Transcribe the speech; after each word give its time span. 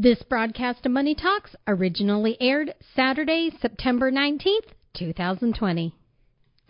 This 0.00 0.22
broadcast 0.22 0.86
of 0.86 0.92
Money 0.92 1.16
Talks 1.16 1.56
originally 1.66 2.36
aired 2.40 2.72
Saturday, 2.94 3.50
September 3.60 4.12
19th, 4.12 4.70
2020. 4.94 5.92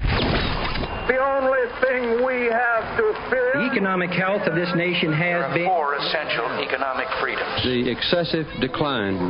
The 0.00 1.20
only 1.20 1.64
thing 1.84 2.24
we 2.24 2.48
have 2.48 2.96
to 2.96 3.12
fear. 3.28 3.52
The 3.52 3.68
economic 3.70 4.08
health 4.16 4.48
of 4.48 4.54
this 4.54 4.72
nation 4.74 5.12
has 5.12 5.52
been. 5.52 5.66
Four 5.66 5.96
essential 5.96 6.48
economic 6.56 7.06
freedoms. 7.20 7.60
The 7.64 7.92
excessive 7.92 8.46
decline 8.62 9.20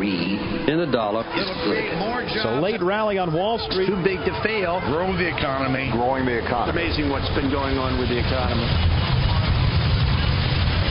in 0.70 0.78
the 0.78 0.86
dollar. 0.92 1.26
is 1.34 1.50
It's 1.50 2.44
a 2.44 2.60
late 2.60 2.80
rally 2.80 3.18
on 3.18 3.34
Wall 3.34 3.58
Street. 3.68 3.88
Too 3.88 4.00
big 4.04 4.22
to 4.22 4.42
fail. 4.46 4.78
Grow 4.94 5.10
the 5.10 5.26
economy. 5.26 5.90
Growing 5.90 6.24
the 6.24 6.38
economy. 6.38 6.86
It's 6.86 6.94
amazing 6.94 7.10
what's 7.10 7.34
been 7.34 7.50
going 7.50 7.78
on 7.78 7.98
with 7.98 8.10
the 8.10 8.18
economy. 8.22 8.62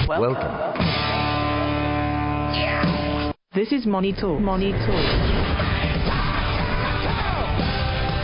Welcome. 0.10 0.44
Welcome. 0.44 1.37
This 3.58 3.72
is 3.72 3.88
Money 3.88 4.14
Talk. 4.14 4.40
Money 4.40 4.72
Talk. 4.72 5.38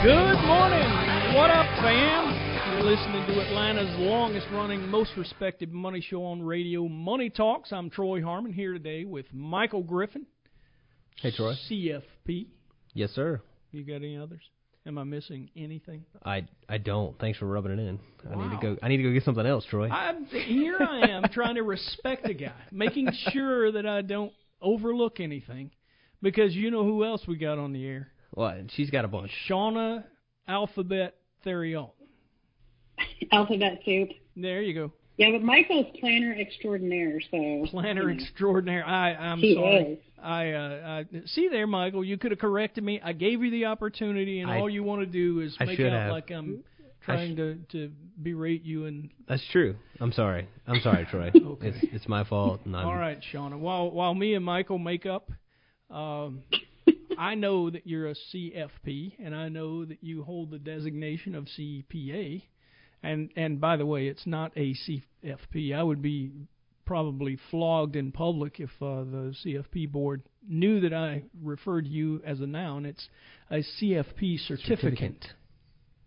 Good 0.04 0.38
morning. 0.46 0.90
What 1.36 1.50
up, 1.50 1.66
fam? 1.82 2.74
You're 2.74 2.84
listening 2.84 3.26
to 3.28 3.42
Atlanta's 3.42 3.90
longest 4.00 4.46
running, 4.52 4.88
most 4.90 5.12
respected 5.18 5.74
money 5.74 6.02
show 6.02 6.24
on 6.24 6.44
radio, 6.44 6.88
Money 6.88 7.30
Talks. 7.32 7.72
I'm 7.72 7.90
Troy 7.90 8.22
Harmon 8.22 8.54
here 8.54 8.74
today 8.74 9.06
with 9.06 9.26
Michael 9.34 9.82
Griffin. 9.82 10.28
Hey, 11.20 11.32
Troy. 11.36 11.56
CFP. 11.70 12.46
Yes, 12.94 13.10
sir. 13.12 13.42
You 13.72 13.84
got 13.84 13.96
any 13.96 14.18
others? 14.18 14.42
Am 14.86 14.98
I 14.98 15.04
missing 15.06 15.50
anything? 15.56 16.04
I 16.26 16.46
I 16.68 16.78
don't. 16.78 17.18
Thanks 17.20 17.40
for 17.40 17.46
rubbing 17.46 17.72
it 17.72 17.80
in. 17.80 18.00
Wow. 18.26 18.42
I 18.42 18.44
need 18.44 18.56
to 18.56 18.62
go. 18.62 18.78
I 18.84 18.88
need 18.90 18.98
to 18.98 19.04
go 19.04 19.14
get 19.14 19.24
something 19.24 19.46
else, 19.46 19.66
Troy. 19.70 19.90
I'm, 19.90 20.26
here 20.26 20.78
I 20.80 21.08
am 21.10 21.24
trying 21.32 21.56
to 21.56 21.64
respect 21.64 22.28
a 22.28 22.34
guy, 22.34 22.52
making 22.72 23.10
sure 23.32 23.72
that 23.72 23.86
I 23.86 24.02
don't 24.02 24.34
overlook 24.62 25.20
anything, 25.22 25.72
because 26.22 26.54
you 26.54 26.70
know 26.70 26.84
who 26.84 27.06
else 27.06 27.22
we 27.28 27.38
got 27.38 27.58
on 27.58 27.72
the 27.72 27.86
air? 27.86 28.10
What? 28.32 28.58
She's 28.76 28.90
got 28.90 29.06
a 29.06 29.08
bunch. 29.08 29.32
Shauna 29.50 30.04
Alphabet 30.48 31.16
Theriault. 31.46 31.92
Alphabet 33.32 33.80
soup. 33.86 34.10
There 34.36 34.62
you 34.62 34.74
go. 34.74 34.92
Yeah, 35.18 35.32
but 35.32 35.44
Michael's 35.44 35.96
planner 36.00 36.36
extraordinaire, 36.40 37.20
so 37.30 37.66
planner 37.70 38.10
you 38.10 38.18
know. 38.18 38.24
extraordinaire. 38.24 38.86
I 38.86 39.14
I'm 39.14 39.40
he 39.40 39.54
sorry. 39.54 39.84
Is. 39.84 40.00
I 40.22 40.52
uh, 40.52 41.04
I 41.14 41.22
see 41.28 41.50
there, 41.50 41.68
Michael. 41.68 42.04
You 42.04 42.18
could 42.18 42.32
have 42.32 42.40
corrected 42.40 42.84
me. 42.84 43.00
I 43.04 43.14
gave 43.14 43.44
you 43.44 43.52
the 43.52 43.66
opportunity, 43.66 44.40
and 44.40 44.50
I, 44.50 44.60
all 44.60 44.70
you 44.70 44.84
want 44.84 45.02
to 45.02 45.06
do 45.06 45.42
is 45.42 45.56
I 45.60 45.66
make 45.66 45.80
out 45.80 45.92
have. 45.92 46.12
like 46.12 46.32
I'm 46.32 46.64
trying 47.04 47.36
to 47.36 47.56
to 47.74 47.92
berate 48.18 48.64
you 48.64 48.86
and. 48.86 49.10
That's 49.28 49.44
true. 49.52 49.76
I'm 50.00 50.14
sorry. 50.14 50.48
I'm 50.66 50.80
sorry, 50.82 51.06
Troy. 51.06 51.32
okay. 51.36 51.68
It's 51.68 51.78
it's 51.92 52.08
my 52.08 52.24
fault. 52.24 52.62
And 52.66 52.76
all 52.76 52.96
right, 52.96 53.20
Shauna. 53.32 53.60
While 53.60 53.92
while 53.92 54.16
me 54.16 54.34
and 54.34 54.44
Michael 54.44 54.80
make 54.80 55.06
up, 55.06 55.30
um, 55.92 56.42
I 57.18 57.36
know 57.36 57.70
that 57.70 57.86
you're 57.86 58.08
a 58.10 58.16
CFP, 58.34 59.14
and 59.24 59.36
I 59.36 59.50
know 59.50 59.86
that 59.86 60.04
you 60.04 60.24
hold 60.24 60.50
the 60.50 60.60
designation 60.60 61.36
of 61.36 61.46
CPA. 61.58 62.42
And 63.04 63.30
and 63.36 63.60
by 63.60 63.78
the 63.78 63.86
way, 63.86 64.08
it's 64.08 64.26
not 64.26 64.54
a 64.56 64.74
CFP. 64.74 65.76
I 65.76 65.84
would 65.84 66.02
be 66.02 66.32
probably 66.86 67.38
flogged 67.52 67.96
in 67.96 68.12
public 68.12 68.60
if 68.60 68.70
uh, 68.82 69.04
the 69.04 69.36
CFP 69.46 69.92
board 69.92 70.24
knew 70.48 70.82
that 70.82 70.94
I 70.94 71.24
referred 71.42 71.88
you 71.88 72.22
as 72.26 72.40
a 72.40 72.48
noun. 72.48 72.86
It's 72.86 73.08
a 73.52 73.58
CFP 73.58 74.40
certificate. 74.48 74.80
certificate. 74.80 75.26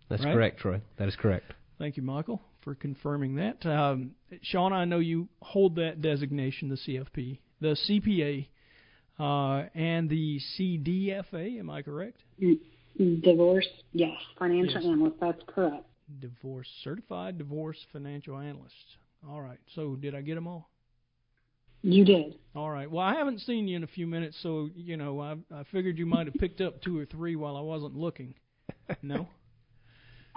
That's 0.09 0.25
right? 0.25 0.35
correct, 0.35 0.59
Troy. 0.59 0.81
That 0.99 1.09
is 1.09 1.17
correct. 1.17 1.53
Thank 1.79 1.97
you, 1.97 2.03
Michael, 2.03 2.41
for 2.63 2.75
confirming 2.75 3.37
that. 3.37 3.65
Um, 3.67 4.13
Sean, 4.43 4.73
I 4.73 4.85
know 4.85 4.99
you 4.99 5.29
hold 5.43 5.77
that 5.77 6.01
designation, 6.01 6.69
the 6.69 6.77
CFP, 6.77 7.39
the 7.61 7.77
CPA, 7.89 8.47
uh, 9.19 9.69
and 9.75 10.09
the 10.09 10.41
CDFA. 10.59 11.59
Am 11.59 11.71
I 11.71 11.83
correct? 11.83 12.19
Divorce, 12.99 13.69
yes. 13.93 14.17
Financial 14.39 14.81
Yes. 14.81 14.85
analyst, 14.85 15.17
that's 15.21 15.43
correct. 15.47 15.85
Divorce 16.21 16.69
certified 16.85 17.37
divorce 17.39 17.79
financial 17.93 18.39
analyst. 18.39 18.75
All 19.29 19.41
right. 19.41 19.59
So 19.75 19.97
did 19.97 20.15
I 20.15 20.21
get 20.21 20.37
them 20.37 20.47
all? 20.47 20.71
You 21.83 22.05
did. 22.05 22.37
All 22.55 22.71
right. 22.71 22.91
Well, 22.91 23.05
I 23.05 23.15
haven't 23.15 23.41
seen 23.41 23.67
you 23.69 23.77
in 23.77 23.83
a 23.85 23.89
few 23.89 24.07
minutes, 24.07 24.37
so 24.43 24.71
you 24.77 24.97
know 24.97 25.21
I 25.21 25.33
I 25.55 25.65
figured 25.73 25.99
you 25.99 26.07
might 26.07 26.27
have 26.27 26.35
picked 26.35 26.61
up 26.61 26.81
two 26.81 26.99
or 26.99 27.05
three 27.07 27.35
while 27.37 27.57
I 27.57 27.61
wasn't 27.61 27.97
looking. 27.97 28.35
No. 29.03 29.29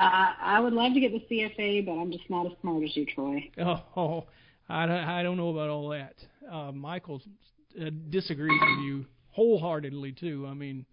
Uh, 0.01 0.31
I 0.41 0.61
would 0.61 0.71
love 0.71 0.93
to 0.93 0.99
get 1.01 1.11
the 1.11 1.19
CFA, 1.29 1.85
but 1.85 1.91
I'm 1.91 2.09
just 2.09 2.29
not 2.29 2.45
as 2.45 2.53
smart 2.61 2.85
as 2.85 2.95
you, 2.95 3.05
Troy. 3.05 3.43
Oh, 3.59 3.81
oh 3.97 4.25
I, 4.69 4.85
don't- 4.85 4.95
I 5.03 5.21
don't 5.23 5.35
know 5.35 5.49
about 5.49 5.67
all 5.69 5.89
that. 5.89 6.15
Uh, 6.49 6.71
Michael 6.71 7.21
uh, 7.77 7.89
disagrees 8.09 8.61
with 8.61 8.85
you 8.85 9.05
wholeheartedly 9.31 10.13
too. 10.13 10.47
I 10.49 10.53
mean, 10.53 10.85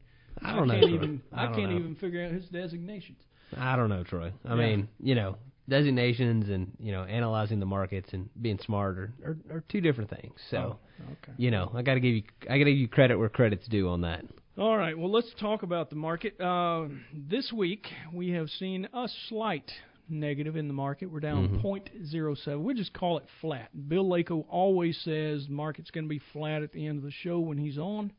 I 0.43 0.57
don't 0.57 0.67
know, 0.67 0.75
can't 0.75 0.87
Troy. 0.87 0.95
even 0.97 1.23
I 1.33 1.45
don't 1.45 1.55
can't 1.55 1.71
know. 1.71 1.79
even 1.79 1.95
figure 1.95 2.25
out 2.25 2.33
his 2.33 2.47
designations. 2.47 3.21
I 3.57 3.77
don't 3.77 3.89
know, 3.89 4.03
Troy. 4.05 4.33
I 4.45 4.51
Yeah. 4.51 4.55
mean, 4.57 4.89
you 5.01 5.15
know, 5.15 5.37
designations 5.69 6.49
and 6.49 6.71
you 6.79 6.93
know 6.93 7.03
analyzing 7.05 7.59
the 7.59 7.67
markets 7.67 8.13
and 8.13 8.29
being 8.41 8.59
smart 8.59 8.99
are 8.99 9.15
are, 9.25 9.37
are 9.51 9.65
two 9.69 9.81
different 9.81 10.11
things. 10.11 10.39
So, 10.51 10.79
Oh, 11.01 11.13
okay. 11.13 11.33
you 11.37 11.51
know, 11.51 11.71
I 11.75 11.83
got 11.83 11.95
to 11.95 12.01
give 12.01 12.15
you 12.15 12.23
I 12.49 12.59
got 12.59 12.65
to 12.65 12.71
give 12.73 12.79
you 12.79 12.89
credit 12.89 13.19
where 13.19 13.29
credit's 13.29 13.67
due 13.67 13.89
on 13.89 14.03
that. 14.03 14.25
All 14.59 14.77
right, 14.77 14.97
well, 14.97 15.11
let's 15.11 15.33
talk 15.39 15.63
about 15.65 15.91
the 15.91 15.97
market. 15.97 16.41
Uh, 16.41 16.87
this 17.13 17.53
week, 17.53 17.87
we 18.13 18.31
have 18.31 18.49
seen 18.49 18.89
a 18.95 19.07
slight 19.29 19.71
negative 20.09 20.57
in 20.57 20.67
the 20.67 20.73
market. 20.73 21.07
We're 21.11 21.21
down 21.21 21.49
Mhm. 21.49 21.61
0.07. 21.63 22.63
We'll 22.63 22.75
just 22.77 22.95
call 22.95 23.19
it 23.19 23.29
flat. 23.43 23.69
Bill 23.89 24.05
Lako 24.07 24.47
always 24.49 24.97
says 24.99 25.47
the 25.47 25.53
market's 25.53 25.91
going 25.91 26.05
to 26.05 26.09
be 26.09 26.21
flat 26.33 26.63
at 26.63 26.73
the 26.73 26.87
end 26.87 26.97
of 26.97 27.05
the 27.05 27.11
show 27.11 27.39
when 27.41 27.59
he's 27.59 27.77
on. 27.77 28.13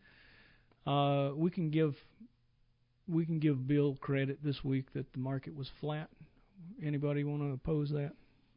Uh, 0.86 1.32
we 1.36 1.50
can 1.50 1.70
give 1.72 1.96
we 3.08 3.26
can 3.26 3.40
give 3.40 3.68
Bill 3.68 3.96
credit 4.00 4.40
this 4.44 4.64
week 4.64 4.86
that 4.94 5.12
the 5.14 5.20
market 5.20 5.56
was 5.56 5.70
flat. 5.80 6.10
Anybody 6.84 7.24
want 7.24 7.42
to 7.42 7.54
oppose 7.54 7.90
that? 7.92 8.12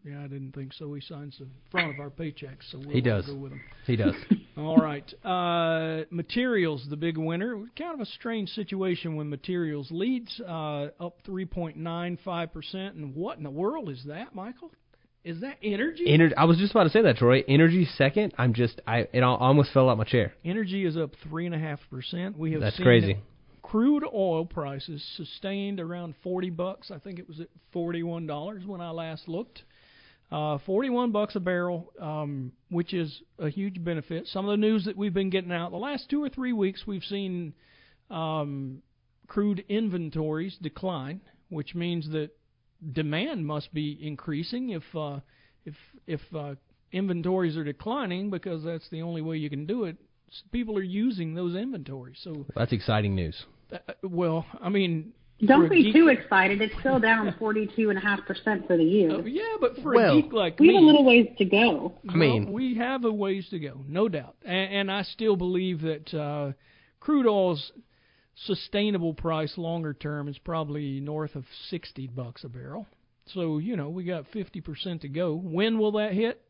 Yeah, 0.05 0.21
I 0.21 0.28
didn't 0.28 0.53
think 0.53 0.72
so. 0.72 0.94
He 0.94 1.00
signs 1.03 1.37
the 1.38 1.47
front 1.71 1.93
of 1.94 2.00
our 2.00 2.09
paychecks, 2.09 2.71
so 2.71 2.78
we'll 2.78 2.91
He 2.91 3.03
does. 3.03 3.27
go 3.27 3.34
with 3.34 3.53
him. 3.53 3.60
He 3.87 3.97
does. 3.97 4.15
All 4.56 4.78
right. 4.78 5.05
Uh, 5.22 6.05
materials, 6.10 6.87
the 6.89 6.97
big 6.97 7.19
winner. 7.19 7.62
Kind 7.77 7.93
of 7.94 8.00
a 8.00 8.06
strange 8.06 8.49
situation 8.50 9.16
when 9.16 9.28
materials 9.28 9.89
leads 9.91 10.41
uh, 10.41 10.89
up 10.99 11.19
3.95%. 11.27 12.75
And 12.75 13.15
what 13.15 13.37
in 13.37 13.44
the 13.44 13.50
world 13.50 13.91
is 13.91 14.03
that, 14.06 14.34
Michael? 14.34 14.71
Is 15.22 15.43
that 15.43 15.59
energy? 15.62 16.06
Ener- 16.09 16.33
I 16.37 16.44
was 16.47 16.56
just 16.56 16.71
about 16.71 16.84
to 16.84 16.91
say 16.91 17.03
that, 17.03 17.19
Troy. 17.19 17.44
Energy 17.47 17.87
second. 17.99 18.33
I'm 18.39 18.55
just 18.55 18.81
I 18.87 19.06
it 19.12 19.22
almost 19.22 19.71
fell 19.72 19.91
out 19.91 19.99
my 19.99 20.05
chair. 20.05 20.33
energy 20.47 20.87
is 20.87 20.97
up 20.97 21.10
3.5%. 21.31 22.39
We 22.39 22.53
have 22.53 22.62
That's 22.62 22.78
crazy. 22.78 23.19
Crude 23.70 24.03
oil 24.12 24.44
prices 24.44 25.00
sustained 25.16 25.78
around 25.78 26.16
40 26.25 26.50
bucks. 26.50 26.91
I 26.91 26.98
think 26.98 27.20
it 27.20 27.28
was 27.28 27.38
at 27.38 27.47
$41 27.72 28.66
when 28.66 28.81
I 28.81 28.91
last 28.91 29.28
looked. 29.28 29.62
Uh, 30.32 30.58
41 30.66 31.12
bucks 31.12 31.36
a 31.36 31.41
barrel, 31.41 31.92
um, 32.00 32.50
which 32.70 32.92
is 32.92 33.22
a 33.38 33.48
huge 33.48 33.84
benefit. 33.84 34.26
Some 34.26 34.44
of 34.44 34.50
the 34.50 34.56
news 34.56 34.86
that 34.86 34.97
we've 34.97 35.14
been 35.14 35.30
getting 35.30 35.53
out 35.53 35.70
the 35.70 35.76
last 35.76 36.10
two 36.10 36.20
or 36.20 36.28
three 36.28 36.53
weeks, 36.53 36.82
we've 36.84 37.04
seen 37.04 37.54
um, 38.10 38.82
crude 39.28 39.65
inventories 39.68 40.59
decline, 40.60 41.21
which 41.48 41.77
means 41.77 42.10
that 42.10 42.30
demand 42.92 43.47
must 43.47 43.72
be 43.72 43.97
increasing 44.03 44.71
if 44.71 44.83
uh, 44.97 45.21
if 45.65 45.74
if 46.09 46.21
uh, 46.34 46.56
inventories 46.91 47.56
are 47.56 47.62
declining 47.62 48.30
because 48.30 48.65
that's 48.65 48.89
the 48.91 49.03
only 49.03 49.22
way 49.22 49.36
you 49.36 49.48
can 49.48 49.65
do 49.65 49.84
it. 49.84 49.97
People 50.50 50.77
are 50.77 50.83
using 50.83 51.34
those 51.34 51.54
inventories. 51.54 52.18
So, 52.21 52.47
That's 52.56 52.72
exciting 52.72 53.15
news. 53.15 53.47
Uh, 53.72 53.78
well, 54.03 54.45
I 54.61 54.69
mean, 54.69 55.13
Don't 55.45 55.69
be 55.71 55.84
geek- 55.84 55.95
too 55.95 56.09
excited. 56.09 56.61
It's 56.61 56.75
still 56.81 56.99
down 56.99 57.33
42.5% 57.41 58.67
for 58.67 58.77
the 58.77 58.84
year. 58.84 59.13
Uh, 59.13 59.22
yeah, 59.25 59.43
but 59.61 59.77
for 59.83 59.95
Well, 59.95 60.19
a 60.19 60.22
geek 60.22 60.33
like 60.33 60.59
we 60.61 60.69
me, 60.69 60.75
have 60.75 60.83
a 60.83 60.87
little 60.87 61.05
ways 61.05 61.28
to 61.39 61.45
go. 61.45 61.95
I 62.09 62.15
mean- 62.15 62.45
well, 62.47 62.53
we 62.55 62.75
have 62.77 63.05
a 63.05 63.13
ways 63.13 63.49
to 63.51 63.59
go, 63.59 63.81
no 63.87 64.09
doubt. 64.09 64.37
And, 64.45 64.72
and 64.75 64.93
I 64.93 65.03
still 65.03 65.37
believe 65.37 65.81
that 65.83 66.13
uh, 66.15 66.53
crude 67.01 67.27
oil's 67.27 67.72
sustainable 68.47 69.13
price 69.15 69.57
longer 69.59 69.93
term 69.95 70.28
is 70.28 70.39
probably 70.39 71.01
north 71.01 71.34
of 71.34 71.45
60 71.69 72.07
bucks 72.09 72.45
a 72.45 72.49
barrel. 72.49 72.87
So, 73.34 73.59
you 73.59 73.77
know, 73.77 73.91
we 73.91 74.05
got 74.05 74.25
50% 74.33 75.01
to 75.03 75.09
go. 75.09 75.34
When 75.34 75.78
will 75.78 75.93
that 75.93 76.13
hit? 76.13 76.41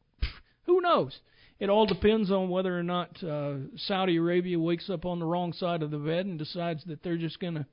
Who 0.64 0.80
knows? 0.80 1.18
It 1.60 1.68
all 1.68 1.86
depends 1.86 2.30
on 2.30 2.48
whether 2.48 2.76
or 2.76 2.82
not 2.82 3.22
uh, 3.22 3.54
Saudi 3.76 4.16
Arabia 4.16 4.58
wakes 4.58 4.90
up 4.90 5.04
on 5.04 5.18
the 5.18 5.26
wrong 5.26 5.52
side 5.52 5.82
of 5.82 5.90
the 5.90 5.98
bed 5.98 6.26
and 6.26 6.38
decides 6.38 6.82
that 6.84 7.02
they're 7.02 7.18
just 7.18 7.38
going 7.38 7.54
to 7.54 7.66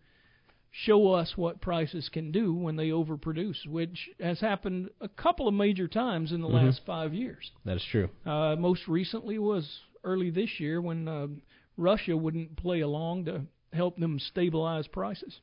show 0.71 1.13
us 1.13 1.33
what 1.37 1.61
prices 1.61 2.09
can 2.09 2.31
do 2.31 2.53
when 2.53 2.75
they 2.75 2.89
overproduce, 2.89 3.65
which 3.65 4.09
has 4.19 4.39
happened 4.39 4.89
a 5.01 5.07
couple 5.07 5.47
of 5.47 5.53
major 5.53 5.87
times 5.87 6.31
in 6.31 6.41
the 6.41 6.47
Mhm. 6.47 6.65
last 6.65 6.85
five 6.85 7.13
years. 7.13 7.51
That 7.65 7.77
is 7.77 7.83
true. 7.85 8.09
Uh, 8.25 8.55
most 8.59 8.87
recently 8.87 9.39
was 9.39 9.79
early 10.03 10.29
this 10.29 10.59
year 10.59 10.81
when 10.81 11.07
uh, 11.07 11.27
Russia 11.77 12.15
wouldn't 12.15 12.57
play 12.57 12.81
along 12.81 13.25
to 13.25 13.41
help 13.73 13.97
them 13.97 14.19
stabilize 14.19 14.87
prices. 14.87 15.39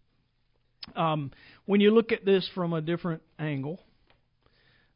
Um, 0.95 1.31
when 1.65 1.81
you 1.81 1.91
look 1.91 2.13
at 2.13 2.25
this 2.25 2.47
from 2.49 2.75
a 2.75 2.83
different 2.83 3.23
angle, 3.39 3.81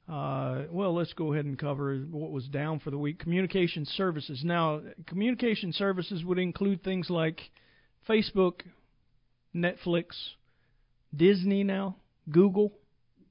uh, 0.09 0.63
well, 0.71 0.95
let's 0.95 1.13
go 1.13 1.33
ahead 1.33 1.45
and 1.45 1.59
cover 1.59 1.99
what 2.11 2.31
was 2.31 2.47
down 2.49 2.81
for 2.81 2.91
the 2.91 2.97
week. 2.99 3.19
Communication 3.19 3.85
services. 3.85 4.43
Now, 4.43 4.81
communication 5.07 5.73
services 5.73 6.25
would 6.25 6.39
include 6.39 6.83
things 6.83 7.11
like 7.11 7.41
Facebook, 8.09 8.61
Netflix, 9.55 10.07
Disney 11.15 11.63
now, 11.63 11.97
Google. 12.31 12.73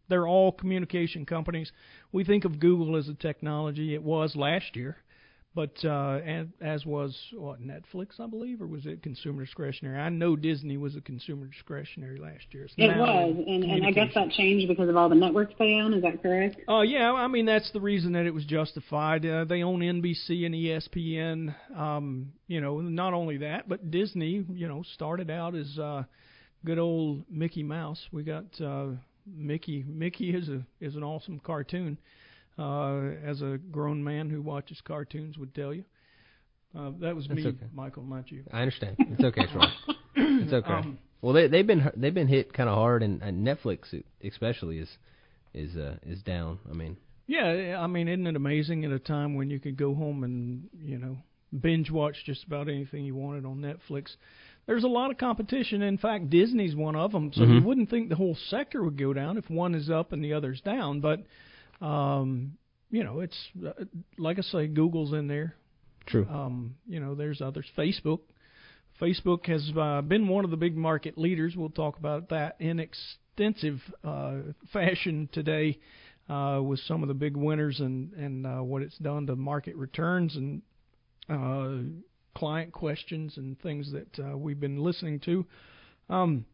They're 0.08 0.28
all 0.28 0.52
communication 0.52 1.26
companies. 1.26 1.72
We 2.12 2.24
think 2.24 2.46
of 2.46 2.60
Google 2.60 2.96
as 2.96 3.08
a 3.10 3.16
technology. 3.16 3.96
It 3.96 4.04
was 4.04 4.36
last 4.36 4.76
year, 4.76 4.98
but 5.58 5.84
uh, 5.84 6.20
and 6.24 6.54
as 6.62 6.86
was 6.86 7.18
what 7.34 7.60
Netflix, 7.60 8.20
I 8.20 8.28
believe, 8.28 8.62
or 8.62 8.68
was 8.68 8.86
it 8.86 9.02
consumer 9.02 9.44
discretionary? 9.44 10.00
I 10.00 10.10
know 10.10 10.36
Disney 10.36 10.78
was 10.78 10.96
a 10.96 11.02
consumer 11.02 11.48
discretionary 11.48 12.20
last 12.20 12.46
year. 12.52 12.66
It's 12.66 12.76
It 12.78 12.96
was, 12.96 13.36
and, 13.48 13.64
and 13.64 13.84
I 13.84 13.90
guess 13.90 14.14
that 14.14 14.30
changed 14.30 14.68
because 14.68 14.88
of 14.88 14.96
all 14.96 15.10
the 15.10 15.16
networks 15.16 15.56
they 15.58 15.80
own. 15.82 15.96
Is 15.96 16.04
that 16.04 16.22
correct? 16.22 16.58
Oh 16.68 16.82
yeah, 16.82 17.12
I 17.12 17.26
mean 17.26 17.48
that's 17.48 17.72
the 17.72 17.82
reason 17.82 18.12
that 18.12 18.28
it 18.28 18.36
was 18.36 18.46
justified. 18.46 19.26
Uh, 19.26 19.46
they 19.46 19.64
own 19.64 19.80
NBC 19.80 20.46
and 20.46 20.54
ESPN. 20.54 21.56
Um, 21.76 22.34
you 22.46 22.62
know, 22.62 22.80
not 22.80 23.16
only 23.16 23.38
that, 23.38 23.68
but 23.68 23.90
Disney, 23.90 24.46
you 24.54 24.68
know, 24.68 24.84
started 24.94 25.32
out 25.32 25.56
as 25.56 25.80
uh, 25.80 26.04
good 26.66 26.78
old 26.78 27.24
Mickey 27.32 27.64
Mouse. 27.64 28.06
We 28.12 28.22
got 28.22 28.46
uh, 28.62 28.90
Mickey. 29.26 29.84
Mickey 29.88 30.36
is 30.36 30.50
a 30.50 30.62
is 30.80 30.96
an 30.96 31.04
awesome 31.04 31.40
cartoon. 31.40 31.98
Uh, 31.98 32.27
as 32.58 33.42
a 33.42 33.58
grown 33.72 34.04
man 34.04 34.30
who 34.30 34.42
watches 34.42 34.82
cartoons 34.82 35.38
would 35.38 35.54
tell 35.54 35.74
you. 35.74 35.84
Uh, 36.78 36.92
that 37.00 37.16
was 37.16 37.28
That's 37.28 37.38
me, 37.38 37.48
okay. 37.48 37.66
Michael, 37.74 38.04
not 38.04 38.30
you. 38.32 38.44
I 38.52 38.62
understand. 38.62 38.98
It's 39.00 39.24
okay, 39.24 39.46
Troy. 39.52 39.66
it's 40.16 40.54
okay. 40.54 40.74
Um, 40.74 40.98
well, 41.22 41.34
they 41.34 41.48
they've 41.48 41.66
been 41.66 41.90
they've 41.96 42.14
been 42.14 42.28
hit 42.28 42.54
kind 42.54 42.70
of 42.70 42.76
hard, 42.76 43.04
and, 43.04 43.22
and 43.22 43.46
Netflix 43.46 43.94
especially 44.24 44.80
is 44.80 44.90
is 45.54 45.76
uh, 45.76 45.96
is 46.04 46.22
down. 46.22 46.60
I 46.70 46.74
mean, 46.74 46.98
Yeah, 47.26 47.80
I 47.80 47.88
mean, 47.88 48.08
isn't 48.08 48.28
it 48.28 48.36
amazing 48.36 48.86
at 48.86 48.92
a 48.92 49.00
time 49.00 49.36
when 49.36 49.50
you 49.50 49.60
could 49.60 49.78
go 49.78 49.96
home 49.96 50.24
and 50.24 50.68
you 50.84 50.98
know 50.98 51.18
binge 51.62 51.90
watch 51.90 52.18
just 52.26 52.44
about 52.44 52.68
anything 52.68 53.06
you 53.06 53.16
wanted 53.16 53.46
on 53.46 53.58
Netflix? 53.60 54.16
There's 54.68 54.84
a 54.84 54.88
lot 54.90 55.10
of 55.10 55.18
competition. 55.18 55.82
In 55.82 55.98
fact, 55.98 56.30
Disney's 56.30 56.76
one 56.76 56.96
of 56.98 57.14
them. 57.14 57.32
So 57.34 57.44
you 57.44 57.62
Mhm. 57.62 57.64
wouldn't 57.64 57.90
think 57.90 58.10
the 58.10 58.16
whole 58.18 58.36
sector 58.36 58.84
would 58.84 58.98
go 58.98 59.14
down 59.14 59.38
if 59.38 59.50
one 59.50 59.74
is 59.74 59.90
up 59.90 60.12
and 60.12 60.22
the 60.24 60.34
other's 60.34 60.60
down. 60.62 61.00
But 61.00 61.24
um, 61.82 62.58
you 62.90 63.04
know, 63.04 63.20
it's 63.20 63.38
uh, 63.66 63.84
like 64.18 64.40
I 64.40 64.42
say, 64.42 64.68
Google's 64.68 65.14
in 65.14 65.28
there. 65.28 65.56
True. 66.06 66.26
Um, 66.30 66.76
you 66.88 67.00
know, 67.00 67.16
there's 67.16 67.42
others. 67.42 67.66
Facebook. 67.78 68.20
Facebook 69.02 69.46
has 69.48 69.70
uh, 69.78 70.02
been 70.02 70.28
one 70.28 70.44
of 70.46 70.52
the 70.52 70.58
big 70.58 70.76
market 70.76 71.18
leaders. 71.18 71.56
We'll 71.56 71.70
talk 71.70 71.98
about 71.98 72.30
that 72.30 72.56
in 72.60 72.80
extensive 72.80 73.80
uh, 74.04 74.38
fashion 74.74 75.30
today 75.32 75.80
uh, 76.30 76.62
with 76.64 76.80
some 76.80 77.04
of 77.04 77.08
the 77.08 77.14
big 77.14 77.36
winners 77.38 77.80
and 77.80 78.14
and 78.14 78.46
uh, 78.46 78.64
what 78.64 78.82
it's 78.82 78.98
done 78.98 79.28
to 79.28 79.36
market 79.36 79.76
returns 79.76 80.36
and 80.36 80.62
uh, 81.30 81.84
client 82.36 82.72
questions 82.72 83.38
and 83.38 83.60
things 83.62 83.92
that 83.92 84.20
uh, 84.20 84.38
we've 84.38 84.60
been 84.60 84.80
listening 84.80 85.20
to. 85.20 85.46
Um, 86.10 86.46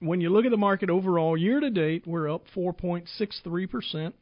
when 0.00 0.20
you 0.20 0.30
look 0.30 0.46
at 0.46 0.50
the 0.50 0.56
market 0.56 0.88
overall, 0.88 1.36
year 1.36 1.60
to 1.60 1.70
date, 1.70 2.06
we're 2.06 2.32
up 2.32 2.44
4.63 2.56 3.70
percent. 3.70 4.14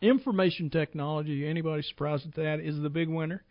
Information 0.00 0.70
technology, 0.70 1.46
anybody 1.46 1.82
surprised 1.82 2.26
at 2.26 2.34
that, 2.34 2.60
is 2.60 2.80
the 2.80 2.90
big 2.90 3.08
winner, 3.08 3.42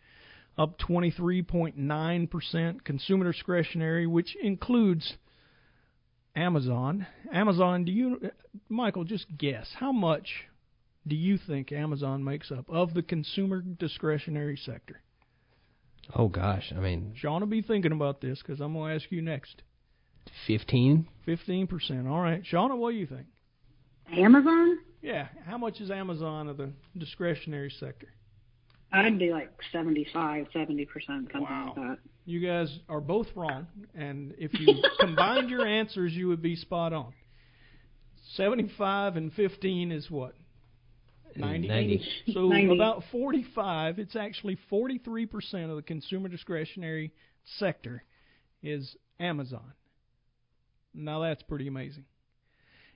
up 0.57 0.79
23.9%. 0.79 2.83
Consumer 2.83 3.31
discretionary, 3.31 4.07
which 4.07 4.35
includes 4.41 5.15
Amazon. 6.35 7.07
Amazon, 7.33 7.85
do 7.85 7.91
you, 7.91 8.31
Michael, 8.69 9.03
just 9.03 9.25
guess, 9.37 9.67
how 9.79 9.91
much 9.91 10.45
do 11.07 11.15
you 11.15 11.37
think 11.37 11.71
Amazon 11.71 12.23
makes 12.23 12.51
up 12.51 12.65
of 12.69 12.93
the 12.93 13.03
consumer 13.03 13.61
discretionary 13.61 14.57
sector? 14.57 15.01
oh 16.13 16.27
gosh, 16.27 16.71
I 16.75 16.79
mean, 16.79 17.13
Sean 17.15 17.41
will 17.41 17.47
be 17.47 17.61
thinking 17.61 17.91
about 17.91 18.21
this 18.21 18.41
because 18.41 18.61
I'm 18.61 18.73
going 18.73 18.89
to 18.89 19.03
ask 19.03 19.11
you 19.11 19.21
next. 19.21 19.61
fifteen. 20.45 21.07
15%. 21.27 22.07
All 22.07 22.21
right. 22.21 22.43
Shauna, 22.43 22.77
what 22.77 22.91
do 22.91 22.97
you 22.97 23.07
think? 23.07 23.25
Amazon? 24.15 24.77
Yeah. 25.05 25.27
How 25.45 25.57
much 25.57 25.79
is 25.81 25.91
Amazon 25.91 26.47
of 26.47 26.57
the 26.57 26.71
discretionary 26.97 27.69
sector? 27.79 28.07
I'd 28.91 29.19
be 29.19 29.29
like 29.31 29.51
75, 29.71 30.47
70 30.51 30.85
percent, 30.85 31.27
something 31.31 31.41
Wow. 31.41 31.65
like 31.67 31.75
that. 31.75 31.97
You 32.25 32.39
guys 32.39 32.79
are 32.89 33.01
both 33.01 33.27
wrong, 33.35 33.67
and 33.93 34.33
if 34.39 34.51
you 34.59 34.67
combined 34.99 35.49
your 35.51 35.65
answers, 35.67 36.13
you 36.13 36.27
would 36.29 36.41
be 36.41 36.55
spot 36.55 36.91
on. 36.91 37.13
75 38.35 39.15
and 39.17 39.31
15 39.33 39.91
is 39.91 40.09
what? 40.09 40.33
90. 41.35 41.67
90. 41.67 42.01
So 42.33 42.47
90. 42.47 42.73
about 42.73 43.03
45. 43.11 43.99
It's 43.99 44.15
actually 44.15 44.57
43% 44.71 45.69
of 45.69 45.75
the 45.75 45.83
consumer 45.83 46.29
discretionary 46.29 47.11
sector 47.59 48.03
is 48.63 48.95
Amazon. 49.19 49.73
Now 50.95 51.19
that's 51.19 51.43
pretty 51.43 51.67
amazing. 51.67 52.05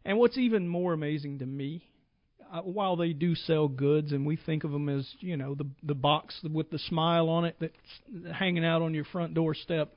And 0.05 0.17
what's 0.17 0.37
even 0.37 0.67
more 0.67 0.93
amazing 0.93 1.39
to 1.39 1.45
me, 1.45 1.83
while 2.63 2.95
they 2.95 3.13
do 3.13 3.35
sell 3.35 3.67
goods, 3.67 4.11
and 4.11 4.25
we 4.25 4.35
think 4.35 4.63
of 4.63 4.71
them 4.71 4.89
as 4.89 5.07
you 5.19 5.37
know 5.37 5.55
the 5.55 5.67
the 5.83 5.95
box 5.95 6.39
with 6.51 6.69
the 6.69 6.79
smile 6.79 7.29
on 7.29 7.45
it 7.45 7.55
that's 7.59 8.33
hanging 8.33 8.65
out 8.65 8.81
on 8.81 8.93
your 8.93 9.05
front 9.05 9.33
doorstep, 9.33 9.95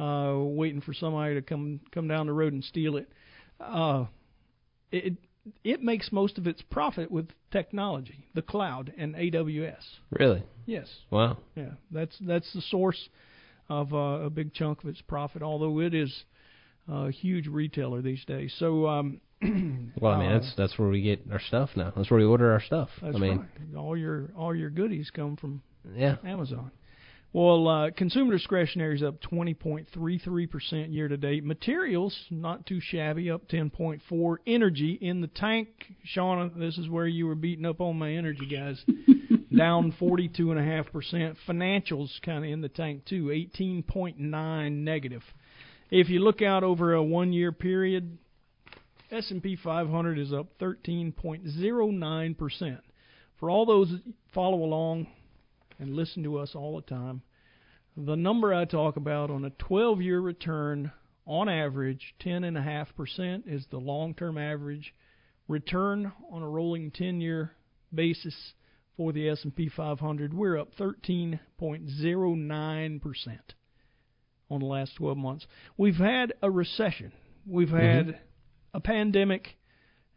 uh, 0.00 0.34
waiting 0.36 0.80
for 0.80 0.92
somebody 0.92 1.34
to 1.34 1.42
come 1.42 1.80
come 1.92 2.08
down 2.08 2.26
the 2.26 2.32
road 2.32 2.52
and 2.52 2.64
steal 2.64 2.96
it. 2.96 3.08
Uh, 3.60 4.06
it 4.90 5.14
it 5.64 5.82
makes 5.82 6.10
most 6.10 6.38
of 6.38 6.46
its 6.46 6.62
profit 6.70 7.10
with 7.10 7.28
technology, 7.52 8.26
the 8.34 8.42
cloud, 8.42 8.92
and 8.98 9.14
AWS. 9.14 9.82
Really? 10.10 10.42
Yes. 10.66 10.88
Wow. 11.10 11.38
Yeah, 11.54 11.72
that's 11.90 12.16
that's 12.20 12.52
the 12.52 12.62
source 12.62 13.08
of 13.68 13.92
uh, 13.94 14.24
a 14.24 14.30
big 14.30 14.54
chunk 14.54 14.82
of 14.82 14.88
its 14.88 15.00
profit. 15.02 15.42
Although 15.42 15.80
it 15.80 15.94
is 15.94 16.24
a 16.88 17.10
huge 17.10 17.46
retailer 17.46 18.02
these 18.02 18.24
days. 18.24 18.54
So, 18.58 18.86
um, 18.86 19.20
Well, 19.98 20.12
I 20.12 20.18
mean, 20.18 20.30
that's 20.30 20.52
that's 20.56 20.78
where 20.78 20.88
we 20.88 21.00
get 21.00 21.22
our 21.32 21.40
stuff 21.40 21.70
now. 21.74 21.90
That's 21.96 22.10
where 22.10 22.20
we 22.20 22.26
order 22.26 22.52
our 22.52 22.60
stuff. 22.60 22.90
that's 23.00 23.16
I 23.16 23.18
mean, 23.18 23.38
right. 23.38 23.78
All 23.78 23.96
your 23.96 24.30
all 24.36 24.54
your 24.54 24.68
goodies 24.68 25.10
come 25.10 25.36
from 25.36 25.62
yeah. 25.94 26.16
Amazon. 26.22 26.70
Well, 27.32 27.68
uh, 27.68 27.90
consumer 27.90 28.32
discretionary 28.32 28.96
is 28.96 29.02
up 29.02 29.20
20.33% 29.20 30.94
year 30.94 31.08
to 31.08 31.16
date. 31.18 31.44
Materials, 31.44 32.16
not 32.30 32.64
too 32.64 32.80
shabby, 32.80 33.30
up 33.30 33.46
10.4. 33.48 34.36
Energy 34.46 34.98
in 35.02 35.20
the 35.20 35.26
tank, 35.26 35.68
Shauna, 36.14 36.58
this 36.58 36.78
is 36.78 36.88
where 36.88 37.06
you 37.06 37.26
were 37.26 37.34
beating 37.34 37.66
up 37.66 37.82
on 37.82 37.98
my 37.98 38.12
energy 38.12 38.46
guys, 38.46 38.82
down 39.54 39.94
42.5%. 40.00 41.36
Financials 41.46 42.08
kind 42.22 42.42
of 42.42 42.50
in 42.50 42.62
the 42.62 42.70
tank 42.70 43.04
too, 43.04 43.26
18.9 43.26 44.72
negative. 44.72 45.22
If 45.90 46.08
you 46.08 46.20
look 46.20 46.40
out 46.40 46.64
over 46.64 46.94
a 46.94 47.02
one-year 47.02 47.52
period, 47.52 48.16
S&P 49.10 49.56
500 49.56 50.18
is 50.18 50.32
up 50.32 50.58
13.09%. 50.58 52.80
For 53.38 53.50
all 53.50 53.66
those 53.66 53.90
that 53.90 54.02
follow 54.32 54.64
along 54.64 55.08
and 55.78 55.94
listen 55.94 56.22
to 56.24 56.38
us 56.38 56.54
all 56.54 56.76
the 56.76 56.82
time, 56.82 57.20
the 57.96 58.16
number 58.16 58.52
I 58.52 58.64
talk 58.64 58.96
about 58.96 59.30
on 59.30 59.44
a 59.44 59.50
12 59.50 60.02
year 60.02 60.18
return, 60.20 60.90
on 61.26 61.48
average, 61.48 62.16
10.5% 62.20 63.42
is 63.46 63.66
the 63.70 63.78
long 63.78 64.14
term 64.14 64.36
average 64.38 64.92
return 65.48 66.12
on 66.30 66.42
a 66.42 66.48
rolling 66.48 66.90
10 66.90 67.20
year 67.20 67.52
basis 67.94 68.54
for 68.96 69.12
the 69.12 69.28
S&P 69.28 69.68
500. 69.68 70.34
We're 70.34 70.58
up 70.58 70.74
13.09% 70.76 73.38
on 74.50 74.60
the 74.60 74.66
last 74.66 74.96
12 74.96 75.16
months. 75.16 75.46
We've 75.76 75.96
had 75.96 76.32
a 76.42 76.50
recession. 76.50 77.12
We've 77.46 77.68
had 77.68 78.06
mm-hmm. 78.06 78.18
A 78.76 78.80
pandemic 78.80 79.56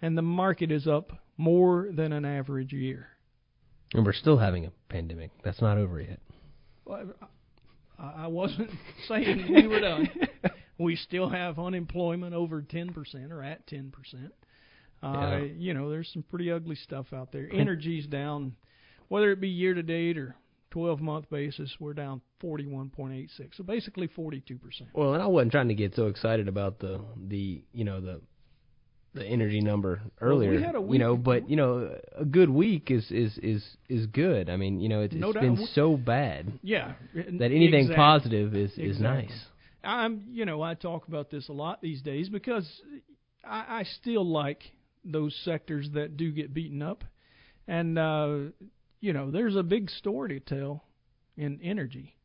and 0.02 0.18
the 0.18 0.22
market 0.22 0.72
is 0.72 0.86
up 0.88 1.12
more 1.38 1.88
than 1.92 2.12
an 2.14 2.26
average 2.26 2.74
year. 2.74 3.08
And 3.94 4.06
we're 4.06 4.14
still 4.14 4.38
having 4.38 4.66
a 4.66 4.72
pandemic. 4.90 5.32
That's 5.44 5.62
not 5.62 5.78
over 5.78 6.00
yet. 6.02 6.20
Well, 6.86 7.14
I 7.98 8.24
I 8.26 8.28
wasn't 8.28 8.70
saying 9.08 9.46
we 9.52 9.68
were 9.68 9.80
done. 9.80 10.10
We 10.82 10.96
still 10.96 11.28
have 11.28 11.60
unemployment 11.60 12.34
over 12.34 12.62
10% 12.62 13.32
or 13.32 13.44
at 13.44 13.68
10%. 13.68 13.92
Uh, 15.04 15.12
Yeah. 15.12 15.38
You 15.58 15.74
know, 15.74 15.90
there's 15.90 16.10
some 16.14 16.24
pretty 16.24 16.50
ugly 16.50 16.76
stuff 16.78 17.08
out 17.12 17.34
there. 17.34 17.50
Energy's 17.54 18.08
down. 18.08 18.56
whether 19.10 19.30
it 19.32 19.42
be 19.42 19.50
year 19.50 19.74
to 19.74 19.84
date 19.84 20.18
or 20.18 20.38
12 20.72 21.02
month 21.02 21.30
basis, 21.30 21.76
we're 21.82 21.94
down 21.94 22.22
41.86. 22.42 23.56
So 23.58 23.64
basically 23.66 24.08
42%. 24.08 24.60
Well, 24.94 25.16
and 25.16 25.22
I 25.22 25.28
wasn't 25.28 25.52
trying 25.52 25.68
to 25.68 25.74
get 25.76 25.96
so 25.96 26.08
excited 26.08 26.48
about 26.48 26.80
the 26.80 27.02
the 27.28 27.62
you 27.74 27.84
know 27.84 28.00
the 28.00 28.22
the 29.14 29.26
energy 29.26 29.62
number 29.62 30.02
earlier. 30.22 30.52
Well, 30.52 30.60
we 30.60 30.66
had 30.66 30.76
a 30.76 30.82
week, 30.82 30.94
you 30.94 31.00
know, 31.00 31.18
but 31.18 31.50
you 31.50 31.56
know, 31.56 31.96
a 32.18 32.26
good 32.26 32.50
week 32.50 32.92
is 32.92 33.10
is 33.12 33.38
is 33.40 33.64
is 33.88 34.06
good. 34.08 34.50
I 34.50 34.58
mean, 34.58 34.80
you 34.80 34.90
know, 34.90 35.02
it's, 35.02 35.16
no 35.16 35.30
it's 35.30 35.40
been 35.40 35.68
so 35.74 35.98
bad. 35.98 36.60
Yeah. 36.62 36.94
That 37.14 37.52
anything 37.52 37.90
exactly. 37.90 37.96
positive 37.96 38.56
is 38.56 38.72
is 38.78 39.00
nice. 39.00 39.32
I'm, 39.84 40.26
you 40.30 40.46
know, 40.46 40.62
I 40.62 40.74
talk 40.74 41.08
about 41.08 41.32
this 41.32 41.48
a 41.50 41.54
lot 41.54 41.82
these 41.82 42.02
days 42.02 42.30
because 42.30 42.68
I, 43.46 43.80
I 43.80 43.84
still 44.02 44.26
like 44.26 44.62
those 45.06 45.36
sectors 45.46 45.90
that 45.94 46.18
do 46.18 46.32
get 46.32 46.54
beaten 46.54 46.82
up, 46.82 47.04
and 47.68 47.98
uh, 47.98 48.38
you 49.00 49.14
know, 49.14 49.32
there's 49.32 49.56
a 49.56 49.64
big 49.64 49.90
story 49.90 50.40
to 50.40 50.56
tell 50.56 50.84
in 51.38 51.60
energy, 51.64 52.16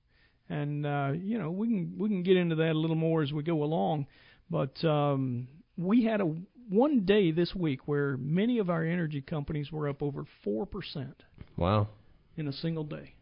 and 0.49 0.85
uh, 0.85 1.13
you 1.15 1.39
know, 1.39 1.51
we 1.51 1.69
can 1.69 1.95
we 1.97 2.09
can 2.09 2.23
get 2.23 2.37
into 2.37 2.57
that 2.57 2.73
a 2.73 2.79
little 2.79 2.97
more 2.97 3.23
as 3.23 3.33
we 3.33 3.43
go 3.43 3.63
along, 3.63 4.07
but 4.51 4.85
um, 4.85 5.47
we 5.77 6.05
had 6.05 6.21
a 6.21 6.35
one 6.69 7.01
day 7.05 7.31
this 7.31 7.55
week 7.55 7.87
where 7.87 8.17
many 8.19 8.59
of 8.59 8.71
our 8.71 8.85
energy 8.85 9.21
companies 9.21 9.71
were 9.73 9.89
up 9.89 10.03
over 10.03 10.25
four 10.43 10.67
percent 10.67 11.23
Wow. 11.57 11.89
in 12.37 12.49
a 12.49 12.53
single 12.53 12.85
day. 12.85 13.15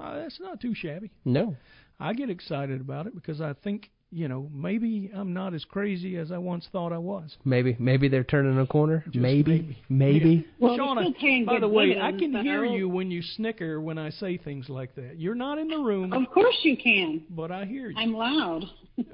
Uh, 0.00 0.18
that's 0.20 0.38
not 0.40 0.60
too 0.60 0.74
shabby. 0.74 1.10
No. 1.24 1.56
I 1.98 2.12
get 2.12 2.30
excited 2.30 2.80
about 2.80 3.06
it 3.08 3.14
because 3.16 3.40
I 3.40 3.54
think, 3.64 3.90
you 4.12 4.28
know, 4.28 4.48
maybe 4.54 5.10
I'm 5.12 5.32
not 5.34 5.54
as 5.54 5.64
crazy 5.64 6.16
as 6.16 6.30
I 6.30 6.38
once 6.38 6.68
thought 6.70 6.92
I 6.92 6.98
was. 6.98 7.36
Maybe 7.44 7.74
maybe 7.80 8.06
they're 8.08 8.22
turning 8.22 8.56
a 8.60 8.66
corner. 8.66 9.02
Just 9.06 9.16
maybe 9.16 9.76
maybe. 9.88 10.18
maybe. 10.18 10.46
Well, 10.60 10.78
Shauna, 10.78 11.12
by 11.46 11.54
good 11.54 11.62
the 11.62 11.68
way, 11.68 11.98
I 12.00 12.12
can 12.12 12.32
hear 12.42 12.64
so- 12.64 12.72
you 12.74 12.88
when 12.88 13.10
you 13.10 13.22
snicker 13.22 13.80
when 13.80 13.98
I 13.98 14.10
say 14.10 14.36
things 14.36 14.68
like 14.68 14.94
that. 14.94 15.18
You're 15.18 15.34
not 15.34 15.58
in 15.58 15.66
the 15.68 15.78
room, 15.78 16.12
Of 16.12 16.30
course 16.30 16.56
you 16.62 16.76
can. 16.76 17.24
but 17.30 17.50
I 17.50 17.64
hear 17.64 17.90
you. 17.90 17.96
I'm 17.98 18.12
loud. 18.14 18.64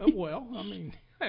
Oh, 0.00 0.10
well, 0.14 0.46
I 0.56 0.62
mean, 0.64 0.92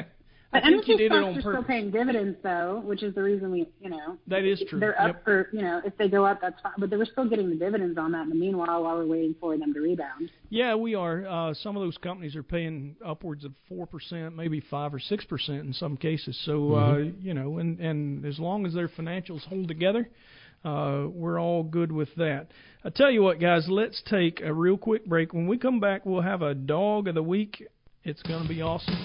I 0.58 0.62
think 0.62 0.88
you 0.88 0.94
energy 0.96 0.98
did 0.98 1.02
it 1.02 1.10
stocks 1.12 1.26
on 1.26 1.38
are 1.38 1.54
still 1.56 1.64
paying 1.64 1.92
dividends, 1.92 2.38
though, 2.44 2.82
which 2.86 3.04
is 3.04 3.14
the 3.16 3.22
reason 3.24 3.52
we, 3.52 3.68
you 3.82 3.90
know, 3.90 4.18
That 4.28 4.44
is 4.44 4.64
true. 4.70 4.80
they're 4.80 5.00
up 5.00 5.08
Yep. 5.08 5.24
for, 5.24 5.50
you 5.54 5.62
know, 5.62 5.82
if 5.86 5.96
they 5.98 6.08
go 6.08 6.26
up, 6.26 6.40
that's 6.42 6.60
fine. 6.62 6.74
But 6.78 6.90
they 6.90 6.98
were 6.98 7.06
still 7.06 7.28
getting 7.30 7.50
the 7.50 7.56
dividends 7.56 7.98
on 7.98 8.12
that 8.14 8.24
in 8.24 8.30
the 8.30 8.36
meanwhile 8.36 8.84
while 8.84 8.96
we're 8.98 9.06
waiting 9.06 9.36
for 9.40 9.58
them 9.58 9.74
to 9.74 9.80
rebound. 9.82 10.30
Yeah, 10.50 10.76
we 10.76 10.96
are. 10.96 11.26
Uh, 11.28 11.54
some 11.54 11.76
of 11.76 11.84
those 11.84 11.98
companies 11.98 12.36
are 12.36 12.44
paying 12.44 12.96
upwards 13.06 13.44
of 13.46 13.54
four 13.68 13.86
percent, 13.88 14.36
maybe 14.36 14.60
five 14.62 14.94
or 14.94 15.00
six 15.00 15.26
percent 15.26 15.62
in 15.66 15.74
some 15.74 15.98
cases. 15.98 16.40
So 16.46 16.74
uh, 16.76 16.98
you 17.20 17.34
know, 17.34 17.58
and 17.58 17.80
and 17.80 18.26
as 18.26 18.40
long 18.40 18.66
as 18.66 18.74
their 18.74 18.88
financials 18.88 19.42
hold 19.48 19.68
together, 19.68 20.10
uh, 20.64 21.06
we're 21.10 21.40
all 21.40 21.64
good 21.64 21.92
with 21.92 22.10
that. 22.16 22.48
I 22.84 22.90
tell 22.90 23.12
you 23.12 23.22
what, 23.24 23.40
guys, 23.40 23.66
let's 23.68 24.02
take 24.10 24.42
a 24.42 24.54
real 24.54 24.78
quick 24.78 25.06
break. 25.06 25.34
When 25.34 25.48
we 25.48 25.58
come 25.58 25.80
back, 25.80 26.06
we'll 26.06 26.22
have 26.22 26.42
a 26.42 26.54
dog 26.56 27.08
of 27.08 27.16
the 27.16 27.24
week. 27.24 27.68
It's 28.04 28.22
going 28.24 28.44
to 28.44 28.48
be 28.50 28.62
awesome. 28.62 28.96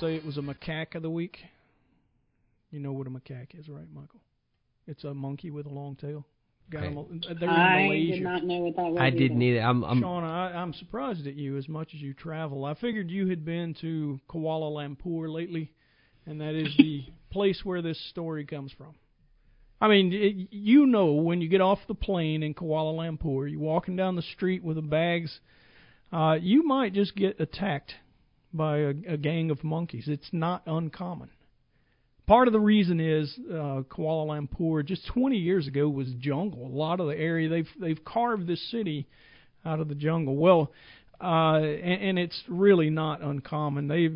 Say 0.00 0.14
it 0.16 0.24
was 0.24 0.36
a 0.38 0.42
macaque 0.42 0.94
of 0.94 1.02
the 1.02 1.10
week. 1.10 1.38
You 2.70 2.80
know 2.80 2.92
what 2.92 3.06
a 3.06 3.10
macaque 3.10 3.58
is, 3.58 3.68
right, 3.68 3.86
Michael? 3.92 4.20
It's 4.86 5.04
a 5.04 5.14
monkey 5.14 5.50
with 5.50 5.66
a 5.66 5.70
long 5.70 5.96
tail. 5.96 6.24
Got 6.70 6.84
'em- 6.84 7.20
They're 7.22 7.48
in 7.48 7.48
I 7.48 7.82
Malaysia. 7.84 8.12
did 8.14 8.22
not 8.22 8.44
know 8.44 8.58
what 8.58 8.76
that 8.76 8.90
was. 8.90 8.98
I 9.00 9.08
didn't 9.10 9.40
either. 9.40 9.58
either. 9.58 9.66
I'm 9.66 9.82
I'm 9.84 10.02
Shauna, 10.02 10.24
I, 10.24 10.52
I'm 10.58 10.74
surprised 10.74 11.26
at 11.26 11.34
you 11.34 11.56
as 11.56 11.66
much 11.68 11.94
as 11.94 12.00
you 12.02 12.12
travel. 12.12 12.64
I 12.66 12.74
figured 12.74 13.10
you 13.10 13.26
had 13.28 13.42
been 13.44 13.74
to 13.80 14.20
Kuala 14.28 14.70
Lumpur 14.70 15.32
lately, 15.32 15.72
and 16.26 16.40
that 16.42 16.54
is 16.54 16.74
the 16.76 17.04
place 17.30 17.62
where 17.64 17.80
this 17.80 17.98
story 18.10 18.44
comes 18.44 18.70
from. 18.72 18.94
I 19.80 19.88
mean, 19.88 20.12
it, 20.12 20.48
you 20.50 20.86
know, 20.86 21.12
when 21.12 21.40
you 21.40 21.48
get 21.48 21.60
off 21.62 21.78
the 21.88 21.94
plane 21.94 22.42
in 22.42 22.52
Kuala 22.52 22.92
Lumpur, 22.94 23.50
you're 23.50 23.60
walking 23.60 23.96
down 23.96 24.16
the 24.16 24.22
street 24.22 24.62
with 24.62 24.76
the 24.76 24.82
bags, 24.82 25.40
uh, 26.12 26.36
you 26.40 26.64
might 26.66 26.92
just 26.92 27.14
get 27.16 27.40
attacked 27.40 27.94
by 28.52 28.78
a, 28.78 28.94
a 29.08 29.16
gang 29.16 29.50
of 29.50 29.62
monkeys. 29.62 30.04
It's 30.06 30.28
not 30.32 30.62
uncommon. 30.66 31.30
Part 32.26 32.46
of 32.46 32.52
the 32.52 32.60
reason 32.60 33.00
is 33.00 33.34
uh, 33.50 33.82
Kuala 33.90 34.26
Lumpur 34.26 34.84
just 34.84 35.06
20 35.06 35.36
years 35.36 35.66
ago 35.66 35.88
was 35.88 36.08
jungle. 36.18 36.66
A 36.66 36.68
lot 36.76 37.00
of 37.00 37.06
the 37.06 37.16
area 37.16 37.48
they've 37.48 37.68
they've 37.80 38.04
carved 38.04 38.46
this 38.46 38.70
city 38.70 39.06
out 39.64 39.80
of 39.80 39.88
the 39.88 39.94
jungle. 39.94 40.36
Well, 40.36 40.70
uh, 41.22 41.56
and, 41.56 42.02
and 42.02 42.18
it's 42.18 42.40
really 42.46 42.90
not 42.90 43.22
uncommon. 43.22 43.88
They 43.88 44.08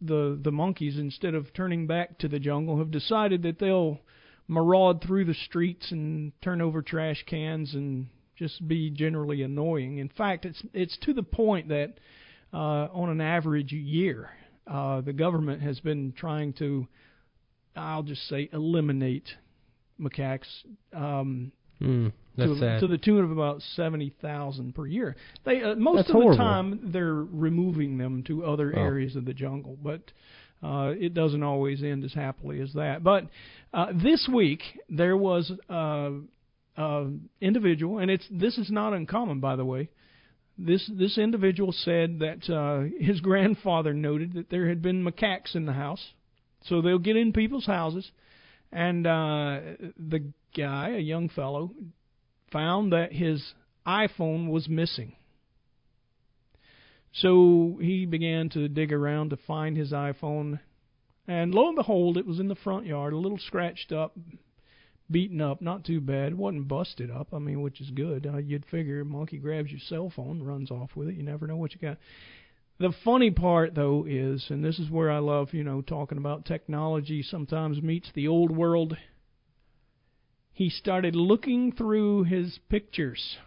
the 0.00 0.38
the 0.40 0.52
monkeys 0.52 0.96
instead 0.96 1.34
of 1.34 1.52
turning 1.54 1.88
back 1.88 2.18
to 2.18 2.28
the 2.28 2.38
jungle 2.38 2.78
have 2.78 2.92
decided 2.92 3.42
that 3.42 3.58
they'll 3.58 4.00
maraud 4.48 5.02
through 5.04 5.24
the 5.24 5.34
streets 5.34 5.90
and 5.90 6.32
turn 6.42 6.60
over 6.60 6.82
trash 6.82 7.24
cans 7.26 7.74
and 7.74 8.06
just 8.36 8.66
be 8.66 8.90
generally 8.90 9.42
annoying. 9.42 9.98
In 9.98 10.08
fact, 10.08 10.44
it's 10.44 10.62
it's 10.72 10.96
to 11.02 11.12
the 11.12 11.22
point 11.22 11.68
that 11.68 11.94
uh, 12.52 12.88
on 12.92 13.10
an 13.10 13.20
average 13.20 13.72
year, 13.72 14.30
uh, 14.66 15.00
the 15.00 15.12
government 15.12 15.62
has 15.62 15.80
been 15.80 16.12
trying 16.16 16.52
to 16.54 16.86
I'll 17.76 18.02
just 18.02 18.26
say 18.28 18.48
eliminate 18.52 19.28
macaques 20.00 20.46
um, 20.94 21.52
mm, 21.80 22.12
that's 22.36 22.58
to, 22.60 22.80
to 22.80 22.86
the 22.86 22.98
tune 22.98 23.22
of 23.24 23.30
about 23.30 23.60
seventy 23.74 24.14
thousand 24.22 24.74
per 24.74 24.86
year. 24.86 25.16
They 25.44 25.62
uh, 25.62 25.74
most 25.74 25.96
That's 25.96 26.08
of 26.10 26.14
horrible. 26.14 26.32
the 26.32 26.36
time 26.38 26.90
they're 26.92 27.14
removing 27.14 27.98
them 27.98 28.22
to 28.24 28.44
other 28.44 28.72
Oh. 28.76 28.80
areas 28.80 29.16
of 29.16 29.24
the 29.24 29.34
jungle, 29.34 29.76
but 29.82 30.00
uh, 30.62 30.92
it 30.98 31.12
doesn't 31.14 31.42
always 31.42 31.82
end 31.82 32.02
as 32.04 32.14
happily 32.14 32.60
as 32.60 32.72
that. 32.74 33.02
But 33.04 33.24
uh, 33.74 33.88
this 33.92 34.26
week 34.32 34.60
there 34.88 35.16
was 35.16 35.52
uh, 35.68 36.10
uh, 36.78 37.04
individual, 37.40 37.98
and 37.98 38.10
it's 38.10 38.26
this 38.30 38.56
is 38.58 38.70
not 38.70 38.92
uncommon, 38.94 39.40
by 39.40 39.56
the 39.56 39.64
way. 39.64 39.90
This 40.58 40.90
this 40.92 41.18
individual 41.18 41.72
said 41.72 42.20
that 42.20 42.48
uh, 42.48 42.88
his 42.98 43.20
grandfather 43.20 43.92
noted 43.92 44.34
that 44.34 44.48
there 44.48 44.68
had 44.68 44.80
been 44.80 45.04
macaques 45.04 45.54
in 45.54 45.66
the 45.66 45.74
house, 45.74 46.12
so 46.62 46.80
they'll 46.80 46.98
get 46.98 47.16
in 47.16 47.32
people's 47.32 47.66
houses, 47.66 48.10
and 48.72 49.06
uh, 49.06 49.60
the 49.98 50.32
guy, 50.56 50.90
a 50.90 51.00
young 51.00 51.28
fellow, 51.28 51.72
found 52.50 52.92
that 52.92 53.12
his 53.12 53.52
iPhone 53.86 54.48
was 54.48 54.66
missing. 54.68 55.14
So 57.12 57.78
he 57.80 58.06
began 58.06 58.48
to 58.50 58.68
dig 58.68 58.92
around 58.92 59.30
to 59.30 59.36
find 59.36 59.76
his 59.76 59.92
iPhone, 59.92 60.60
and 61.28 61.54
lo 61.54 61.68
and 61.68 61.76
behold, 61.76 62.16
it 62.16 62.26
was 62.26 62.40
in 62.40 62.48
the 62.48 62.54
front 62.54 62.86
yard, 62.86 63.12
a 63.12 63.18
little 63.18 63.38
scratched 63.38 63.92
up, 63.92 64.16
beaten 65.10 65.40
up, 65.40 65.60
not 65.60 65.84
too 65.84 66.00
bad. 66.00 66.36
Wasn't 66.36 66.68
busted 66.68 67.10
up, 67.10 67.28
I 67.32 67.38
mean, 67.38 67.62
which 67.62 67.80
is 67.80 67.90
good. 67.90 68.26
Uh, 68.26 68.38
you'd 68.38 68.66
figure 68.66 69.04
monkey 69.04 69.38
grabs 69.38 69.70
your 69.70 69.80
cell 69.80 70.12
phone, 70.14 70.42
runs 70.42 70.70
off 70.70 70.90
with 70.96 71.08
it. 71.08 71.14
You 71.14 71.22
never 71.22 71.46
know 71.46 71.56
what 71.56 71.72
you 71.74 71.80
got. 71.80 71.98
The 72.78 72.92
funny 73.04 73.30
part, 73.30 73.74
though, 73.74 74.04
is, 74.06 74.46
and 74.50 74.62
this 74.62 74.78
is 74.78 74.90
where 74.90 75.10
I 75.10 75.18
love, 75.18 75.54
you 75.54 75.64
know, 75.64 75.80
talking 75.80 76.18
about 76.18 76.44
technology 76.44 77.22
sometimes 77.22 77.80
meets 77.80 78.10
the 78.14 78.28
old 78.28 78.54
world. 78.54 78.96
He 80.52 80.68
started 80.68 81.16
looking 81.16 81.72
through 81.72 82.24
his 82.24 82.58
pictures. 82.68 83.38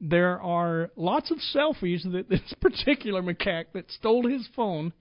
There 0.00 0.40
are 0.40 0.90
lots 0.96 1.30
of 1.30 1.38
selfies 1.38 2.10
that 2.12 2.28
this 2.30 2.54
particular 2.60 3.22
macaque 3.22 3.72
that 3.74 3.90
stole 3.90 4.26
his 4.26 4.48
phone 4.56 4.94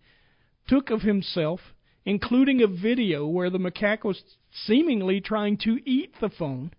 took 0.67 0.89
of 0.89 1.01
himself, 1.01 1.60
including 2.05 2.62
a 2.62 2.67
video 2.67 3.27
where 3.27 3.50
the 3.50 3.58
macaque 3.60 4.03
was 4.03 4.22
seemingly 4.65 5.22
trying 5.22 5.58
to 5.58 5.77
eat 5.86 6.13
the 6.20 6.29
phone. 6.29 6.72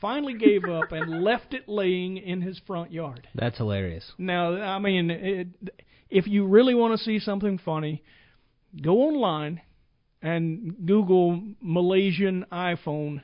Finally 0.00 0.34
gave 0.34 0.68
up 0.68 0.92
and 0.92 1.08
left 1.24 1.54
it 1.54 1.68
laying 1.68 2.16
in 2.16 2.40
his 2.42 2.60
front 2.66 2.92
yard. 2.92 3.26
That's 3.34 3.56
hilarious. 3.58 4.12
Now, 4.18 4.54
I 4.60 4.78
mean, 4.78 5.10
it, 5.10 5.48
if 6.10 6.26
you 6.26 6.46
really 6.46 6.74
want 6.74 6.98
to 6.98 7.04
see 7.04 7.18
something 7.18 7.58
funny, 7.58 8.02
go 8.82 9.02
online 9.02 9.60
and 10.20 10.74
Google 10.86 11.42
Malaysian 11.60 12.44
iPhone, 12.52 13.22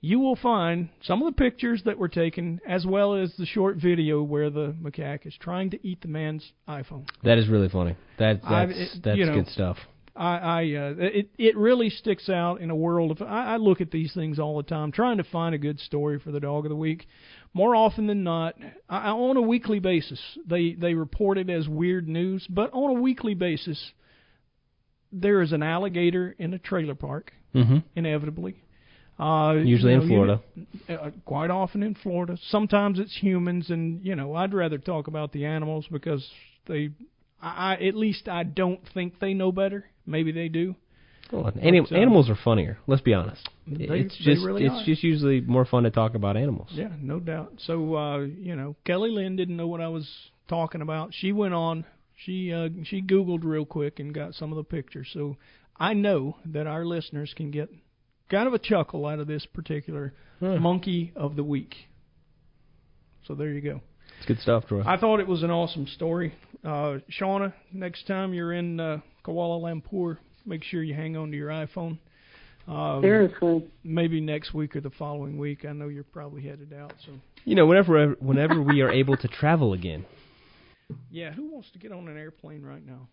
you 0.00 0.18
will 0.20 0.36
find 0.36 0.88
some 1.02 1.22
of 1.22 1.26
the 1.26 1.36
pictures 1.36 1.82
that 1.84 1.98
were 1.98 2.08
taken, 2.08 2.60
as 2.66 2.86
well 2.86 3.14
as 3.14 3.34
the 3.36 3.46
short 3.46 3.76
video 3.76 4.22
where 4.22 4.48
the 4.50 4.74
macaque 4.80 5.26
is 5.26 5.34
trying 5.40 5.70
to 5.70 5.86
eat 5.86 6.00
the 6.02 6.08
man's 6.08 6.52
iPhone. 6.68 7.08
That 7.24 7.38
is 7.38 7.48
really 7.48 7.68
funny. 7.68 7.96
That 8.18 8.40
that's 8.48 8.72
it- 8.72 9.02
that's 9.02 9.18
you 9.18 9.26
know, 9.26 9.34
good 9.34 9.48
stuff. 9.48 9.76
I, 10.18 10.36
I 10.38 10.60
uh, 10.74 10.94
it 10.98 11.30
it 11.38 11.56
really 11.56 11.90
sticks 11.90 12.28
out 12.28 12.60
in 12.60 12.70
a 12.70 12.76
world 12.76 13.12
of. 13.12 13.22
I, 13.22 13.54
I 13.54 13.56
look 13.56 13.80
at 13.80 13.90
these 13.92 14.12
things 14.12 14.38
all 14.38 14.56
the 14.56 14.64
time, 14.64 14.90
trying 14.90 15.18
to 15.18 15.24
find 15.24 15.54
a 15.54 15.58
good 15.58 15.78
story 15.78 16.18
for 16.18 16.32
the 16.32 16.40
dog 16.40 16.64
of 16.64 16.70
the 16.70 16.76
week. 16.76 17.06
More 17.54 17.74
often 17.76 18.06
than 18.08 18.24
not, 18.24 18.54
I, 18.88 19.10
on 19.10 19.36
a 19.36 19.40
weekly 19.42 19.78
basis, 19.78 20.20
they 20.44 20.72
they 20.72 20.94
report 20.94 21.38
it 21.38 21.48
as 21.48 21.68
weird 21.68 22.08
news. 22.08 22.46
But 22.50 22.70
on 22.72 22.96
a 22.96 23.00
weekly 23.00 23.34
basis, 23.34 23.92
there 25.12 25.40
is 25.42 25.52
an 25.52 25.62
alligator 25.62 26.34
in 26.38 26.52
a 26.54 26.58
trailer 26.58 26.94
park, 26.94 27.32
Mm-hmm. 27.54 27.78
inevitably. 27.96 28.62
Uh, 29.18 29.54
Usually 29.64 29.94
you 29.94 30.00
in 30.02 30.08
Florida. 30.08 30.40
you- 30.54 30.94
uh, 30.94 31.10
quite 31.24 31.50
often 31.50 31.82
in 31.82 31.94
Florida. 31.94 32.36
Sometimes 32.50 32.98
it's 33.00 33.16
humans, 33.16 33.70
and 33.70 34.04
you 34.04 34.14
know, 34.14 34.34
I'd 34.34 34.52
rather 34.54 34.78
talk 34.78 35.06
about 35.08 35.32
the 35.32 35.44
animals 35.46 35.86
because 35.90 36.28
they, 36.66 36.90
I, 37.40 37.74
I 37.80 37.86
at 37.86 37.94
least 37.96 38.28
I 38.28 38.42
don't 38.44 38.80
think 38.94 39.18
they 39.18 39.32
know 39.34 39.50
better. 39.50 39.86
Maybe 40.08 40.32
they 40.32 40.48
do. 40.48 40.74
Well, 41.30 41.52
anim- 41.60 41.84
But, 41.84 41.92
uh, 41.92 41.98
animals 41.98 42.30
are 42.30 42.36
funnier. 42.42 42.78
Let's 42.86 43.02
be 43.02 43.12
honest. 43.12 43.46
They- 43.66 44.00
it's 44.00 44.16
just 44.16 44.44
really 44.44 44.64
it's 44.64 44.74
are. 44.74 44.84
just 44.84 45.02
usually 45.02 45.42
more 45.42 45.66
fun 45.66 45.82
to 45.82 45.90
talk 45.90 46.14
about 46.14 46.36
animals. 46.38 46.70
Yeah, 46.72 46.90
no 47.00 47.20
doubt. 47.20 47.54
So 47.58 47.94
uh, 47.94 48.18
you 48.20 48.56
know, 48.56 48.76
Kelly 48.84 49.10
Lynn 49.10 49.36
didn't 49.36 49.56
know 49.56 49.66
what 49.68 49.80
I 49.82 49.88
was 49.88 50.08
talking 50.48 50.80
about. 50.80 51.12
She 51.12 51.32
went 51.32 51.52
on. 51.54 51.84
She 52.16 52.52
uh, 52.52 52.70
she 52.84 53.02
Googled 53.02 53.44
real 53.44 53.66
quick 53.66 54.00
and 54.00 54.14
got 54.14 54.34
some 54.34 54.50
of 54.52 54.56
the 54.56 54.64
pictures. 54.64 55.08
So 55.12 55.36
I 55.76 55.92
know 55.92 56.36
that 56.46 56.66
our 56.66 56.84
listeners 56.86 57.34
can 57.36 57.50
get 57.50 57.68
kind 58.30 58.46
of 58.48 58.54
a 58.54 58.58
chuckle 58.58 59.04
out 59.06 59.18
of 59.18 59.26
this 59.26 59.44
particular 59.46 60.14
monkey 60.40 61.12
of 61.14 61.36
the 61.36 61.44
week. 61.44 61.74
So 63.26 63.34
there 63.34 63.50
you 63.50 63.60
go. 63.60 63.80
It's 64.16 64.26
good 64.26 64.40
stuff, 64.40 64.66
Troy. 64.66 64.82
I 64.84 64.96
thought 64.96 65.20
it 65.20 65.28
was 65.28 65.42
an 65.42 65.50
awesome 65.50 65.86
story. 65.86 66.34
Uh, 66.64 66.98
Shauna, 67.20 67.52
next 67.72 68.06
time 68.06 68.32
you're 68.34 68.52
in 68.52 68.80
uh, 68.80 68.98
Kuala 69.28 69.60
Lumpur, 69.60 70.16
make 70.46 70.64
sure 70.64 70.82
you 70.82 70.94
hang 70.94 71.16
on 71.16 71.30
to 71.30 71.36
your 71.36 71.50
iPhone. 71.50 71.98
Um, 72.66 73.02
Seriously. 73.02 73.66
Maybe 73.84 74.20
next 74.20 74.52
week 74.54 74.76
or 74.76 74.80
the 74.80 74.90
following 74.90 75.38
week. 75.38 75.64
I 75.64 75.72
know 75.72 75.88
you're 75.88 76.04
probably 76.04 76.42
headed 76.42 76.72
out. 76.72 76.92
So 77.04 77.12
You 77.44 77.54
know, 77.54 77.66
whenever 77.66 78.08
whenever 78.20 78.62
we 78.62 78.80
are 78.82 78.90
able 78.90 79.16
to 79.18 79.28
travel 79.28 79.72
again. 79.74 80.04
yeah, 81.10 81.32
who 81.32 81.50
wants 81.52 81.70
to 81.72 81.78
get 81.78 81.92
on 81.92 82.08
an 82.08 82.16
airplane 82.16 82.62
right 82.62 82.84
now? 82.84 83.08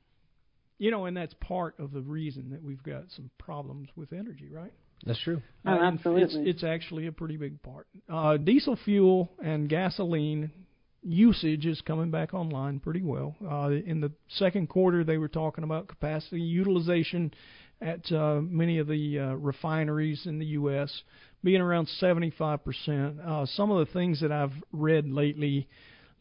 You 0.78 0.92
know, 0.92 1.06
and 1.06 1.16
that's 1.16 1.34
part 1.36 1.76
of 1.80 1.92
the 1.92 2.02
reason 2.02 2.50
that 2.52 2.62
we've 2.64 2.84
got 2.84 3.04
some 3.16 3.30
problems 3.38 3.88
with 3.96 4.12
energy, 4.12 4.50
right? 4.52 4.74
That's 5.06 5.20
true. 5.22 5.42
Oh, 5.66 5.70
Uh, 5.72 5.76
and 5.76 5.84
absolutely. 6.00 6.24
It's, 6.24 6.58
it's 6.58 6.64
actually 6.64 7.08
a 7.08 7.12
pretty 7.14 7.38
big 7.38 7.62
part. 7.62 7.88
Uh, 8.10 8.36
diesel 8.38 8.76
fuel 8.84 9.32
and 9.42 9.70
gasoline 9.70 10.52
usage 11.06 11.66
is 11.66 11.82
coming 11.82 12.12
back 12.12 12.34
online 12.34 12.80
pretty 12.80 13.02
well. 13.04 13.36
Uh, 13.50 13.70
in 13.86 14.02
the 14.02 14.12
second 14.28 14.68
quarter, 14.68 15.04
they 15.04 15.18
were 15.18 15.28
talking 15.28 15.64
about 15.64 15.88
capacity 15.88 16.42
utilization 16.42 17.34
at 17.82 18.12
uh, 18.12 18.40
many 18.42 18.80
of 18.80 18.88
the 18.88 19.20
uh, 19.20 19.34
refineries 19.36 20.26
in 20.26 20.40
the 20.40 20.46
U.S. 20.48 21.04
being 21.44 21.62
around 21.62 21.88
75%. 22.02 23.26
Uh, 23.26 23.46
some 23.46 23.72
of 23.72 23.86
the 23.86 23.94
things 23.94 24.22
that 24.22 24.32
I've 24.32 24.54
read 24.72 25.08
lately 25.10 25.68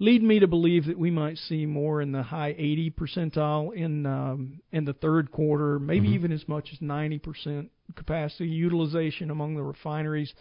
lead 0.00 0.22
me 0.22 0.40
to 0.40 0.48
believe 0.48 0.86
that 0.86 0.98
we 0.98 1.10
might 1.10 1.38
see 1.38 1.66
more 1.66 2.02
in 2.02 2.12
the 2.12 2.22
high 2.22 2.54
80 2.58 2.90
percentile 2.90 3.74
in 3.74 4.06
um, 4.06 4.60
in 4.72 4.84
the 4.84 4.92
third 4.92 5.30
quarter, 5.30 5.78
maybe 5.78 6.08
even 6.08 6.32
as 6.32 6.46
much 6.48 6.70
as 6.72 6.80
90 6.80 7.18
percent 7.18 7.70
capacity 7.94 8.48
utilization 8.48 9.30
among 9.30 9.54
the 9.54 9.62
refineries, 9.62 10.32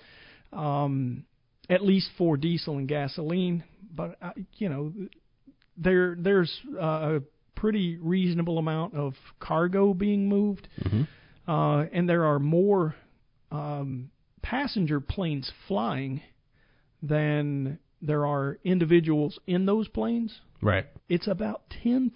um, 0.51 1.23
at 1.69 1.83
least 1.83 2.09
for 2.17 2.37
diesel 2.37 2.77
and 2.77 2.87
gasoline. 2.87 3.63
But 3.95 4.17
uh, 4.21 4.31
you 4.57 4.69
know, 4.69 4.93
there 5.77 6.15
there's 6.17 6.51
uh, 6.75 7.17
a 7.17 7.21
pretty 7.55 7.97
reasonable 7.97 8.57
amount 8.57 8.95
of 8.95 9.13
cargo 9.39 9.93
being 9.93 10.27
moved, 10.27 10.67
uh, 11.47 11.85
and 11.91 12.09
there 12.09 12.25
are 12.25 12.39
more 12.39 12.95
um, 13.51 14.09
passenger 14.41 14.99
planes 14.99 15.51
flying 15.67 16.21
than 17.01 17.79
there 18.01 18.25
are 18.25 18.59
individuals 18.63 19.39
in 19.47 19.65
those 19.65 19.87
planes. 19.87 20.41
Right. 20.61 20.85
It's 21.09 21.27
about 21.27 21.63
10% 21.85 22.11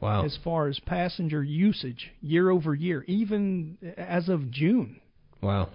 Wow. 0.00 0.24
as 0.24 0.36
far 0.44 0.68
as 0.68 0.78
passenger 0.80 1.42
usage 1.42 2.10
year 2.20 2.50
over 2.50 2.74
year, 2.74 3.04
even 3.06 3.78
as 3.96 4.28
of 4.28 4.50
June. 4.50 5.00
Wow. 5.40 5.70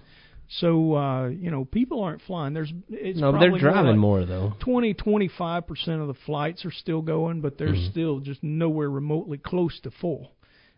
So 0.58 0.94
uh, 0.96 1.28
you 1.28 1.50
know, 1.50 1.64
people 1.64 2.02
aren't 2.02 2.22
flying. 2.22 2.54
There's 2.54 2.72
it's 2.88 3.20
No, 3.20 3.30
but 3.30 3.38
they're 3.38 3.50
probably 3.50 3.60
driving 3.60 3.90
like 3.92 3.98
more 3.98 4.24
though. 4.24 4.52
Twenty, 4.58 4.94
twenty-five 4.94 5.66
percent 5.66 6.00
of 6.00 6.08
the 6.08 6.14
flights 6.26 6.64
are 6.64 6.72
still 6.72 7.02
going, 7.02 7.40
but 7.40 7.56
they're 7.56 7.74
Mhm. 7.74 7.90
still 7.90 8.18
just 8.20 8.42
nowhere 8.42 8.90
remotely 8.90 9.38
close 9.38 9.78
to 9.80 9.90
full. 9.92 10.32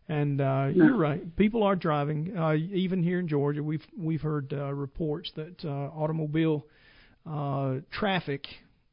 And 0.09 0.41
uh, 0.43 0.69
you're 0.75 0.97
right, 0.97 1.35
people 1.37 1.63
are 1.63 1.77
driving. 1.77 2.37
Uh, 2.37 2.53
even 2.55 3.03
here 3.03 3.19
in 3.19 3.29
Georgia, 3.29 3.63
we've 3.63 3.87
we've 3.97 4.21
heard 4.21 4.53
uh, 4.53 4.75
reports 4.75 5.33
that 5.37 5.65
uh, 5.65 5.69
automobile 5.69 6.67
uh, 7.27 7.77
traffic 7.91 8.47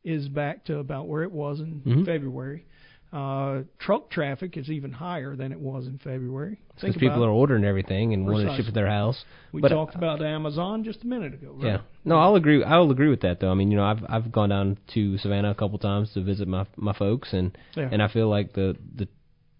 is 0.06 0.30
back 0.30 0.64
to 0.66 0.78
about 0.78 1.08
where 1.08 1.24
it 1.24 1.32
was 1.32 1.60
in 1.60 1.82
Mhm. 1.82 2.06
February. 2.06 2.64
Uh, 3.12 3.62
truck 3.80 4.12
traffic 4.12 4.56
is 4.56 4.70
even 4.70 4.92
higher 4.92 5.36
than 5.36 5.52
it 5.52 5.60
was 5.60 5.88
in 5.88 5.98
February. 5.98 6.60
Because 6.80 6.96
people 6.96 7.26
are 7.26 7.30
ordering 7.30 7.66
everything 7.66 8.14
and 8.14 8.26
wanting 8.28 8.48
to 8.48 8.56
ship 8.56 8.66
it 8.66 8.68
to 8.68 8.72
their 8.72 8.88
house. 8.88 9.24
We 9.52 9.62
but, 9.62 9.70
talked 9.70 9.96
about 9.96 10.22
Amazon 10.22 10.84
just 10.84 11.04
a 11.04 11.08
minute 11.08 11.34
ago. 11.34 11.54
Right? 11.56 11.66
Yeah. 11.66 11.82
No, 12.06 12.18
I'll 12.18 12.36
agree. 12.36 12.64
I'll 12.64 12.92
agree 12.92 13.10
with 13.10 13.22
that 13.22 13.40
though. 13.40 13.50
I 13.50 13.56
mean, 13.56 13.72
you 13.72 13.78
know, 13.78 13.84
I've 13.84 14.06
I've 14.08 14.32
gone 14.32 14.50
down 14.50 14.78
to 14.94 15.18
Savannah 15.18 15.50
a 15.50 15.56
couple 15.56 15.80
times 15.80 16.12
to 16.14 16.24
visit 16.24 16.48
my 16.48 16.68
my 16.78 16.94
folks, 16.94 17.34
and 17.34 17.58
Yeah. 17.76 17.90
and 17.92 18.02
I 18.02 18.10
feel 18.10 18.30
like 18.30 18.54
the 18.54 18.78
the 18.96 19.08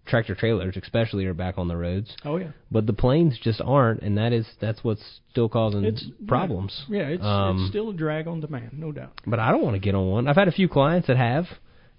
tractor 0.06 0.34
trailers 0.34 0.76
especially 0.80 1.26
are 1.26 1.34
back 1.34 1.58
on 1.58 1.68
the 1.68 1.76
roads. 1.76 2.16
Oh 2.24 2.36
yeah. 2.36 2.50
But 2.70 2.86
the 2.86 2.92
planes 2.92 3.38
just 3.40 3.60
aren't, 3.60 4.02
and 4.02 4.16
that 4.18 4.32
is 4.32 4.46
that's 4.60 4.84
what's 4.84 5.20
still 5.30 5.48
causing 5.48 5.84
It's 5.84 6.04
problems. 6.26 6.84
Yeah, 6.88 7.08
it's, 7.08 7.24
Um, 7.24 7.62
it's 7.62 7.70
still 7.70 7.90
a 7.90 7.94
drag 7.94 8.26
on 8.26 8.40
demand, 8.40 8.72
no 8.74 8.92
doubt. 8.92 9.12
But 9.26 9.40
I 9.40 9.50
don't 9.50 9.62
want 9.62 9.74
to 9.74 9.80
get 9.80 9.94
on 9.94 10.08
one. 10.08 10.28
I've 10.28 10.36
had 10.36 10.48
a 10.48 10.52
few 10.52 10.68
clients 10.68 11.08
that 11.08 11.16
have, 11.16 11.46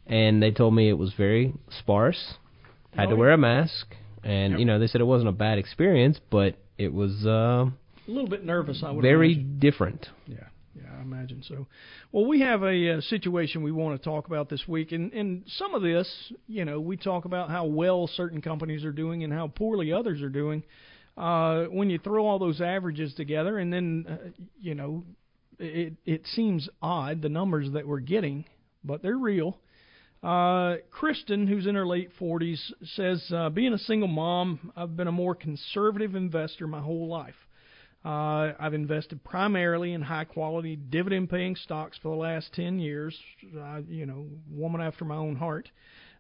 and 0.08 0.42
they 0.42 0.52
told 0.52 0.74
me 0.76 0.90
it 0.90 0.98
was 0.98 1.14
very 1.14 1.54
sparse. 1.80 2.36
Had 2.96 3.08
Oh, 3.08 3.12
to 3.12 3.16
wear 3.16 3.32
a 3.32 3.38
mask, 3.38 3.96
and 4.24 4.52
Yep. 4.54 4.60
you 4.60 4.66
know 4.66 4.80
they 4.80 4.88
said 4.88 5.00
it 5.02 5.06
wasn't 5.06 5.30
a 5.30 5.34
bad 5.34 5.58
experience, 5.58 6.20
but 6.30 6.56
it 6.78 6.94
was 6.94 7.26
uh, 7.26 7.70
A 8.08 8.12
little 8.12 8.30
bit 8.30 8.44
nervous, 8.44 8.84
I 8.84 8.92
would 8.92 9.02
very 9.02 9.34
imagine. 9.34 9.60
different. 9.60 10.10
Yeah, 10.28 10.48
yeah, 10.76 10.90
I 10.98 11.02
imagine 11.02 11.42
so. 11.44 11.68
Well, 12.12 12.26
we 12.26 12.42
have 12.42 12.64
a 12.64 12.98
uh, 12.98 13.02
situation 13.02 13.64
we 13.64 13.72
want 13.72 13.98
to 14.02 14.04
talk 14.04 14.28
about 14.28 14.50
this 14.50 14.68
week, 14.68 14.92
and 14.92 15.14
and 15.14 15.44
some 15.48 15.74
of 15.74 15.82
this, 15.82 16.34
you 16.48 16.66
know, 16.66 16.82
we 16.82 16.98
talk 16.98 17.24
about 17.26 17.50
how 17.50 17.66
well 17.66 18.08
certain 18.08 18.42
companies 18.42 18.84
are 18.84 18.92
doing 18.92 19.24
and 19.24 19.32
how 19.32 19.48
poorly 19.48 19.94
others 19.94 20.22
are 20.22 20.30
doing. 20.30 20.64
Uh, 21.18 21.66
when 21.66 21.90
you 21.90 22.00
throw 22.00 22.26
all 22.26 22.40
those 22.40 22.60
averages 22.62 23.14
together, 23.14 23.58
and 23.58 23.72
then 23.72 24.06
uh, 24.10 24.30
you 24.60 24.76
know, 24.76 25.04
it 25.60 25.94
it 26.06 26.26
seems 26.28 26.68
odd 26.82 27.22
the 27.22 27.30
numbers 27.30 27.72
that 27.72 27.88
we're 27.88 28.00
getting, 28.00 28.44
but 28.84 29.02
they're 29.02 29.18
real. 29.18 29.58
Uh, 30.24 30.76
Kristen, 30.92 31.48
who's 31.48 31.66
in 31.66 31.74
her 31.74 31.86
late 31.86 32.12
40s, 32.20 32.60
says, 32.96 33.26
uh, 33.34 33.50
being 33.50 33.74
a 33.74 33.78
single 33.80 34.08
mom, 34.08 34.72
I've 34.76 34.96
been 34.96 35.08
a 35.08 35.12
more 35.12 35.34
conservative 35.34 36.14
investor 36.14 36.68
my 36.68 36.82
whole 36.82 37.08
life. 37.08 37.36
Uh, 38.06 38.54
I've 38.60 38.74
invested 38.74 39.24
primarily 39.24 39.94
in 39.94 40.02
high 40.02 40.26
quality 40.26 40.76
dividend 40.76 41.30
paying 41.30 41.56
stocks 41.56 41.98
for 42.02 42.10
the 42.10 42.22
last 42.22 42.54
10 42.54 42.80
years. 42.80 43.18
Uh, 43.60 43.82
you 43.88 44.06
know, 44.06 44.28
woman 44.50 44.82
after 44.82 45.06
my 45.06 45.16
own 45.16 45.36
heart. 45.36 45.70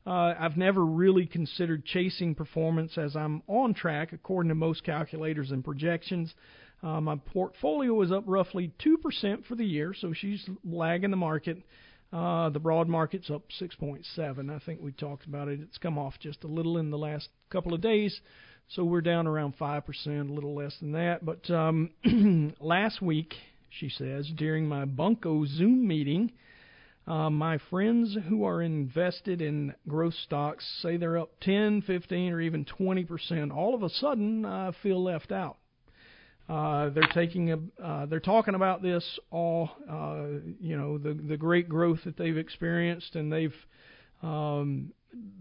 Uh, 0.06 0.34
I've 0.40 0.58
never 0.58 0.84
really 0.84 1.28
considered 1.28 1.86
chasing 1.86 2.34
performance 2.34 2.98
as 2.98 3.16
I'm 3.16 3.44
on 3.48 3.76
track 3.76 4.14
according 4.14 4.50
to 4.50 4.56
most 4.56 4.84
calculators 4.84 5.52
and 5.52 5.64
projections. 5.64 6.34
Uh, 6.82 7.00
my 7.00 7.16
portfolio 7.18 8.02
is 8.02 8.12
up 8.12 8.24
roughly 8.26 8.72
2% 8.84 9.46
for 9.46 9.56
the 9.56 9.66
year, 9.66 9.94
so 9.94 10.12
she's 10.14 10.48
lagging 10.66 11.12
the 11.12 11.18
market. 11.18 11.58
Uh, 12.14 12.50
the 12.50 12.60
broad 12.60 12.90
market's 12.90 13.30
up 13.30 13.44
6.7. 13.60 14.54
I 14.54 14.60
think 14.66 14.82
we 14.82 14.92
talked 14.92 15.26
about 15.26 15.48
it. 15.48 15.62
It's 15.62 15.78
come 15.78 15.98
off 15.98 16.16
just 16.20 16.44
a 16.44 16.48
little 16.48 16.78
in 16.78 16.92
the 16.92 16.98
last 16.98 17.30
couple 17.50 17.74
of 17.74 17.80
days, 17.80 18.20
so 18.68 18.84
we're 18.84 19.02
down 19.02 19.28
around 19.28 19.58
5%, 19.58 20.30
a 20.30 20.34
little 20.34 20.54
less 20.54 20.76
than 20.80 20.92
that. 20.92 21.24
But 21.24 21.50
um, 21.50 21.92
last 22.60 23.02
week, 23.02 23.34
she 23.70 23.90
says, 23.90 24.30
during 24.36 24.68
my 24.68 24.84
Bunko 24.84 25.46
Zoom 25.46 25.88
meeting, 25.88 26.34
uh, 27.08 27.30
my 27.30 27.58
friends 27.70 28.18
who 28.28 28.44
are 28.44 28.62
invested 28.62 29.42
in 29.42 29.74
growth 29.88 30.14
stocks 30.26 30.66
say 30.82 30.98
they're 30.98 31.18
up 31.18 31.32
10, 31.42 31.82
15, 31.84 32.34
or 32.34 32.42
even 32.42 32.66
20%. 32.66 33.52
All 33.52 33.74
of 33.74 33.84
a 33.84 33.90
sudden, 33.90 34.46
I 34.46 34.72
feel 34.84 35.02
left 35.02 35.32
out. 35.32 35.58
Uh, 36.52 36.90
they're 36.90 37.14
taking 37.14 37.52
a, 37.52 37.60
uh, 37.82 38.06
they're 38.08 38.20
talking 38.20 38.56
about 38.56 38.82
this 38.82 39.06
all, 39.30 39.70
uh, 39.90 40.26
you 40.60 40.76
know, 40.80 40.98
the 40.98 41.14
the 41.14 41.38
great 41.38 41.68
growth 41.70 42.00
that 42.06 42.16
they've 42.18 42.38
experienced, 42.38 43.16
and 43.16 43.32
they've 43.32 43.60
Um, 44.22 44.94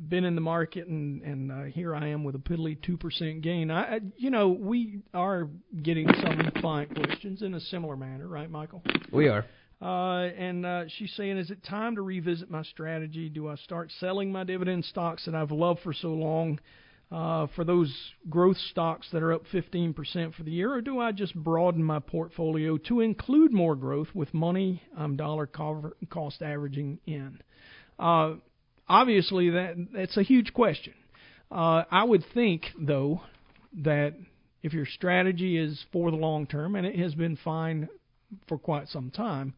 been 0.09 0.25
in 0.25 0.35
the 0.35 0.41
market 0.41 0.89
and 0.89 1.23
and 1.23 1.53
uh, 1.53 1.65
here 1.79 1.95
I 1.95 2.09
am 2.09 2.25
with 2.25 2.35
a 2.35 2.43
piddly 2.49 2.75
two 2.87 2.97
percent 2.97 3.43
gain. 3.43 3.71
I, 3.71 3.83
I 3.97 4.01
you 4.17 4.31
know 4.31 4.49
we 4.73 5.01
are 5.13 5.49
getting 5.83 6.09
some 6.25 6.39
client 6.63 6.89
questions 7.01 7.43
in 7.43 7.55
a 7.55 7.61
similar 7.61 7.97
manner, 7.97 8.27
right, 8.27 8.51
Michael? 8.51 8.83
We 9.13 9.29
are. 9.29 9.45
Uh, 9.81 10.25
and 10.49 10.67
uh, 10.67 10.85
she's 10.89 11.13
saying, 11.17 11.39
is 11.39 11.51
it 11.51 11.63
time 11.63 11.95
to 11.97 12.03
revisit 12.03 12.51
my 12.51 12.65
strategy? 12.65 13.29
Do 13.29 13.49
I 13.49 13.57
start 13.57 13.93
selling 14.01 14.33
my 14.33 14.45
dividend 14.45 14.85
stocks 14.87 15.25
that 15.27 15.35
I've 15.35 15.53
loved 15.53 15.81
for 15.81 15.93
so 15.93 16.09
long 16.29 16.59
uh, 17.11 17.49
for 17.57 17.65
those 17.65 17.93
growth 18.29 18.57
stocks 18.71 19.09
that 19.13 19.23
are 19.23 19.33
up 19.33 19.43
15% 19.53 20.35
for 20.35 20.43
the 20.45 20.51
year, 20.51 20.73
or 20.73 20.81
do 20.81 21.01
I 21.01 21.11
just 21.13 21.35
broaden 21.35 21.83
my 21.83 21.99
portfolio 21.99 22.77
to 22.89 23.01
include 23.01 23.53
more 23.53 23.75
growth 23.75 24.09
with 24.15 24.33
money 24.33 24.83
I'm 24.97 25.17
dollar 25.17 25.47
cost 25.47 26.43
averaging 26.43 27.01
in? 27.07 27.41
Uh, 27.99 28.35
obviously, 28.89 29.51
that 29.51 29.75
that's 29.93 30.17
a 30.17 30.23
huge 30.23 30.53
question. 30.53 30.95
Uh, 31.51 31.83
I 31.91 32.05
would 32.05 32.25
think, 32.33 32.67
though, 32.79 33.23
that 33.83 34.15
if 34.63 34.73
your 34.73 34.87
strategy 34.87 35.57
is 35.57 35.85
for 35.93 36.13
the 36.13 36.17
long 36.17 36.47
term, 36.47 36.77
and 36.77 36.87
it 36.87 36.97
has 36.99 37.15
been 37.15 37.37
fine 37.43 37.89
for 38.47 38.59
quite 38.59 38.89
some 38.89 39.11
time. 39.11 39.55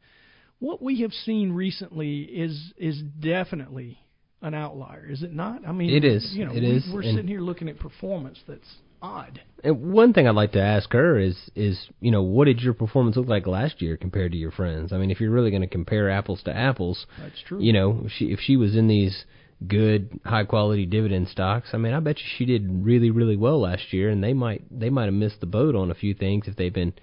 What 0.58 0.80
we 0.80 1.02
have 1.02 1.12
seen 1.12 1.52
recently 1.52 2.22
is 2.22 2.72
is 2.76 3.02
definitely 3.20 3.98
an 4.42 4.54
outlier, 4.54 5.06
is 5.08 5.22
it 5.22 5.32
not? 5.32 5.66
I 5.66 5.72
mean, 5.72 5.90
it 5.90 6.04
is. 6.04 6.32
You 6.32 6.46
know, 6.46 6.52
it 6.52 6.60
we, 6.60 6.70
is. 6.76 6.90
We're 6.92 7.02
sitting 7.02 7.28
here 7.28 7.40
looking 7.40 7.68
at 7.68 7.78
performance 7.78 8.38
that's 8.46 8.68
odd. 9.02 9.40
And 9.64 9.92
one 9.92 10.12
thing 10.12 10.26
I'd 10.26 10.34
like 10.34 10.52
to 10.52 10.62
ask 10.62 10.92
her 10.92 11.18
is 11.18 11.36
is 11.54 11.88
you 12.00 12.10
know 12.10 12.22
what 12.22 12.46
did 12.46 12.60
your 12.60 12.74
performance 12.74 13.16
look 13.16 13.28
like 13.28 13.46
last 13.46 13.82
year 13.82 13.96
compared 13.96 14.32
to 14.32 14.38
your 14.38 14.50
friends? 14.50 14.92
I 14.92 14.98
mean, 14.98 15.10
if 15.10 15.20
you're 15.20 15.30
really 15.30 15.50
going 15.50 15.62
to 15.62 15.68
compare 15.68 16.10
apples 16.10 16.42
to 16.44 16.56
apples, 16.56 17.06
that's 17.18 17.40
true. 17.46 17.60
You 17.60 17.72
know, 17.72 18.02
if 18.04 18.12
she 18.12 18.26
if 18.26 18.40
she 18.40 18.56
was 18.56 18.76
in 18.76 18.88
these 18.88 19.24
good 19.66 20.20
high 20.24 20.44
quality 20.44 20.86
dividend 20.86 21.28
stocks, 21.28 21.70
I 21.72 21.76
mean, 21.76 21.92
I 21.92 22.00
bet 22.00 22.18
you 22.18 22.24
she 22.36 22.44
did 22.44 22.84
really 22.84 23.10
really 23.10 23.36
well 23.36 23.60
last 23.60 23.92
year, 23.92 24.08
and 24.08 24.22
they 24.22 24.32
might 24.32 24.62
they 24.70 24.90
might 24.90 25.06
have 25.06 25.14
missed 25.14 25.40
the 25.40 25.46
boat 25.46 25.74
on 25.74 25.90
a 25.90 25.94
few 25.94 26.14
things 26.14 26.46
if 26.46 26.56
they've 26.56 26.72
been 26.72 26.94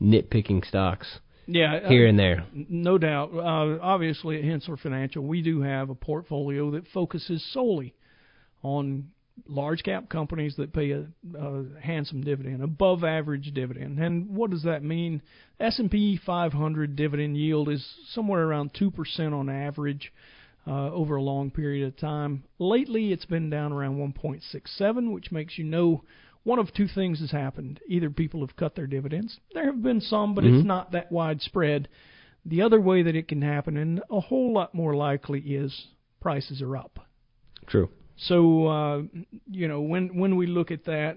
nitpicking 0.00 0.66
stocks. 0.66 1.20
Yeah, 1.46 1.88
here 1.88 2.06
uh, 2.06 2.08
and 2.08 2.18
there. 2.18 2.46
No 2.52 2.98
doubt. 2.98 3.30
Uh, 3.32 3.78
obviously, 3.80 4.38
at 4.38 4.44
Henssler 4.44 4.78
Financial, 4.78 5.22
we 5.22 5.42
do 5.42 5.62
have 5.62 5.90
a 5.90 5.94
portfolio 5.94 6.72
that 6.72 6.88
focuses 6.88 7.44
solely 7.52 7.94
on 8.62 9.10
large 9.46 9.82
cap 9.82 10.08
companies 10.08 10.56
that 10.56 10.72
pay 10.72 10.92
a, 10.92 11.06
a 11.38 11.64
handsome 11.80 12.22
dividend, 12.22 12.62
above 12.62 13.04
average 13.04 13.52
dividend. 13.54 13.98
And 13.98 14.34
what 14.34 14.50
does 14.50 14.62
that 14.64 14.82
mean? 14.82 15.22
S&P 15.60 16.18
500 16.24 16.96
dividend 16.96 17.36
yield 17.36 17.68
is 17.68 17.86
somewhere 18.12 18.44
around 18.44 18.72
2% 18.74 19.32
on 19.32 19.48
average 19.48 20.12
uh, 20.66 20.90
over 20.90 21.16
a 21.16 21.22
long 21.22 21.50
period 21.50 21.86
of 21.86 21.96
time. 21.96 22.44
Lately, 22.58 23.12
it's 23.12 23.24
been 23.24 23.50
down 23.50 23.72
around 23.72 23.98
1.67, 23.98 25.12
which 25.12 25.30
makes 25.30 25.58
you 25.58 25.64
know 25.64 26.02
one 26.46 26.60
of 26.60 26.72
two 26.72 26.86
things 26.86 27.18
has 27.18 27.32
happened. 27.32 27.80
Either 27.88 28.08
people 28.08 28.46
have 28.46 28.54
cut 28.54 28.76
their 28.76 28.86
dividends. 28.86 29.36
There 29.52 29.66
have 29.66 29.82
been 29.82 30.00
some, 30.00 30.32
but 30.32 30.44
mm-hmm. 30.44 30.58
it's 30.58 30.64
not 30.64 30.92
that 30.92 31.10
widespread. 31.10 31.88
The 32.44 32.62
other 32.62 32.80
way 32.80 33.02
that 33.02 33.16
it 33.16 33.26
can 33.26 33.42
happen, 33.42 33.76
and 33.76 34.00
a 34.12 34.20
whole 34.20 34.54
lot 34.54 34.72
more 34.72 34.94
likely, 34.94 35.40
is 35.40 35.88
prices 36.20 36.62
are 36.62 36.76
up. 36.76 37.00
True. 37.66 37.90
So 38.16 38.68
uh, 38.68 39.02
you 39.50 39.66
know 39.66 39.80
when 39.80 40.16
when 40.16 40.36
we 40.36 40.46
look 40.46 40.70
at 40.70 40.84
that, 40.84 41.16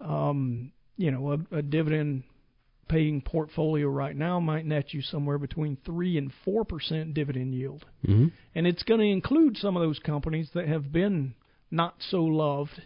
um, 0.00 0.70
you 0.96 1.10
know 1.10 1.32
a, 1.32 1.56
a 1.56 1.62
dividend 1.62 2.22
paying 2.88 3.22
portfolio 3.22 3.88
right 3.88 4.14
now 4.14 4.38
might 4.38 4.66
net 4.66 4.94
you 4.94 5.02
somewhere 5.02 5.38
between 5.38 5.78
three 5.84 6.16
and 6.16 6.30
four 6.44 6.64
percent 6.64 7.12
dividend 7.12 7.56
yield, 7.56 7.84
mm-hmm. 8.06 8.28
and 8.54 8.66
it's 8.68 8.84
going 8.84 9.00
to 9.00 9.06
include 9.06 9.56
some 9.56 9.76
of 9.76 9.82
those 9.82 9.98
companies 9.98 10.48
that 10.54 10.68
have 10.68 10.92
been 10.92 11.34
not 11.72 11.96
so 12.08 12.22
loved 12.22 12.80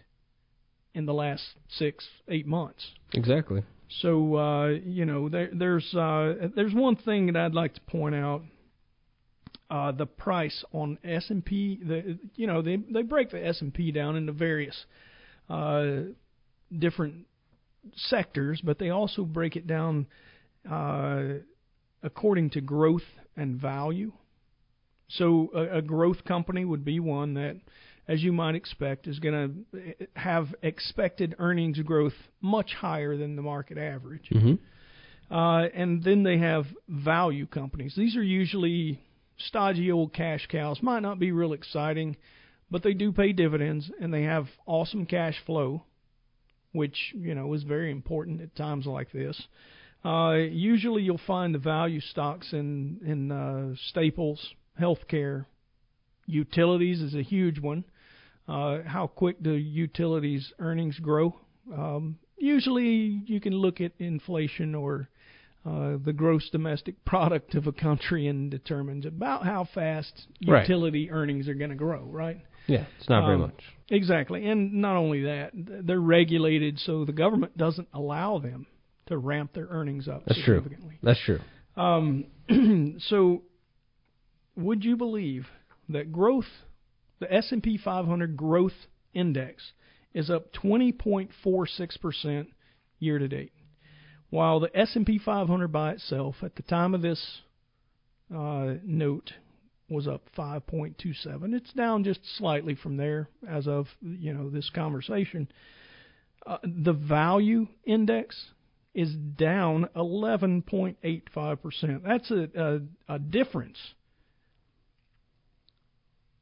in 0.95 1.05
the 1.05 1.13
last 1.13 1.43
six, 1.69 2.07
eight 2.27 2.47
months. 2.47 2.83
Exactly. 3.13 3.63
So 4.01 4.35
uh, 4.35 4.67
you 4.69 5.05
know, 5.05 5.29
there, 5.29 5.49
there's 5.53 5.93
uh, 5.93 6.49
there's 6.55 6.73
one 6.73 6.95
thing 6.95 7.27
that 7.27 7.37
I'd 7.37 7.53
like 7.53 7.75
to 7.75 7.81
point 7.81 8.15
out. 8.15 8.41
Uh, 9.67 9.91
the 9.91 10.05
price 10.05 10.63
on 10.73 10.97
S 11.03 11.25
and 11.29 11.43
P, 11.43 11.79
the 11.83 12.19
you 12.35 12.47
know 12.47 12.61
they 12.61 12.77
they 12.77 13.01
break 13.01 13.31
the 13.31 13.45
S 13.45 13.61
and 13.61 13.73
P 13.73 13.91
down 13.91 14.15
into 14.15 14.31
various 14.31 14.85
uh, 15.49 15.85
different 16.77 17.25
sectors, 17.95 18.61
but 18.63 18.79
they 18.79 18.89
also 18.89 19.23
break 19.23 19.55
it 19.55 19.67
down 19.67 20.07
uh, 20.69 21.23
according 22.03 22.51
to 22.51 22.61
growth 22.61 23.03
and 23.35 23.59
value. 23.59 24.11
So 25.09 25.49
a, 25.53 25.77
a 25.77 25.81
growth 25.81 26.23
company 26.25 26.63
would 26.63 26.85
be 26.85 26.99
one 26.99 27.35
that 27.35 27.57
as 28.07 28.21
you 28.21 28.31
might 28.31 28.55
expect, 28.55 29.07
is 29.07 29.19
going 29.19 29.65
to 29.69 30.07
have 30.15 30.53
expected 30.61 31.35
earnings 31.39 31.79
growth 31.79 32.13
much 32.41 32.73
higher 32.73 33.17
than 33.17 33.35
the 33.35 33.41
market 33.41 33.77
average. 33.77 34.29
Mm-hmm. 34.31 35.33
Uh, 35.33 35.63
and 35.73 36.03
then 36.03 36.23
they 36.23 36.37
have 36.37 36.65
value 36.87 37.47
companies. 37.47 37.95
These 37.97 38.15
are 38.15 38.23
usually 38.23 39.01
stodgy 39.37 39.91
old 39.91 40.13
cash 40.13 40.47
cows. 40.51 40.79
Might 40.81 41.01
not 41.01 41.19
be 41.19 41.31
real 41.31 41.53
exciting, 41.53 42.15
but 42.69 42.83
they 42.83 42.93
do 42.93 43.11
pay 43.11 43.33
dividends 43.33 43.89
and 43.99 44.13
they 44.13 44.23
have 44.23 44.45
awesome 44.67 45.07
cash 45.07 45.35
flow, 45.45 45.83
which 46.73 47.13
you 47.15 47.33
know 47.33 47.53
is 47.53 47.63
very 47.63 47.91
important 47.91 48.41
at 48.41 48.55
times 48.55 48.85
like 48.85 49.11
this. 49.11 49.41
Uh, 50.03 50.33
usually, 50.33 51.01
you'll 51.01 51.19
find 51.25 51.55
the 51.55 51.59
value 51.59 52.01
stocks 52.01 52.53
in 52.53 52.99
in 53.03 53.31
uh, 53.31 53.73
staples, 53.89 54.53
healthcare, 54.79 55.45
utilities 56.27 57.01
is 57.01 57.15
a 57.15 57.21
huge 57.21 57.59
one. 57.59 57.83
Uh, 58.47 58.79
how 58.85 59.07
quick 59.07 59.41
do 59.41 59.51
utilities 59.51 60.53
earnings 60.59 60.99
grow? 60.99 61.35
Um, 61.73 62.17
usually, 62.37 63.21
you 63.25 63.41
can 63.41 63.53
look 63.53 63.81
at 63.81 63.91
inflation 63.99 64.75
or 64.75 65.09
uh, 65.65 65.97
the 66.03 66.13
gross 66.13 66.47
domestic 66.51 67.03
product 67.05 67.55
of 67.55 67.67
a 67.67 67.71
country 67.71 68.27
and 68.27 68.51
determines 68.51 69.05
about 69.05 69.45
how 69.45 69.67
fast 69.73 70.27
utility 70.39 71.09
right. 71.09 71.15
earnings 71.15 71.47
are 71.47 71.55
going 71.55 71.71
to 71.71 71.75
grow, 71.75 72.03
right? 72.03 72.37
Yeah, 72.67 72.85
it's 72.99 73.09
not 73.09 73.23
um, 73.23 73.25
very 73.25 73.37
much. 73.37 73.63
Exactly, 73.89 74.45
and 74.47 74.73
not 74.73 74.95
only 74.95 75.23
that, 75.23 75.51
they're 75.53 75.99
regulated, 75.99 76.79
so 76.79 77.05
the 77.05 77.13
government 77.13 77.57
doesn't 77.57 77.87
allow 77.93 78.39
them 78.39 78.67
to 79.07 79.17
ramp 79.17 79.53
their 79.53 79.67
earnings 79.67 80.07
up 80.07 80.23
That's 80.25 80.39
significantly. 80.39 80.97
True. 80.99 80.99
That's 81.03 81.19
true. 81.23 81.39
Um, 81.77 82.97
so, 83.07 83.43
would 84.55 84.83
you 84.83 84.97
believe 84.97 85.45
that 85.89 86.11
growth 86.11 86.45
the 87.19 87.33
S&P 87.33 87.77
500 87.77 88.35
Growth 88.35 88.87
Index 89.13 89.71
is 90.13 90.29
up 90.29 90.51
20.46% 90.53 92.47
year 92.99 93.19
to 93.19 93.27
date, 93.27 93.53
while 94.29 94.59
the 94.59 94.75
S&P 94.77 95.19
500 95.23 95.67
by 95.69 95.91
itself 95.91 96.35
at 96.41 96.55
the 96.55 96.63
time 96.63 96.93
of 96.93 97.01
this 97.01 97.41
uh, 98.33 98.73
note 98.83 99.33
was 99.89 100.07
up 100.07 100.29
5.27. 100.37 101.53
It's 101.53 101.73
down 101.73 102.03
just 102.03 102.19
slightly 102.37 102.75
from 102.75 102.97
there 102.97 103.29
as 103.47 103.67
of 103.67 103.87
you 104.01 104.33
know 104.33 104.49
this 104.49 104.69
conversation. 104.73 105.47
Uh, 106.45 106.57
the 106.63 106.93
value 106.93 107.67
index 107.85 108.51
is 108.93 109.13
down 109.13 109.87
11.85%. 109.95 112.03
That's 112.03 112.29
a, 112.31 112.49
a, 112.55 112.81
a 113.15 113.19
difference 113.19 113.77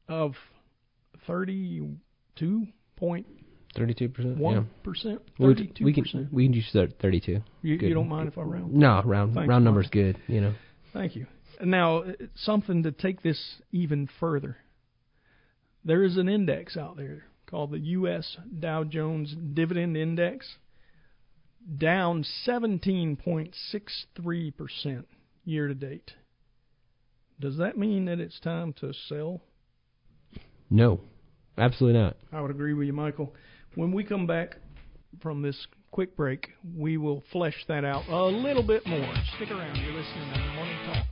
of 0.08 0.34
thirty-two 1.26 2.66
point 2.96 3.26
Thirty-two 3.76 4.08
percent. 4.10 4.38
One 4.38 4.70
percent. 4.84 5.20
Thirty-two 5.38 5.84
We 5.84 5.92
can 5.92 6.28
we 6.32 6.46
can 6.46 6.54
use 6.54 6.70
thirty-two. 6.72 7.42
You, 7.62 7.74
you 7.74 7.94
don't 7.94 8.08
mind 8.08 8.28
if 8.28 8.38
I 8.38 8.42
round? 8.42 8.72
No, 8.72 9.02
round 9.04 9.34
Thank 9.34 9.48
round 9.48 9.64
number's 9.64 9.90
good. 9.90 10.16
You 10.28 10.40
know. 10.40 10.54
Thank 10.92 11.16
you. 11.16 11.26
Now, 11.62 12.04
something 12.36 12.84
to 12.84 12.92
take 12.92 13.22
this 13.22 13.56
even 13.72 14.08
further. 14.20 14.58
There 15.84 16.04
is 16.04 16.16
an 16.16 16.28
index 16.28 16.76
out 16.76 16.96
there 16.96 17.24
called 17.46 17.72
the 17.72 17.78
U.S. 17.78 18.36
Dow 18.58 18.82
Jones 18.84 19.34
Dividend 19.54 19.96
Index, 19.96 20.56
down 21.76 22.24
17.63% 22.46 25.04
year 25.44 25.68
to 25.68 25.74
date. 25.74 26.12
Does 27.38 27.58
that 27.58 27.76
mean 27.76 28.06
that 28.06 28.18
it's 28.20 28.40
time 28.40 28.72
to 28.74 28.94
sell? 29.08 29.42
No, 30.70 31.00
Absolutely 31.56 32.00
not. 32.00 32.16
I 32.32 32.40
would 32.40 32.50
agree 32.50 32.74
with 32.74 32.86
you, 32.86 32.92
Michael. 32.92 33.34
When 33.74 33.92
we 33.92 34.04
come 34.04 34.26
back 34.26 34.56
from 35.20 35.42
this 35.42 35.66
quick 35.90 36.16
break, 36.16 36.50
we 36.76 36.96
will 36.96 37.22
flesh 37.32 37.64
that 37.68 37.84
out 37.84 38.08
a 38.08 38.24
little 38.24 38.62
bit 38.62 38.86
more. 38.86 39.14
Stick 39.36 39.50
around. 39.50 39.76
You're 39.76 39.92
listening 39.92 40.32
to 40.32 40.38
Morning 40.54 40.78
Talk. 40.86 41.03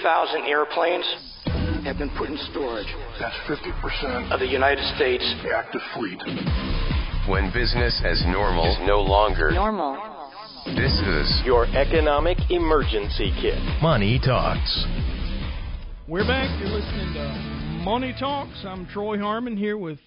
50,000 0.00 0.44
airplanes 0.46 1.04
have 1.84 1.98
been 1.98 2.08
put 2.16 2.30
in 2.30 2.38
storage. 2.50 2.86
That's 3.20 3.36
50% 3.46 4.32
of 4.32 4.40
the 4.40 4.46
United 4.46 4.82
States 4.96 5.22
active 5.52 5.82
fleet. 5.94 6.18
When 7.28 7.52
business 7.52 8.00
as 8.02 8.22
normal 8.26 8.64
is 8.64 8.78
no 8.86 9.02
longer 9.02 9.50
normal. 9.50 9.98
This 10.64 10.92
is 11.06 11.42
your 11.44 11.66
economic 11.76 12.38
emergency 12.48 13.30
kit. 13.42 13.58
Money 13.82 14.18
Talks. 14.24 14.86
We're 16.08 16.26
back. 16.26 16.48
You're 16.60 16.70
listening 16.70 17.12
to 17.14 17.82
Money 17.84 18.14
Talks. 18.18 18.64
I'm 18.64 18.86
Troy 18.86 19.18
Harmon 19.18 19.54
here 19.54 19.76
with 19.76 19.98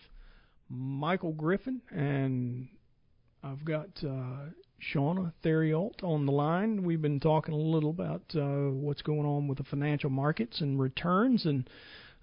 Michael 0.69 1.34
Griffin, 1.34 1.82
and 1.91 2.67
I've 3.43 3.63
got 3.63 3.89
uh, 4.03 4.49
Shauna 4.91 5.34
Theriault 5.43 6.04
on 6.04 6.26
the 6.26 6.32
line. 6.32 6.84
We've 6.84 7.02
been 7.02 7.19
talking 7.19 7.54
a 7.54 7.58
little 7.58 7.89
about 7.89 8.24
uh, 8.36 8.72
what's 8.72 9.02
going 9.02 9.26
on 9.26 9.48
with 9.48 9.60
the 9.60 9.63
financial 9.63 10.10
markets 10.10 10.62
and 10.62 10.80
returns, 10.80 11.46
and 11.46 11.69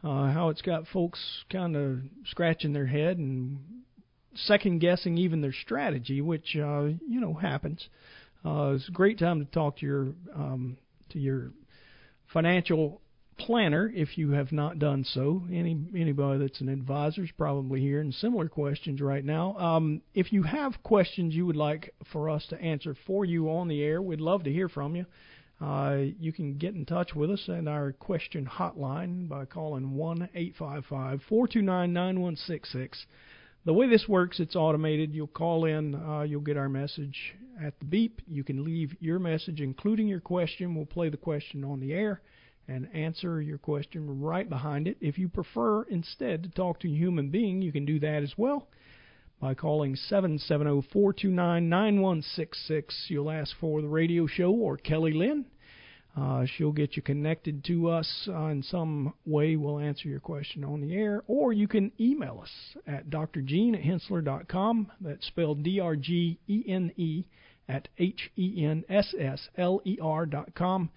uh, 0.03 0.33
how 0.33 0.49
it's 0.49 0.62
got 0.62 0.87
folks 0.88 1.44
kind 1.51 1.77
of 1.77 1.99
scratching 2.27 2.73
their 2.73 2.87
head 2.87 3.18
and 3.18 3.59
second 4.35 4.81
guessing 4.81 5.18
even 5.18 5.40
their 5.40 5.53
strategy, 5.53 6.20
which 6.20 6.57
uh, 6.57 6.85
you 6.85 7.20
know 7.20 7.35
happens. 7.35 7.88
Uh, 8.44 8.73
it's 8.75 8.88
a 8.88 8.92
great 8.92 9.18
time 9.18 9.44
to 9.44 9.51
talk 9.51 9.79
to 9.79 9.87
your 9.87 10.09
um, 10.35 10.77
to 11.11 11.18
your 11.18 11.51
financial 12.33 12.99
planner 13.40 13.90
if 13.94 14.18
you 14.18 14.33
have 14.33 14.53
not 14.53 14.79
done 14.79 15.05
so. 15.05 15.42
Any 15.50 15.79
anybody 15.96 16.38
that's 16.40 16.61
an 16.61 16.68
advisor 16.68 17.24
is 17.24 17.31
probably 17.37 17.81
hearing 17.81 18.12
similar 18.12 18.48
questions 18.48 19.00
right 19.00 19.24
now. 19.24 19.57
Um, 19.57 20.03
if 20.14 20.33
you 20.33 20.42
have 20.42 20.83
questions 20.83 21.35
you 21.35 21.46
would 21.46 21.57
like 21.57 21.94
for 22.12 22.29
us 22.29 22.46
to 22.50 22.61
answer 22.61 22.94
for 23.07 23.24
you 23.24 23.50
on 23.50 23.68
the 23.68 23.83
air, 23.83 24.03
we'd 24.03 24.20
love 24.20 24.44
to 24.44 24.53
hear 24.53 24.68
from 24.68 24.94
you. 24.94 25.07
Uh, 25.61 26.05
you 26.18 26.33
can 26.33 26.59
get 26.59 26.74
in 26.74 26.85
touch 26.85 27.14
with 27.14 27.31
us 27.31 27.48
at 27.48 27.66
our 27.66 27.92
question 27.92 28.46
hotline 28.46 29.29
by 29.29 29.44
calling 29.46 29.94
one 29.94 30.29
eight 30.35 30.55
five 30.59 30.85
five 30.88 31.20
four 31.29 31.48
two 31.48 31.62
nine 31.62 31.92
nine 31.92 32.20
one 32.20 32.37
six 32.37 32.70
six. 32.72 33.07
The 33.64 33.72
way 33.72 33.88
this 33.88 34.07
works, 34.09 34.40
it's 34.40 34.57
automated. 34.57 35.14
You'll 35.14 35.26
call 35.26 35.64
in, 35.64 35.94
uh, 35.94 36.22
you'll 36.22 36.40
get 36.40 36.57
our 36.57 36.68
message 36.68 37.35
at 37.62 37.79
the 37.79 37.85
beep. 37.87 38.20
You 38.26 38.44
can 38.44 38.64
leave 38.64 38.96
your 39.00 39.18
message, 39.18 39.61
including 39.61 40.09
your 40.09 40.20
question. 40.20 40.74
We'll 40.74 40.87
play 40.87 41.09
the 41.09 41.18
question 41.18 41.64
on 41.64 41.81
the 41.81 41.92
air 41.92 42.20
and 42.70 42.88
answer 42.94 43.42
your 43.42 43.59
question 43.59 44.20
right 44.20 44.48
behind 44.48 44.87
it. 44.87 44.96
If 45.00 45.18
you 45.18 45.28
prefer 45.28 45.83
instead 45.85 46.44
to 46.44 46.50
talk 46.50 46.78
to 46.80 46.88
a 46.88 46.94
human 46.94 47.30
being, 47.30 47.62
you 47.62 47.72
can 47.72 47.85
do 47.85 47.98
that 48.00 48.22
as 48.22 48.35
well 48.37 48.68
by 49.40 49.54
calling 49.54 49.96
770-429-9166. 50.11 53.09
You'll 53.09 53.30
ask 53.30 53.56
for 53.59 53.80
the 53.83 53.88
radio 53.88 54.26
show 54.26 54.52
or 54.52 54.76
Kelly 54.76 55.12
Lynn. 55.12 55.46
Uh, 56.16 56.44
she'll 56.44 56.72
get 56.72 56.96
you 56.96 57.02
connected 57.02 57.62
to 57.64 57.88
us 57.88 58.28
uh, 58.28 58.46
in 58.46 58.62
some 58.62 59.14
way. 59.24 59.56
We'll 59.56 59.78
answer 59.78 60.09
your 60.09 60.20
question 60.20 60.64
on 60.64 60.80
the 60.80 60.94
air, 60.94 61.22
or 61.26 61.52
you 61.52 61.68
can 61.68 61.92
email 62.00 62.40
us 62.42 62.50
at 62.87 63.11
drgene 63.11 63.74
at 63.74 63.83
henssler.com. 63.83 64.90
That's 65.00 65.26
spelled 65.26 65.62
D-R-G-E-N-E 65.62 67.26
at 67.68 67.88
H-E-N-S-S-L-E-R 67.98 68.56
dot 70.26 70.54
com. 70.54 70.90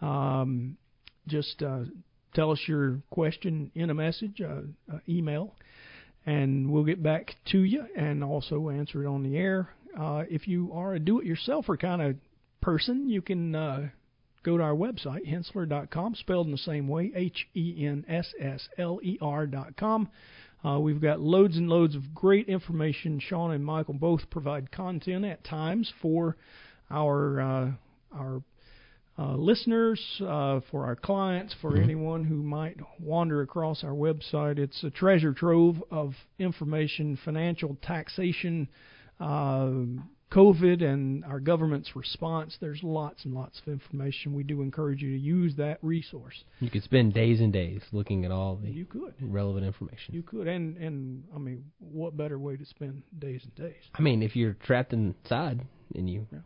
Um, 0.00 0.76
just 1.26 1.62
uh, 1.62 1.80
tell 2.34 2.50
us 2.50 2.60
your 2.66 3.00
question 3.10 3.70
in 3.74 3.90
a 3.90 3.94
message, 3.94 4.40
uh, 4.40 4.60
uh, 4.92 4.98
email, 5.08 5.54
and 6.24 6.70
we'll 6.70 6.84
get 6.84 7.02
back 7.02 7.34
to 7.52 7.62
you 7.62 7.84
and 7.96 8.22
also 8.22 8.68
answer 8.70 9.04
it 9.04 9.06
on 9.06 9.22
the 9.22 9.36
air. 9.36 9.70
Uh, 9.98 10.24
if 10.28 10.46
you 10.46 10.70
are 10.72 10.94
a 10.94 11.00
do-it-yourselfer 11.00 11.78
kind 11.78 12.02
of 12.02 12.16
person, 12.60 13.08
you 13.08 13.22
can 13.22 13.54
uh, 13.54 13.88
go 14.42 14.56
to 14.58 14.62
our 14.62 14.74
website, 14.74 15.26
henssler.com, 15.26 16.14
spelled 16.14 16.46
in 16.46 16.52
the 16.52 16.58
same 16.58 16.88
way, 16.88 17.10
H-E-N-S-S-L-E-R 17.14 18.06
dot. 19.46 19.74
Uh, 20.64 20.78
we've 20.80 21.00
got 21.00 21.20
loads 21.20 21.56
and 21.56 21.68
loads 21.68 21.94
of 21.94 22.14
great 22.14 22.48
information. 22.48 23.20
Sean 23.20 23.52
and 23.52 23.64
Michael 23.64 23.94
both 23.94 24.28
provide 24.30 24.72
content 24.72 25.24
at 25.24 25.44
times 25.44 25.92
for 26.02 26.36
our 26.90 27.40
uh, 27.40 27.70
our 28.12 28.42
uh, 29.18 29.34
listeners, 29.34 30.00
uh, 30.20 30.60
for 30.70 30.84
our 30.84 30.96
clients, 30.96 31.54
for 31.60 31.72
mm-hmm. 31.72 31.84
anyone 31.84 32.24
who 32.24 32.42
might 32.42 32.76
wander 33.00 33.40
across 33.40 33.82
our 33.82 33.92
website. 33.92 34.58
It's 34.58 34.82
a 34.84 34.90
treasure 34.90 35.32
trove 35.32 35.82
of 35.90 36.12
information, 36.38 37.18
financial 37.24 37.78
taxation, 37.82 38.68
uh, 39.18 39.70
COVID, 40.30 40.82
and 40.82 41.24
our 41.24 41.40
government's 41.40 41.96
response. 41.96 42.58
There's 42.60 42.82
lots 42.82 43.24
and 43.24 43.32
lots 43.32 43.58
of 43.60 43.72
information. 43.72 44.34
We 44.34 44.42
do 44.42 44.60
encourage 44.60 45.00
you 45.00 45.12
to 45.12 45.18
use 45.18 45.54
that 45.56 45.78
resource. 45.80 46.44
You 46.60 46.68
could 46.68 46.82
spend 46.82 47.14
days 47.14 47.40
and 47.40 47.52
days 47.52 47.80
looking 47.92 48.26
at 48.26 48.30
all 48.30 48.56
the 48.56 48.68
you 48.70 48.84
could. 48.84 49.14
relevant 49.20 49.64
information. 49.64 50.14
You 50.14 50.22
could, 50.22 50.46
and 50.46 50.76
and 50.76 51.24
I 51.34 51.38
mean, 51.38 51.64
what 51.78 52.18
better 52.18 52.38
way 52.38 52.56
to 52.56 52.66
spend 52.66 53.02
days 53.18 53.42
and 53.44 53.54
days? 53.54 53.82
I 53.94 54.02
mean, 54.02 54.22
if 54.22 54.36
you're 54.36 54.54
trapped 54.54 54.92
inside 54.92 55.64
and 55.94 56.10
you. 56.10 56.26
Yeah 56.30 56.40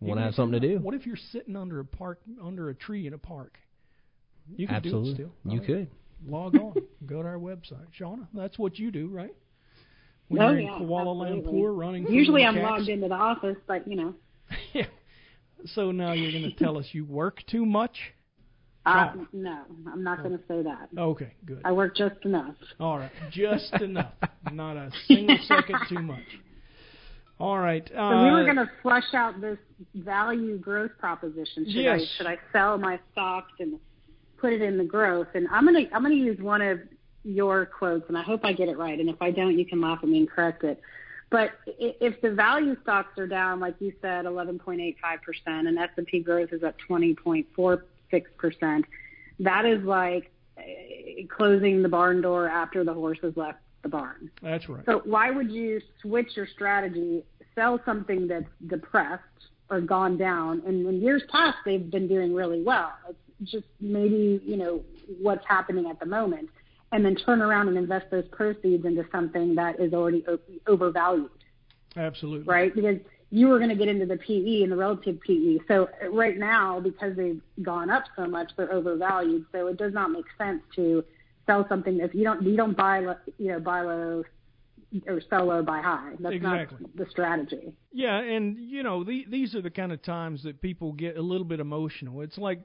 want 0.00 0.18
to 0.18 0.24
have 0.24 0.34
something 0.34 0.60
to 0.60 0.68
do. 0.68 0.78
What 0.78 0.94
if 0.94 1.06
you're 1.06 1.16
sitting 1.32 1.56
under 1.56 1.80
a 1.80 1.84
park, 1.84 2.20
under 2.42 2.68
a 2.68 2.74
tree 2.74 3.06
in 3.06 3.14
a 3.14 3.18
park? 3.18 3.58
You 4.56 4.66
could 4.66 4.76
Absolutely. 4.76 5.04
do 5.04 5.10
it 5.10 5.14
still. 5.14 5.52
You 5.52 5.58
right. 5.58 5.66
could. 5.66 5.88
Log 6.26 6.54
on. 6.56 6.74
Go 7.06 7.22
to 7.22 7.28
our 7.28 7.38
website. 7.38 7.86
Shauna, 7.98 8.26
that's 8.34 8.58
what 8.58 8.78
you 8.78 8.90
do, 8.90 9.08
right? 9.08 9.34
When 10.28 10.42
oh, 10.42 10.50
you're 10.50 10.60
yeah, 10.60 10.76
in 10.76 10.82
Kuala 10.82 11.26
absolutely. 11.26 11.52
Lumpur 11.52 11.78
running 11.78 12.06
Usually 12.06 12.44
I'm 12.44 12.54
cats. 12.54 12.64
logged 12.64 12.88
into 12.88 13.08
the 13.08 13.14
office, 13.14 13.56
but, 13.66 13.88
you 13.88 13.96
know. 13.96 14.14
yeah. 14.72 14.86
So 15.74 15.90
now 15.90 16.12
you're 16.12 16.32
going 16.32 16.50
to 16.50 16.56
tell 16.56 16.78
us 16.78 16.86
you 16.92 17.04
work 17.04 17.42
too 17.46 17.66
much? 17.66 17.96
Uh, 18.86 19.12
no, 19.32 19.64
I'm 19.92 20.02
not 20.02 20.22
going 20.22 20.36
to 20.36 20.42
say 20.48 20.62
that. 20.62 20.88
Okay, 20.96 21.34
good. 21.44 21.60
I 21.64 21.72
work 21.72 21.94
just 21.94 22.24
enough. 22.24 22.54
All 22.80 22.98
right, 22.98 23.10
just 23.30 23.72
enough. 23.82 24.12
Not 24.50 24.76
a 24.76 24.90
single 25.06 25.36
second 25.46 25.78
too 25.88 26.00
much. 26.00 26.24
All 27.40 27.58
right. 27.58 27.88
Uh, 27.94 28.10
so 28.10 28.24
we 28.24 28.30
were 28.30 28.44
going 28.44 28.56
to 28.56 28.70
flush 28.82 29.14
out 29.14 29.40
this 29.40 29.58
value 29.94 30.58
growth 30.58 30.90
proposition. 30.98 31.64
Should 31.66 31.74
yes. 31.74 32.00
I 32.00 32.16
should 32.16 32.26
I 32.26 32.36
sell 32.52 32.78
my 32.78 32.98
stocks 33.12 33.52
and 33.60 33.78
put 34.38 34.52
it 34.52 34.60
in 34.60 34.76
the 34.76 34.84
growth? 34.84 35.28
And 35.34 35.46
I'm 35.50 35.64
going 35.64 35.86
to 35.86 35.94
I'm 35.94 36.02
going 36.02 36.16
to 36.18 36.24
use 36.24 36.40
one 36.40 36.62
of 36.62 36.80
your 37.22 37.66
quotes, 37.66 38.08
and 38.08 38.18
I 38.18 38.22
hope 38.22 38.44
I 38.44 38.52
get 38.52 38.68
it 38.68 38.76
right. 38.76 38.98
And 38.98 39.08
if 39.08 39.22
I 39.22 39.30
don't, 39.30 39.56
you 39.56 39.64
can 39.64 39.80
laugh 39.80 40.00
at 40.02 40.08
me 40.08 40.18
and 40.18 40.28
correct 40.28 40.64
it. 40.64 40.80
But 41.30 41.52
if 41.66 42.20
the 42.22 42.30
value 42.30 42.74
stocks 42.82 43.18
are 43.18 43.26
down, 43.26 43.60
like 43.60 43.74
you 43.80 43.92
said, 44.00 44.24
11.85%, 44.24 44.94
and 45.46 45.78
S&P 45.78 46.20
growth 46.20 46.52
is 46.52 46.62
at 46.62 46.76
20.46%, 46.88 48.84
that 49.40 49.66
is 49.66 49.84
like 49.84 50.32
eh, 50.56 51.24
closing 51.28 51.82
the 51.82 51.88
barn 51.88 52.22
door 52.22 52.48
after 52.48 52.82
the 52.82 52.94
horse 52.94 53.18
has 53.22 53.36
left 53.36 53.58
the 53.82 53.88
barn. 53.88 54.30
That's 54.42 54.68
right. 54.68 54.84
So 54.86 55.02
why 55.04 55.30
would 55.30 55.50
you 55.50 55.80
switch 56.02 56.36
your 56.36 56.46
strategy, 56.46 57.22
sell 57.54 57.80
something 57.84 58.26
that's 58.26 58.50
depressed 58.66 59.22
or 59.70 59.80
gone 59.80 60.16
down? 60.16 60.62
And 60.66 60.86
in 60.86 61.00
years 61.00 61.22
past, 61.30 61.58
they've 61.64 61.90
been 61.90 62.08
doing 62.08 62.34
really 62.34 62.62
well. 62.62 62.92
It's 63.40 63.50
just 63.50 63.66
maybe, 63.80 64.40
you 64.44 64.56
know, 64.56 64.82
what's 65.20 65.44
happening 65.46 65.88
at 65.90 66.00
the 66.00 66.06
moment. 66.06 66.48
And 66.90 67.04
then 67.04 67.16
turn 67.16 67.42
around 67.42 67.68
and 67.68 67.76
invest 67.76 68.06
those 68.10 68.26
proceeds 68.32 68.84
into 68.86 69.04
something 69.12 69.54
that 69.56 69.78
is 69.78 69.92
already 69.92 70.24
overvalued. 70.66 71.30
Absolutely. 71.96 72.46
Right? 72.46 72.74
Because 72.74 72.96
you 73.30 73.48
were 73.48 73.58
going 73.58 73.68
to 73.68 73.76
get 73.76 73.88
into 73.88 74.06
the 74.06 74.16
PE 74.16 74.62
and 74.62 74.72
the 74.72 74.76
relative 74.76 75.20
PE. 75.20 75.58
So 75.68 75.90
right 76.10 76.38
now, 76.38 76.80
because 76.80 77.14
they've 77.14 77.42
gone 77.62 77.90
up 77.90 78.04
so 78.16 78.26
much, 78.26 78.52
they're 78.56 78.72
overvalued. 78.72 79.44
So 79.52 79.66
it 79.66 79.76
does 79.76 79.92
not 79.92 80.10
make 80.10 80.24
sense 80.36 80.62
to– 80.76 81.04
sell 81.48 81.66
something 81.68 81.98
if 82.00 82.14
you 82.14 82.22
don't 82.22 82.42
you 82.42 82.56
don't 82.56 82.76
buy 82.76 83.00
you 83.38 83.52
know 83.52 83.58
buy 83.58 83.80
low 83.80 84.22
or 85.06 85.20
sell 85.28 85.46
low 85.46 85.62
buy 85.62 85.80
high. 85.80 86.12
That's 86.18 86.34
exactly. 86.34 86.78
not 86.80 86.96
the 86.96 87.06
strategy. 87.10 87.72
Yeah, 87.92 88.18
and 88.18 88.56
you 88.58 88.82
know 88.82 89.04
the, 89.04 89.26
these 89.28 89.54
are 89.54 89.62
the 89.62 89.70
kind 89.70 89.92
of 89.92 90.02
times 90.02 90.42
that 90.44 90.62
people 90.62 90.92
get 90.92 91.16
a 91.16 91.22
little 91.22 91.44
bit 91.44 91.60
emotional. 91.60 92.22
It's 92.22 92.38
like 92.38 92.60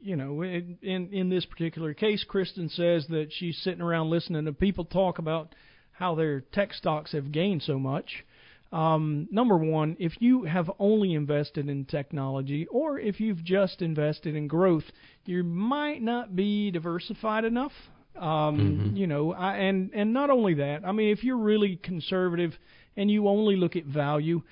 you 0.00 0.16
know 0.16 0.42
in 0.42 0.78
in, 0.82 1.12
in 1.12 1.28
this 1.28 1.44
particular 1.44 1.94
case, 1.94 2.24
Kristen 2.26 2.68
says 2.68 3.06
that 3.10 3.28
she's 3.30 3.58
sitting 3.62 3.82
around 3.82 4.10
listening 4.10 4.44
to 4.46 4.52
people 4.52 4.84
talk 4.84 5.18
about 5.18 5.54
how 5.92 6.14
their 6.14 6.40
tech 6.40 6.72
stocks 6.72 7.12
have 7.12 7.32
gained 7.32 7.62
so 7.62 7.78
much. 7.78 8.24
Um, 8.70 9.28
number 9.30 9.56
one, 9.56 9.96
if 9.98 10.12
you 10.20 10.44
have 10.44 10.70
only 10.78 11.14
invested 11.14 11.68
in 11.68 11.86
technology 11.86 12.66
or 12.66 12.98
if 12.98 13.18
you've 13.18 13.42
just 13.42 13.80
invested 13.80 14.36
in 14.36 14.46
growth, 14.46 14.84
you 15.24 15.42
might 15.42 16.02
not 16.02 16.36
be 16.36 16.70
diversified 16.70 17.44
enough. 17.44 17.72
Um, 18.18 18.58
mm-hmm. 18.58 18.96
You 18.96 19.06
know, 19.06 19.32
I, 19.32 19.56
and 19.56 19.90
and 19.94 20.12
not 20.12 20.30
only 20.30 20.54
that, 20.54 20.84
I 20.84 20.92
mean, 20.92 21.10
if 21.10 21.22
you're 21.22 21.38
really 21.38 21.76
conservative 21.76 22.52
and 22.96 23.10
you 23.10 23.28
only 23.28 23.56
look 23.56 23.76
at 23.76 23.84
value, 23.84 24.42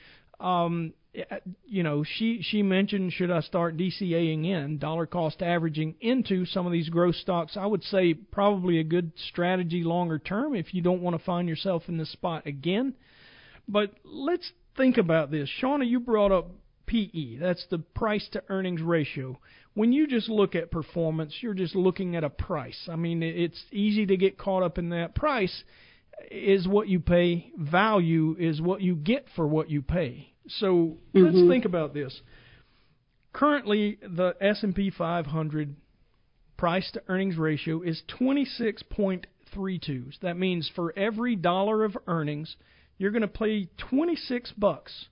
um, 0.40 0.92
you 1.64 1.82
know, 1.82 2.04
she 2.04 2.42
she 2.42 2.62
mentioned 2.62 3.12
should 3.12 3.30
I 3.30 3.40
start 3.40 3.76
DCAing 3.76 4.46
in 4.46 4.78
dollar 4.78 5.06
cost 5.06 5.42
averaging 5.42 5.94
into 6.00 6.44
some 6.46 6.66
of 6.66 6.72
these 6.72 6.88
growth 6.88 7.16
stocks? 7.16 7.56
I 7.56 7.66
would 7.66 7.82
say 7.84 8.14
probably 8.14 8.78
a 8.78 8.84
good 8.84 9.12
strategy 9.28 9.82
longer 9.82 10.18
term 10.18 10.54
if 10.54 10.74
you 10.74 10.82
don't 10.82 11.02
want 11.02 11.18
to 11.18 11.24
find 11.24 11.48
yourself 11.48 11.84
in 11.88 11.96
this 11.96 12.12
spot 12.12 12.46
again. 12.46 12.94
But 13.68 13.92
let's 14.04 14.50
think 14.76 14.98
about 14.98 15.30
this. 15.30 15.50
Shauna, 15.60 15.88
you 15.88 16.00
brought 16.00 16.32
up 16.32 16.50
PE. 16.86 17.38
That's 17.38 17.66
the 17.70 17.78
price 17.78 18.28
to 18.32 18.42
earnings 18.48 18.82
ratio. 18.82 19.38
When 19.76 19.92
you 19.92 20.06
just 20.06 20.30
look 20.30 20.54
at 20.54 20.70
performance, 20.70 21.34
you're 21.42 21.52
just 21.52 21.76
looking 21.76 22.16
at 22.16 22.24
a 22.24 22.30
price. 22.30 22.88
I 22.90 22.96
mean, 22.96 23.22
it's 23.22 23.62
easy 23.70 24.06
to 24.06 24.16
get 24.16 24.38
caught 24.38 24.62
up 24.62 24.78
in 24.78 24.88
that. 24.88 25.14
Price 25.14 25.64
is 26.30 26.66
what 26.66 26.88
you 26.88 26.98
pay, 26.98 27.52
value 27.58 28.34
is 28.38 28.58
what 28.58 28.80
you 28.80 28.96
get 28.96 29.26
for 29.36 29.46
what 29.46 29.68
you 29.68 29.82
pay. 29.82 30.32
So 30.48 30.96
mm-hmm. 31.14 31.22
let's 31.22 31.46
think 31.46 31.66
about 31.66 31.92
this. 31.92 32.22
Currently, 33.34 33.98
the 34.00 34.34
S&P 34.40 34.90
500 34.96 35.76
price 36.56 36.90
to 36.92 37.02
earnings 37.08 37.36
ratio 37.36 37.82
is 37.82 38.02
26.32. 38.18 40.20
That 40.22 40.38
means 40.38 40.70
for 40.74 40.98
every 40.98 41.36
dollar 41.36 41.84
of 41.84 41.98
earnings, 42.06 42.56
you're 42.96 43.10
going 43.10 43.20
to 43.20 43.28
pay 43.28 43.68
26 43.90 44.52
bucks 44.52 45.08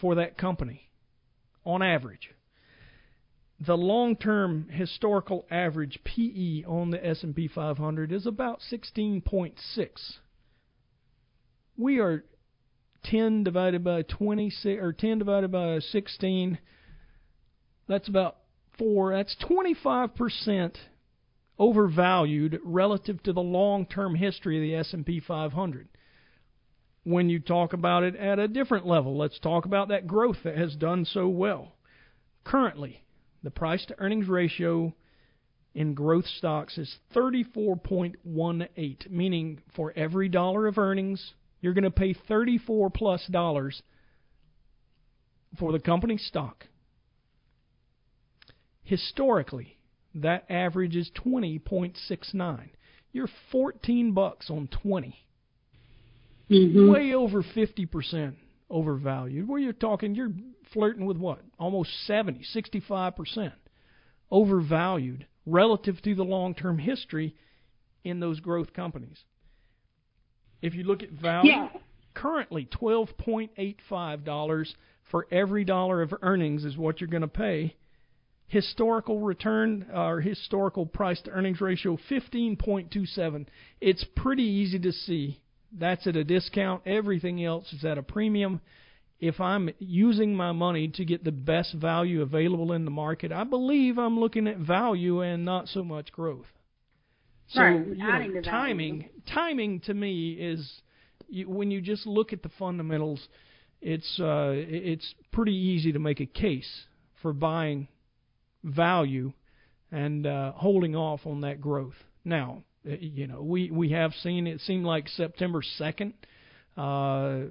for 0.00 0.16
that 0.16 0.36
company 0.36 0.90
on 1.64 1.82
average 1.82 2.30
the 3.58 3.76
long-term 3.76 4.68
historical 4.70 5.46
average 5.50 6.00
PE 6.04 6.64
on 6.64 6.90
the 6.90 7.04
S&P 7.04 7.48
500 7.48 8.12
is 8.12 8.26
about 8.26 8.60
16.6. 8.70 9.54
We 11.78 11.98
are 11.98 12.24
10 13.04 13.44
divided 13.44 13.82
by 13.82 14.02
26 14.02 14.82
or 14.82 14.92
10 14.92 15.18
divided 15.18 15.52
by 15.52 15.78
16 15.78 16.58
that's 17.88 18.08
about 18.08 18.36
4 18.78 19.14
that's 19.14 19.36
25% 19.48 20.76
overvalued 21.58 22.58
relative 22.64 23.22
to 23.22 23.32
the 23.32 23.40
long-term 23.40 24.16
history 24.16 24.56
of 24.56 24.62
the 24.62 24.74
S&P 24.74 25.20
500 25.20 25.88
when 27.04 27.28
you 27.28 27.38
talk 27.38 27.72
about 27.72 28.02
it 28.02 28.16
at 28.16 28.40
a 28.40 28.48
different 28.48 28.86
level 28.86 29.16
let's 29.16 29.38
talk 29.38 29.64
about 29.64 29.88
that 29.88 30.08
growth 30.08 30.38
that 30.42 30.56
has 30.56 30.74
done 30.74 31.04
so 31.04 31.28
well 31.28 31.76
currently 32.44 33.04
the 33.46 33.50
price 33.52 33.86
to 33.86 33.94
earnings 34.00 34.26
ratio 34.26 34.92
in 35.72 35.94
growth 35.94 36.26
stocks 36.26 36.76
is 36.78 36.96
34.18, 37.14 39.08
meaning 39.08 39.60
for 39.76 39.92
every 39.94 40.28
dollar 40.28 40.66
of 40.66 40.78
earnings, 40.78 41.34
you're 41.60 41.72
going 41.72 41.84
to 41.84 41.92
pay 41.92 42.12
34 42.26 42.90
plus 42.90 43.24
dollars 43.30 43.80
for 45.60 45.70
the 45.70 45.78
company 45.78 46.18
stock. 46.18 46.64
Historically, 48.82 49.78
that 50.16 50.50
average 50.50 50.96
is 50.96 51.08
20.69. 51.24 52.70
You're 53.12 53.28
14 53.52 54.10
bucks 54.10 54.50
on 54.50 54.68
20. 54.82 55.16
Mm-hmm. 56.50 56.90
Way 56.90 57.14
over 57.14 57.44
50% 57.44 58.34
overvalued. 58.70 59.48
Where 59.48 59.60
you're 59.60 59.72
talking, 59.72 60.14
you're 60.14 60.32
flirting 60.72 61.06
with 61.06 61.16
what? 61.16 61.40
Almost 61.58 61.90
70, 62.06 62.44
65% 62.54 63.52
overvalued 64.30 65.26
relative 65.44 66.00
to 66.02 66.14
the 66.14 66.24
long 66.24 66.54
term 66.54 66.78
history 66.78 67.34
in 68.04 68.20
those 68.20 68.40
growth 68.40 68.72
companies. 68.72 69.18
If 70.62 70.74
you 70.74 70.84
look 70.84 71.02
at 71.02 71.10
value, 71.10 71.50
yeah. 71.50 71.68
currently 72.14 72.68
$12.85 72.80 74.74
for 75.10 75.26
every 75.30 75.64
dollar 75.64 76.02
of 76.02 76.12
earnings 76.22 76.64
is 76.64 76.76
what 76.76 77.00
you're 77.00 77.08
going 77.08 77.22
to 77.22 77.28
pay. 77.28 77.76
Historical 78.48 79.20
return 79.20 79.86
uh, 79.92 80.06
or 80.06 80.20
historical 80.20 80.86
price 80.86 81.20
to 81.22 81.30
earnings 81.30 81.60
ratio 81.60 81.98
15.27. 82.10 83.46
It's 83.80 84.04
pretty 84.16 84.44
easy 84.44 84.78
to 84.78 84.92
see 84.92 85.40
that's 85.78 86.06
at 86.06 86.16
a 86.16 86.24
discount. 86.24 86.82
Everything 86.86 87.44
else 87.44 87.72
is 87.72 87.84
at 87.84 87.98
a 87.98 88.02
premium 88.02 88.60
if 89.20 89.40
I'm 89.40 89.70
using 89.78 90.34
my 90.34 90.52
money 90.52 90.88
to 90.88 91.04
get 91.04 91.24
the 91.24 91.32
best 91.32 91.74
value 91.74 92.22
available 92.22 92.72
in 92.72 92.84
the 92.84 92.90
market, 92.90 93.32
I 93.32 93.44
believe 93.44 93.98
I'm 93.98 94.18
looking 94.20 94.46
at 94.46 94.58
value 94.58 95.22
and 95.22 95.44
not 95.44 95.68
so 95.68 95.82
much 95.82 96.12
growth. 96.12 96.46
So 97.48 97.62
right. 97.62 97.86
you 97.86 98.34
know, 98.34 98.40
timing, 98.42 99.08
timing 99.32 99.80
to 99.80 99.94
me 99.94 100.32
is 100.32 100.70
you, 101.28 101.48
when 101.48 101.70
you 101.70 101.80
just 101.80 102.06
look 102.06 102.32
at 102.32 102.42
the 102.42 102.50
fundamentals, 102.58 103.26
it's 103.80 104.18
uh, 104.20 104.50
it's 104.52 105.14
pretty 105.32 105.54
easy 105.54 105.92
to 105.92 105.98
make 105.98 106.20
a 106.20 106.26
case 106.26 106.68
for 107.22 107.32
buying 107.32 107.88
value 108.64 109.32
and 109.92 110.26
uh, 110.26 110.52
holding 110.52 110.96
off 110.96 111.20
on 111.24 111.42
that 111.42 111.60
growth. 111.60 111.94
Now, 112.24 112.64
you 112.86 113.26
know, 113.26 113.42
we 113.42 113.70
we 113.70 113.90
have 113.90 114.12
seen 114.22 114.46
it 114.46 114.60
seemed 114.60 114.84
like 114.84 115.08
September 115.08 115.62
second. 115.62 116.14
Uh, 116.76 117.48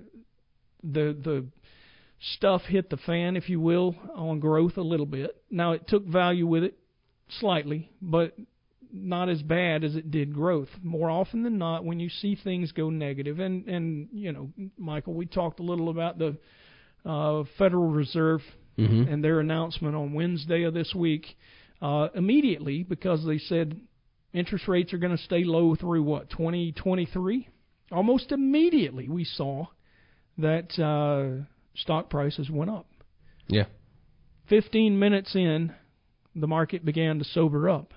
the 0.83 1.15
the 1.23 1.45
stuff 2.35 2.61
hit 2.63 2.89
the 2.89 2.97
fan, 2.97 3.35
if 3.35 3.49
you 3.49 3.59
will, 3.59 3.95
on 4.15 4.39
growth 4.39 4.77
a 4.77 4.81
little 4.81 5.05
bit. 5.05 5.35
Now 5.51 5.73
it 5.73 5.87
took 5.87 6.05
value 6.05 6.47
with 6.47 6.63
it 6.63 6.77
slightly, 7.39 7.89
but 8.01 8.35
not 8.91 9.29
as 9.29 9.41
bad 9.41 9.83
as 9.83 9.95
it 9.95 10.11
did 10.11 10.33
growth. 10.33 10.69
More 10.81 11.09
often 11.09 11.43
than 11.43 11.57
not, 11.57 11.83
when 11.83 11.99
you 11.99 12.09
see 12.09 12.37
things 12.41 12.71
go 12.71 12.89
negative, 12.89 13.39
and 13.39 13.67
and 13.67 14.07
you 14.13 14.31
know, 14.31 14.49
Michael, 14.77 15.13
we 15.13 15.25
talked 15.25 15.59
a 15.59 15.63
little 15.63 15.89
about 15.89 16.17
the 16.17 16.37
uh, 17.05 17.43
Federal 17.57 17.87
Reserve 17.87 18.41
mm-hmm. 18.77 19.11
and 19.11 19.23
their 19.23 19.39
announcement 19.39 19.95
on 19.95 20.13
Wednesday 20.13 20.63
of 20.63 20.73
this 20.73 20.93
week. 20.95 21.25
Uh, 21.81 22.07
immediately, 22.15 22.83
because 22.83 23.25
they 23.25 23.37
said 23.37 23.79
interest 24.35 24.67
rates 24.67 24.93
are 24.93 24.97
going 24.97 25.15
to 25.15 25.23
stay 25.23 25.43
low 25.43 25.75
through 25.75 26.03
what 26.03 26.29
2023. 26.29 27.47
Almost 27.91 28.31
immediately, 28.31 29.07
we 29.07 29.23
saw 29.23 29.67
that 30.37 30.77
uh, 30.79 31.45
stock 31.75 32.09
prices 32.09 32.49
went 32.49 32.69
up. 32.69 32.87
Yeah. 33.47 33.65
15 34.49 34.99
minutes 34.99 35.35
in, 35.35 35.73
the 36.35 36.47
market 36.47 36.83
began 36.83 37.19
to 37.19 37.25
sober 37.25 37.69
up 37.69 37.93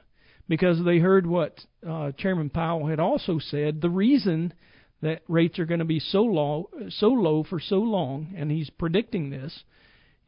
because 0.49 0.83
they 0.85 0.99
heard 0.99 1.27
what 1.27 1.61
uh, 1.87 2.13
Chairman 2.17 2.51
Powell 2.51 2.87
had 2.87 3.01
also 3.01 3.39
said. 3.39 3.81
The 3.81 3.91
reason 3.91 4.55
that 5.03 5.23
rates 5.29 5.59
are 5.59 5.67
going 5.67 5.81
to 5.81 5.85
be 5.85 6.01
so 6.01 6.23
low, 6.23 6.71
so 6.89 7.09
low 7.09 7.45
for 7.45 7.61
so 7.61 7.77
long, 7.77 8.35
and 8.37 8.51
he's 8.51 8.71
predicting 8.71 9.31
this, 9.31 9.65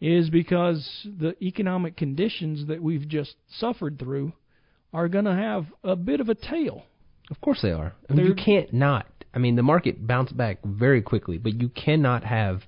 is 0.01 0.31
because 0.31 1.07
the 1.19 1.35
economic 1.43 1.97
conditions 1.97 2.67
that 2.67 2.83
we've 2.83 3.07
just 3.07 3.37
suffered 3.49 3.99
through 3.99 4.33
are 4.93 5.09
going 5.09 5.25
to 5.25 5.35
have 5.35 5.67
a 5.85 5.97
bit 5.97 6.21
of 6.21 6.29
a 6.29 6.35
tail. 6.35 6.85
Of 7.31 7.41
course 7.41 7.61
they 7.63 7.71
are. 7.71 7.93
I 8.09 8.15
mean, 8.15 8.27
you 8.27 8.35
can't 8.35 8.73
not 8.73 9.07
I 9.33 9.39
mean, 9.39 9.57
the 9.57 9.63
market 9.63 10.07
bounced 10.07 10.37
back 10.37 10.59
very 10.65 11.03
quickly, 11.03 11.39
but 11.39 11.61
you 11.61 11.69
cannot 11.69 12.25
have 12.25 12.63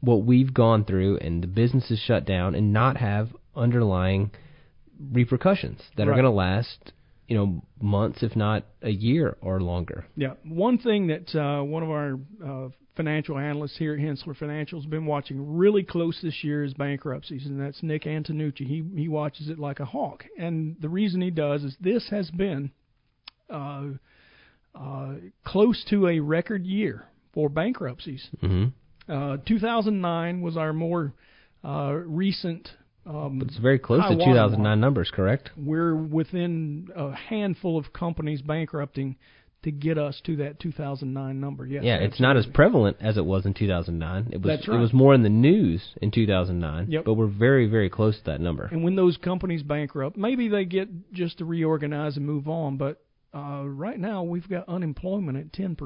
what 0.00 0.24
we've 0.24 0.52
gone 0.52 0.84
through 0.84 1.18
and 1.18 1.42
the 1.42 1.48
businesses 1.48 1.98
shut 1.98 2.24
down 2.24 2.54
and 2.54 2.72
not 2.72 2.96
have 2.96 3.28
underlying 3.56 4.30
repercussions 5.12 5.80
that 5.96 6.06
right. 6.06 6.10
are 6.10 6.14
going 6.14 6.24
to 6.24 6.30
last, 6.30 6.92
you 7.26 7.36
know, 7.36 7.62
months, 7.80 8.22
if 8.22 8.36
not 8.36 8.64
a 8.82 8.90
year 8.90 9.36
or 9.40 9.60
longer. 9.60 10.06
Yeah. 10.16 10.34
One 10.44 10.78
thing 10.78 11.08
that 11.08 11.34
uh, 11.34 11.62
one 11.64 11.82
of 11.82 11.90
our 11.90 12.18
uh, 12.44 12.68
financial 12.96 13.38
analysts 13.38 13.76
here 13.76 13.94
at 13.94 14.00
Henssler 14.00 14.36
Financial 14.36 14.80
has 14.80 14.88
been 14.88 15.06
watching 15.06 15.56
really 15.56 15.82
close 15.82 16.18
this 16.22 16.42
year 16.42 16.64
is 16.64 16.74
bankruptcies, 16.74 17.46
and 17.46 17.60
that's 17.60 17.82
Nick 17.82 18.04
Antonucci. 18.04 18.66
He 18.66 18.84
he 18.94 19.08
watches 19.08 19.48
it 19.48 19.58
like 19.58 19.80
a 19.80 19.84
hawk, 19.84 20.24
and 20.38 20.76
the 20.80 20.88
reason 20.88 21.20
he 21.20 21.30
does 21.30 21.62
is 21.62 21.76
this 21.80 22.08
has 22.10 22.30
been. 22.30 22.70
Uh, 23.48 23.90
uh, 24.78 25.14
close 25.44 25.84
to 25.88 26.06
a 26.06 26.20
record 26.20 26.66
year 26.66 27.06
for 27.32 27.48
bankruptcies. 27.48 28.28
Mm-hmm. 28.42 29.12
Uh, 29.12 29.38
2009 29.46 30.40
was 30.40 30.56
our 30.56 30.72
more 30.72 31.14
uh, 31.64 31.92
recent. 31.92 32.68
Um, 33.06 33.38
but 33.38 33.48
it's 33.48 33.58
very 33.58 33.78
close 33.78 34.02
to 34.02 34.16
2009 34.16 34.80
numbers, 34.80 35.12
correct? 35.14 35.50
We're 35.56 35.94
within 35.94 36.88
a 36.94 37.12
handful 37.14 37.78
of 37.78 37.92
companies 37.92 38.42
bankrupting 38.42 39.16
to 39.66 39.72
get 39.72 39.98
us 39.98 40.20
to 40.24 40.36
that 40.36 40.60
2009 40.60 41.40
number. 41.40 41.66
Yes, 41.66 41.82
yeah, 41.82 41.94
absolutely. 41.94 42.14
it's 42.14 42.20
not 42.20 42.36
as 42.36 42.46
prevalent 42.46 42.96
as 43.00 43.16
it 43.16 43.24
was 43.24 43.44
in 43.44 43.52
2009. 43.52 44.28
It 44.30 44.40
was 44.40 44.46
That's 44.46 44.68
right. 44.68 44.76
it 44.76 44.80
was 44.80 44.92
more 44.92 45.12
in 45.12 45.24
the 45.24 45.28
news 45.28 45.82
in 46.00 46.12
2009. 46.12 46.86
Yep. 46.88 47.04
But 47.04 47.14
we're 47.14 47.26
very 47.26 47.66
very 47.68 47.90
close 47.90 48.16
to 48.18 48.24
that 48.26 48.40
number. 48.40 48.66
And 48.70 48.84
when 48.84 48.94
those 48.94 49.16
companies 49.16 49.64
bankrupt, 49.64 50.16
maybe 50.16 50.48
they 50.48 50.64
get 50.64 51.12
just 51.12 51.38
to 51.38 51.44
reorganize 51.44 52.16
and 52.16 52.24
move 52.24 52.48
on, 52.48 52.76
but 52.76 53.02
uh, 53.34 53.64
right 53.64 53.98
now 53.98 54.22
we've 54.22 54.48
got 54.48 54.68
unemployment 54.68 55.36
at 55.36 55.52
10%. 55.52 55.76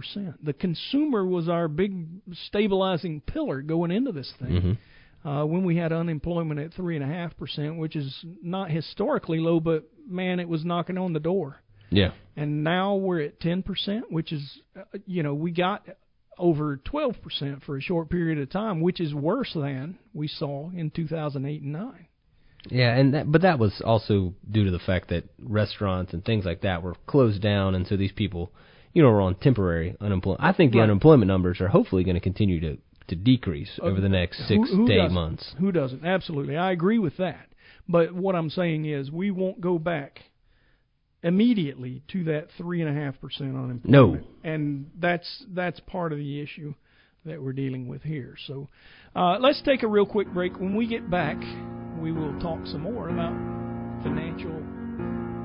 The 0.43 0.53
consumer 0.53 1.25
was 1.25 1.49
our 1.49 1.67
big 1.67 2.07
stabilizing 2.47 3.23
pillar 3.23 3.63
going 3.63 3.91
into 3.91 4.13
this 4.13 4.33
thing. 4.39 4.49
Mm-hmm. 4.49 5.29
Uh, 5.29 5.45
when 5.45 5.65
we 5.65 5.77
had 5.77 5.93
unemployment 5.93 6.61
at 6.61 6.73
three 6.73 6.97
and 6.97 7.05
a 7.05 7.09
half 7.09 7.37
percent, 7.37 7.77
which 7.79 7.97
is 7.97 8.25
not 8.43 8.71
historically 8.71 9.39
low, 9.39 9.59
but 9.59 9.85
man, 10.07 10.39
it 10.39 10.49
was 10.49 10.65
knocking 10.65 10.97
on 10.97 11.13
the 11.13 11.21
door. 11.21 11.63
Yeah. 11.91 12.13
And 12.37 12.65
now 12.65 12.95
we're 12.95 13.21
at 13.21 13.41
10%, 13.41 13.65
which 14.11 14.33
is, 14.33 14.59
uh, 14.77 14.99
you 15.07 15.23
know, 15.23 15.35
we 15.35 15.51
got 15.51 15.87
over 16.39 16.79
12% 16.79 17.63
for 17.65 17.77
a 17.77 17.81
short 17.83 18.09
period 18.09 18.39
of 18.39 18.51
time, 18.51 18.81
which 18.81 19.01
is 19.01 19.13
worse 19.13 19.53
than 19.55 19.99
we 20.15 20.27
saw 20.27 20.71
in 20.71 20.91
2008 20.91 21.63
and 21.63 21.73
9. 21.73 22.07
Yeah, 22.69 22.95
and 22.95 23.15
that, 23.15 23.31
but 23.31 23.43
that 23.43 23.59
was 23.59 23.81
also 23.85 24.35
due 24.51 24.65
to 24.65 24.71
the 24.71 24.79
fact 24.79 25.09
that 25.09 25.25
restaurants 25.39 26.13
and 26.13 26.25
things 26.25 26.45
like 26.45 26.63
that 26.63 26.83
were 26.83 26.95
closed 27.07 27.41
down, 27.41 27.75
and 27.75 27.87
so 27.87 27.97
these 27.97 28.13
people, 28.13 28.53
you 28.93 29.03
know, 29.03 29.11
were 29.11 29.23
on 29.23 29.35
temporary 29.37 29.97
unemployment. 30.01 30.45
I 30.45 30.53
think 30.53 30.73
the 30.73 30.79
right. 30.79 30.85
unemployment 30.85 31.29
numbers 31.29 31.61
are 31.61 31.69
hopefully 31.69 32.05
going 32.05 32.17
to 32.17 32.21
continue 32.21 32.61
to 32.61 32.79
to 33.09 33.17
decrease 33.17 33.71
uh, 33.83 33.87
over 33.87 34.01
the 34.01 34.09
next 34.09 34.47
six 34.47 34.71
who, 34.71 34.77
who 34.77 34.87
to 34.87 35.05
eight 35.05 35.11
months. 35.11 35.55
Who 35.59 35.73
doesn't? 35.73 36.05
Absolutely, 36.05 36.57
I 36.57 36.71
agree 36.73 36.99
with 36.99 37.17
that. 37.17 37.49
But 37.89 38.13
what 38.13 38.35
I'm 38.35 38.51
saying 38.51 38.85
is, 38.85 39.11
we 39.11 39.31
won't 39.31 39.61
go 39.61 39.79
back 39.79 40.21
immediately 41.23 42.03
to 42.09 42.25
that 42.25 42.49
three 42.57 42.81
and 42.81 42.97
a 42.97 43.01
half 43.01 43.21
percent 43.21 43.51
unemployment. 43.51 43.85
No. 43.87 44.19
and 44.43 44.91
that's 44.99 45.45
that's 45.55 45.81
part 45.81 46.13
of 46.13 46.19
the 46.19 46.41
issue 46.41 46.75
that 47.27 47.43
we're 47.43 47.53
dealing 47.53 47.87
with 47.87 48.03
here. 48.03 48.35
So 48.47 48.69
uh, 49.15 49.39
let's 49.39 49.61
take 49.63 49.83
a 49.83 49.87
real 49.87 50.07
quick 50.07 50.33
break. 50.33 50.59
When 50.59 50.75
we 50.75 50.87
get 50.87 51.11
back, 51.11 51.37
we 51.99 52.13
will 52.13 52.39
talk 52.41 52.67
some 52.67 52.81
more 52.81 53.11
about 53.11 53.35
financial 54.03 54.57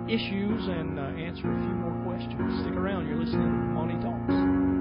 issues 0.07 0.67
and 0.67 0.99
uh, 0.99 1.03
answer 1.03 1.51
a 1.51 1.59
few 1.59 1.75
more 1.75 2.03
questions. 2.05 2.61
Stick 2.61 2.75
around. 2.75 3.07
You're 3.07 3.19
listening 3.19 3.41
to 3.41 3.73
Money 3.73 3.95
Talks. 4.01 4.74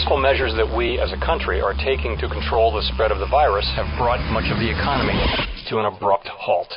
Forceful 0.00 0.16
measures 0.16 0.54
that 0.56 0.76
we 0.76 0.98
as 0.98 1.12
a 1.12 1.26
country 1.26 1.60
are 1.60 1.74
taking 1.74 2.16
to 2.16 2.26
control 2.28 2.72
the 2.72 2.80
spread 2.94 3.12
of 3.12 3.18
the 3.18 3.26
virus 3.26 3.68
have 3.76 3.84
brought 3.98 4.18
much 4.32 4.50
of 4.50 4.58
the 4.58 4.70
economy 4.70 5.12
to 5.68 5.78
an 5.78 5.84
abrupt 5.84 6.26
halt. 6.26 6.72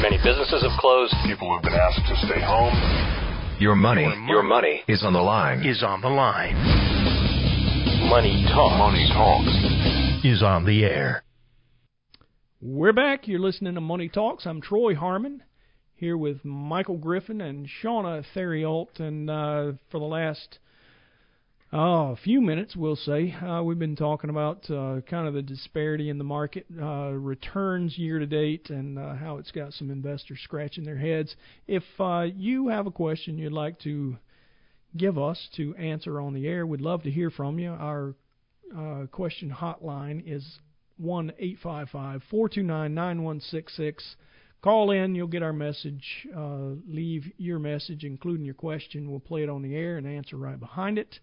Many 0.00 0.18
businesses 0.22 0.62
have 0.62 0.78
closed. 0.78 1.12
People 1.26 1.52
have 1.52 1.64
been 1.64 1.74
asked 1.74 2.06
to 2.06 2.14
stay 2.26 2.40
home. 2.40 2.70
Your 3.58 3.74
money, 3.74 4.06
your 4.28 4.44
money, 4.44 4.82
is 4.86 5.02
on 5.02 5.14
the 5.14 5.20
line. 5.20 5.66
Is 5.66 5.82
on 5.82 6.00
the 6.00 6.08
line. 6.08 6.54
Money 8.08 8.46
Talks. 8.54 8.78
Money 8.78 9.08
Talks 9.12 10.24
is 10.24 10.40
on 10.40 10.64
the 10.64 10.84
air. 10.84 11.24
We're 12.60 12.92
back. 12.92 13.26
You're 13.26 13.40
listening 13.40 13.74
to 13.74 13.80
Money 13.80 14.08
Talks. 14.08 14.46
I'm 14.46 14.60
Troy 14.60 14.94
Harmon 14.94 15.42
here 15.96 16.16
with 16.16 16.44
Michael 16.44 16.98
Griffin 16.98 17.40
and 17.40 17.68
Shauna 17.82 18.24
Theriault. 18.32 19.00
And 19.00 19.28
uh, 19.28 19.72
for 19.90 19.98
the 19.98 20.06
last 20.06 20.60
a 21.72 22.16
few 22.16 22.40
minutes, 22.40 22.74
we'll 22.74 22.96
say. 22.96 23.32
Uh, 23.32 23.62
we've 23.62 23.78
been 23.78 23.96
talking 23.96 24.30
about 24.30 24.68
uh, 24.70 25.00
kind 25.08 25.28
of 25.28 25.34
the 25.34 25.42
disparity 25.42 26.10
in 26.10 26.18
the 26.18 26.24
market, 26.24 26.66
uh, 26.80 27.10
returns 27.10 27.96
year 27.96 28.18
to 28.18 28.26
date, 28.26 28.70
and 28.70 28.98
uh, 28.98 29.14
how 29.14 29.36
it's 29.38 29.52
got 29.52 29.72
some 29.72 29.90
investors 29.90 30.40
scratching 30.42 30.84
their 30.84 30.98
heads. 30.98 31.36
If 31.68 31.84
uh, 32.00 32.26
you 32.34 32.68
have 32.68 32.86
a 32.86 32.90
question 32.90 33.38
you'd 33.38 33.52
like 33.52 33.78
to 33.80 34.16
give 34.96 35.18
us 35.18 35.48
to 35.56 35.74
answer 35.76 36.20
on 36.20 36.34
the 36.34 36.48
air, 36.48 36.66
we'd 36.66 36.80
love 36.80 37.04
to 37.04 37.10
hear 37.10 37.30
from 37.30 37.58
you. 37.58 37.70
Our 37.70 38.14
uh, 38.76 39.06
question 39.06 39.50
hotline 39.50 40.22
is 40.26 40.58
one 40.96 41.32
eight 41.38 41.58
five 41.62 41.88
five 41.88 42.22
four 42.30 42.48
two 42.48 42.62
nine 42.62 42.94
nine 42.94 43.22
one 43.22 43.40
six 43.40 43.76
six. 43.76 44.16
Call 44.62 44.90
in, 44.90 45.14
you'll 45.14 45.26
get 45.26 45.42
our 45.42 45.54
message. 45.54 46.28
Uh, 46.36 46.74
leave 46.86 47.30
your 47.38 47.58
message, 47.58 48.04
including 48.04 48.44
your 48.44 48.54
question. 48.54 49.10
We'll 49.10 49.20
play 49.20 49.42
it 49.42 49.48
on 49.48 49.62
the 49.62 49.74
air 49.74 49.96
and 49.96 50.06
answer 50.06 50.36
right 50.36 50.60
behind 50.60 50.98
it. 50.98 51.18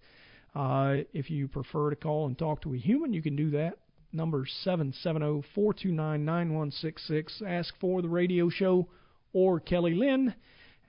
Uh, 0.58 1.04
if 1.14 1.30
you 1.30 1.48
prefer 1.48 1.92
to 1.92 1.96
call 1.96 2.26
and 2.26 2.36
talk 2.36 2.64
to 2.64 2.74
a 2.74 2.78
human, 2.78 3.14
you 3.14 3.22
can 3.22 3.36
do 3.36 3.52
that. 3.52 3.78
Number 4.12 4.48
770-429-9166. 4.66 7.44
Ask 7.46 7.76
for 7.80 8.02
the 8.02 8.10
radio 8.10 8.50
show 8.50 8.88
or 9.34 9.60
Kelly 9.60 9.94
Lynn, 9.94 10.34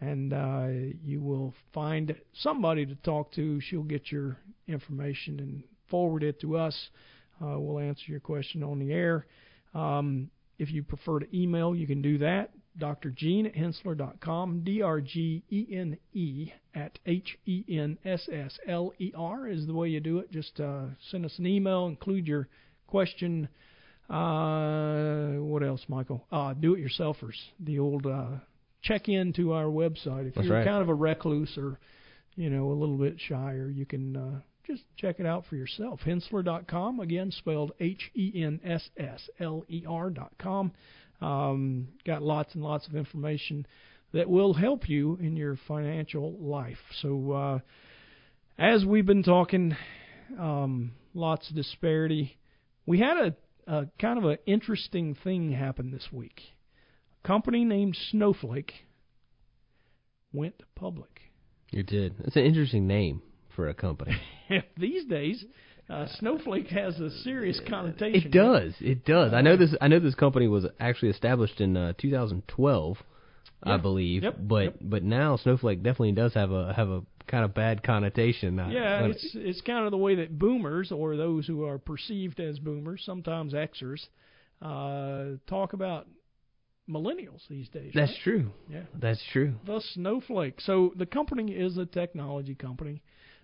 and 0.00 0.32
uh, 0.32 0.68
you 1.04 1.20
will 1.20 1.52
find 1.74 2.16
somebody 2.32 2.86
to 2.86 2.94
talk 2.94 3.30
to. 3.32 3.60
She'll 3.60 3.82
get 3.82 4.10
your 4.10 4.38
information 4.68 5.38
and 5.38 5.62
forward 5.90 6.22
it 6.22 6.40
to 6.40 6.56
us. 6.56 6.88
Uh, 7.42 7.60
we'll 7.60 7.80
answer 7.80 8.04
your 8.06 8.20
question 8.20 8.62
on 8.62 8.78
the 8.78 8.90
air. 8.90 9.26
Um, 9.74 10.30
if 10.58 10.72
you 10.72 10.82
prefer 10.82 11.18
to 11.18 11.38
email, 11.38 11.74
you 11.74 11.86
can 11.86 12.00
do 12.00 12.16
that. 12.18 12.52
Dr. 12.78 13.10
Gene 13.10 13.46
at 13.46 13.54
Henssler.com, 13.54 14.62
D-R-G-E-N-E 14.64 16.52
at 16.74 16.98
H-E-N-S-S-L-E-R 17.06 17.98
is 19.48 19.66
the 19.66 19.74
way 19.74 19.88
you 19.88 20.00
do 20.00 20.18
it. 20.18 20.30
Just 20.30 20.60
uh, 20.60 20.82
send 21.10 21.24
us 21.24 21.38
an 21.38 21.46
email, 21.46 21.86
include 21.86 22.26
your 22.26 22.48
question. 22.86 23.48
Uh, 24.08 25.32
what 25.40 25.62
else, 25.62 25.82
Michael? 25.88 26.24
Uh, 26.32 26.54
do-it-yourselfers, 26.54 27.36
the 27.60 27.78
old 27.78 28.06
uh, 28.06 28.26
check 28.82 29.08
in 29.08 29.32
to 29.34 29.52
our 29.52 29.66
website. 29.66 30.28
If 30.28 30.34
That's 30.34 30.46
you're 30.46 30.56
right. 30.56 30.66
kind 30.66 30.82
of 30.82 30.88
a 30.88 30.94
recluse 30.94 31.56
or, 31.58 31.78
you 32.36 32.50
know, 32.50 32.72
a 32.72 32.74
little 32.74 32.96
bit 32.96 33.16
shyer, 33.18 33.68
you 33.68 33.84
can 33.84 34.16
uh, 34.16 34.40
just 34.66 34.84
check 34.96 35.16
it 35.18 35.26
out 35.26 35.44
for 35.48 35.56
yourself. 35.56 36.00
Henssler.com, 36.06 37.00
again, 37.00 37.32
spelled 37.32 37.72
H-E-N-S-S-L-E-R.com. 37.80 40.72
Um, 41.20 41.88
got 42.06 42.22
lots 42.22 42.54
and 42.54 42.62
lots 42.62 42.86
of 42.86 42.94
information 42.94 43.66
that 44.12 44.28
will 44.28 44.54
help 44.54 44.88
you 44.88 45.18
in 45.20 45.36
your 45.36 45.56
financial 45.66 46.32
life. 46.38 46.78
So, 47.02 47.32
uh, 47.32 47.58
as 48.58 48.84
we've 48.84 49.06
been 49.06 49.22
talking, 49.22 49.76
um, 50.38 50.92
lots 51.14 51.48
of 51.50 51.56
disparity. 51.56 52.38
We 52.86 53.00
had 53.00 53.16
a, 53.16 53.36
a 53.72 53.86
kind 54.00 54.18
of 54.18 54.24
an 54.24 54.38
interesting 54.46 55.16
thing 55.22 55.52
happen 55.52 55.90
this 55.90 56.08
week. 56.12 56.40
A 57.24 57.28
company 57.28 57.64
named 57.64 57.96
Snowflake 58.10 58.72
went 60.32 60.62
public. 60.74 61.20
You 61.70 61.82
did. 61.82 62.14
It's 62.20 62.36
an 62.36 62.44
interesting 62.44 62.86
name 62.86 63.22
for 63.54 63.68
a 63.68 63.74
company. 63.74 64.16
These 64.78 65.04
days, 65.06 65.44
uh, 65.90 66.06
Snowflake 66.18 66.68
has 66.68 66.98
a 67.00 67.10
serious 67.22 67.60
connotation. 67.68 68.28
It 68.28 68.30
does. 68.32 68.74
It 68.80 69.04
does. 69.04 69.32
I 69.32 69.40
know 69.40 69.56
this. 69.56 69.74
I 69.80 69.88
know 69.88 69.98
this 70.00 70.14
company 70.14 70.46
was 70.48 70.66
actually 70.80 71.10
established 71.10 71.60
in 71.60 71.76
uh, 71.76 71.92
2012, 71.98 72.98
Yeah. 73.66 73.72
I 73.74 73.76
believe. 73.78 74.22
Yep, 74.22 74.36
But 74.40 74.62
yep. 74.64 74.76
but 74.82 75.02
now 75.02 75.36
Snowflake 75.36 75.82
definitely 75.82 76.12
does 76.12 76.34
have 76.34 76.50
a 76.52 76.72
have 76.74 76.88
a 76.90 77.02
kind 77.26 77.44
of 77.44 77.54
bad 77.54 77.82
connotation. 77.82 78.56
Yeah, 78.70 79.02
when- 79.02 79.10
it's 79.12 79.30
it's 79.34 79.60
kind 79.62 79.84
of 79.84 79.90
the 79.90 79.98
way 79.98 80.14
that 80.16 80.38
boomers 80.38 80.92
or 80.92 81.16
those 81.16 81.46
who 81.46 81.64
are 81.64 81.78
perceived 81.78 82.38
as 82.40 82.58
boomers, 82.58 83.02
sometimes 83.04 83.52
Xers, 83.54 84.06
uh, 84.62 85.36
talk 85.46 85.72
about 85.72 86.06
millennials 86.88 87.46
these 87.48 87.68
days. 87.68 87.92
that's 87.94 88.10
right? 88.12 88.20
true. 88.24 88.50
Yeah. 88.70 88.80
That's 88.98 89.22
true. 89.32 89.54
The 89.66 89.80
Snowflake. 89.92 90.60
So 90.60 90.92
the 90.96 91.04
company 91.06 91.52
is 91.52 91.76
a 91.76 91.84
technology 91.84 92.54
company. 92.54 93.02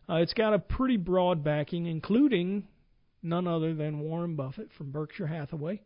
Uh, 0.08 0.16
it's 0.16 0.34
got 0.34 0.54
a 0.54 0.58
pretty 0.58 0.96
broad 0.96 1.42
backing, 1.42 1.86
including 1.86 2.66
none 3.22 3.46
other 3.46 3.74
than 3.74 4.00
Warren 4.00 4.36
Buffett 4.36 4.68
from 4.76 4.90
Berkshire 4.90 5.26
Hathaway. 5.26 5.80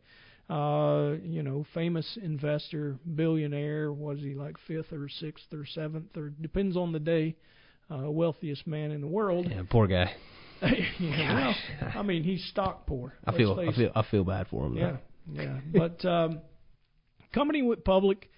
Uh, 0.49 1.15
you 1.23 1.43
know, 1.43 1.65
famous 1.73 2.17
investor, 2.21 2.97
billionaire. 3.15 3.93
Was 3.93 4.19
he 4.19 4.33
like 4.33 4.55
fifth 4.67 4.91
or 4.91 5.07
sixth 5.07 5.53
or 5.53 5.65
seventh 5.65 6.17
or 6.17 6.29
depends 6.29 6.75
on 6.75 6.91
the 6.91 6.99
day? 6.99 7.35
Uh, 7.91 8.09
wealthiest 8.09 8.67
man 8.67 8.91
in 8.91 9.01
the 9.01 9.07
world. 9.07 9.47
Yeah, 9.49 9.63
poor 9.69 9.87
guy. 9.87 10.11
yeah, 10.99 11.53
well, 11.81 11.91
I 11.95 12.01
mean, 12.01 12.23
he's 12.23 12.43
stock 12.45 12.85
poor. 12.85 13.13
I 13.25 13.35
feel 13.35 13.59
I 13.59 13.75
feel 13.75 13.91
I 13.95 14.03
feel 14.09 14.23
bad 14.23 14.47
for 14.47 14.65
him. 14.65 14.75
yeah, 14.75 14.97
though. 15.27 15.41
yeah. 15.41 15.59
But 15.73 16.05
um, 16.05 16.41
company 17.33 17.61
went 17.61 17.85
public. 17.85 18.29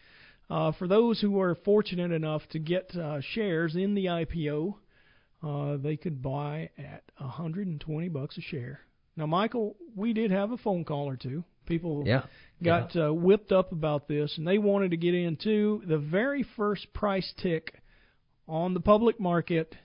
Uh, 0.50 0.74
for 0.74 0.88
those 0.88 1.22
who 1.22 1.32
were 1.32 1.56
fortunate 1.64 2.12
enough 2.12 2.42
to 2.52 2.60
get 2.60 2.94
uh, 2.96 3.22
shares 3.22 3.76
in 3.76 3.96
the 3.96 4.06
IPO, 4.06 4.76
uh, 5.44 5.78
they 5.78 5.98
could 5.98 6.22
buy 6.22 6.70
at 6.78 7.04
120 7.18 8.10
bucks 8.10 8.38
a 8.38 8.42
share. 8.42 8.80
Now, 9.18 9.26
Michael, 9.26 9.76
we 9.96 10.14
did 10.14 10.32
have 10.32 10.52
a 10.52 10.58
phone 10.58 10.86
call 10.86 11.08
or 11.10 11.18
two. 11.18 11.44
People 11.66 12.04
Yeah. 12.06 12.24
got 12.64 12.96
uh, 12.96 13.14
whipped 13.14 13.52
up 13.52 13.72
about 13.72 14.08
this, 14.08 14.38
and 14.38 14.48
they 14.48 14.58
wanted 14.58 14.92
to 14.92 14.98
get 14.98 15.14
into. 15.14 15.82
The 15.88 15.98
very 15.98 16.44
first 16.56 16.92
price 16.94 17.32
tick 17.38 17.82
on 18.48 18.74
the 18.74 18.80
public 18.80 19.20
market 19.20 19.76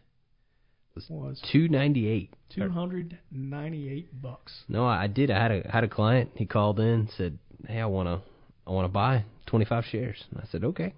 was 1.11 1.41
Two 1.53 1.69
ninety 1.69 2.09
eight. 2.09 2.33
298 2.51 4.23
bucks. 4.23 4.65
No, 4.69 4.87
I 4.87 5.07
did. 5.07 5.31
I 5.31 5.41
had 5.43 5.51
a 5.53 5.69
had 5.71 5.85
a 5.85 5.89
client. 5.89 6.31
He 6.37 6.47
called 6.47 6.81
in, 6.81 7.09
said, 7.17 7.39
"Hey, 7.67 7.81
I 7.81 7.87
wanna 7.87 8.23
I 8.67 8.71
wanna 8.71 8.89
buy 8.89 9.25
25 9.47 9.85
shares." 9.85 10.25
And 10.31 10.41
I 10.41 10.47
said, 10.47 10.65
"Okay." 10.65 10.95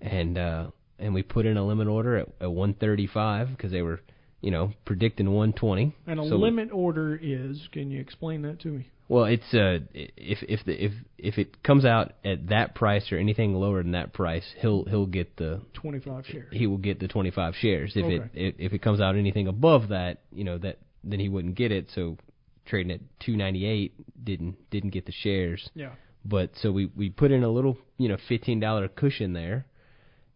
And 0.00 0.38
uh 0.38 0.70
and 1.04 1.14
we 1.14 1.22
put 1.22 1.46
in 1.46 1.56
a 1.56 1.64
limit 1.66 1.86
order 1.88 2.16
at, 2.16 2.28
at 2.40 2.50
135 2.50 3.48
because 3.50 3.70
they 3.70 3.82
were, 3.82 4.00
you 4.40 4.50
know, 4.50 4.72
predicting 4.84 5.26
120. 5.26 5.94
And 6.06 6.20
a 6.20 6.28
So- 6.28 6.36
limit 6.36 6.70
order 6.72 7.18
is, 7.20 7.68
can 7.72 7.90
you 7.90 8.00
explain 8.00 8.42
that 8.42 8.60
to 8.60 8.68
me? 8.68 8.88
Well, 9.06 9.26
it's 9.26 9.52
uh 9.52 9.80
if 9.94 10.42
if 10.48 10.64
the 10.64 10.82
if 10.86 10.92
if 11.18 11.36
it 11.36 11.62
comes 11.62 11.84
out 11.84 12.12
at 12.24 12.48
that 12.48 12.74
price 12.74 13.12
or 13.12 13.18
anything 13.18 13.54
lower 13.54 13.82
than 13.82 13.92
that 13.92 14.14
price, 14.14 14.46
he'll 14.62 14.84
he'll 14.86 15.04
get 15.04 15.36
the 15.36 15.60
25 15.74 16.24
shares. 16.26 16.48
he 16.50 16.66
will 16.66 16.78
get 16.78 17.00
the 17.00 17.06
25 17.08 17.54
shares. 17.54 17.92
If 17.96 18.06
it 18.06 18.22
Okay. 18.22 18.30
if, 18.32 18.54
if 18.58 18.72
it 18.72 18.78
comes 18.80 19.00
out 19.02 19.14
anything 19.14 19.46
above 19.46 19.88
that, 19.88 20.22
you 20.32 20.44
know 20.44 20.56
that 20.56 20.78
then 21.04 21.20
he 21.20 21.28
wouldn't 21.28 21.54
get 21.54 21.70
it. 21.70 21.90
So 21.94 22.16
trading 22.64 22.92
at 22.92 23.00
298 23.20 24.24
didn't 24.24 24.70
didn't 24.70 24.90
get 24.90 25.04
the 25.04 25.12
shares. 25.12 25.68
Yeah. 25.74 25.90
But 26.24 26.52
so 26.62 26.72
we 26.72 26.86
we 26.96 27.10
put 27.10 27.30
in 27.30 27.42
a 27.44 27.50
little 27.50 27.76
you 27.98 28.08
know 28.08 28.16
fifteen 28.26 28.58
dollar 28.58 28.88
cushion 28.88 29.34
there, 29.34 29.66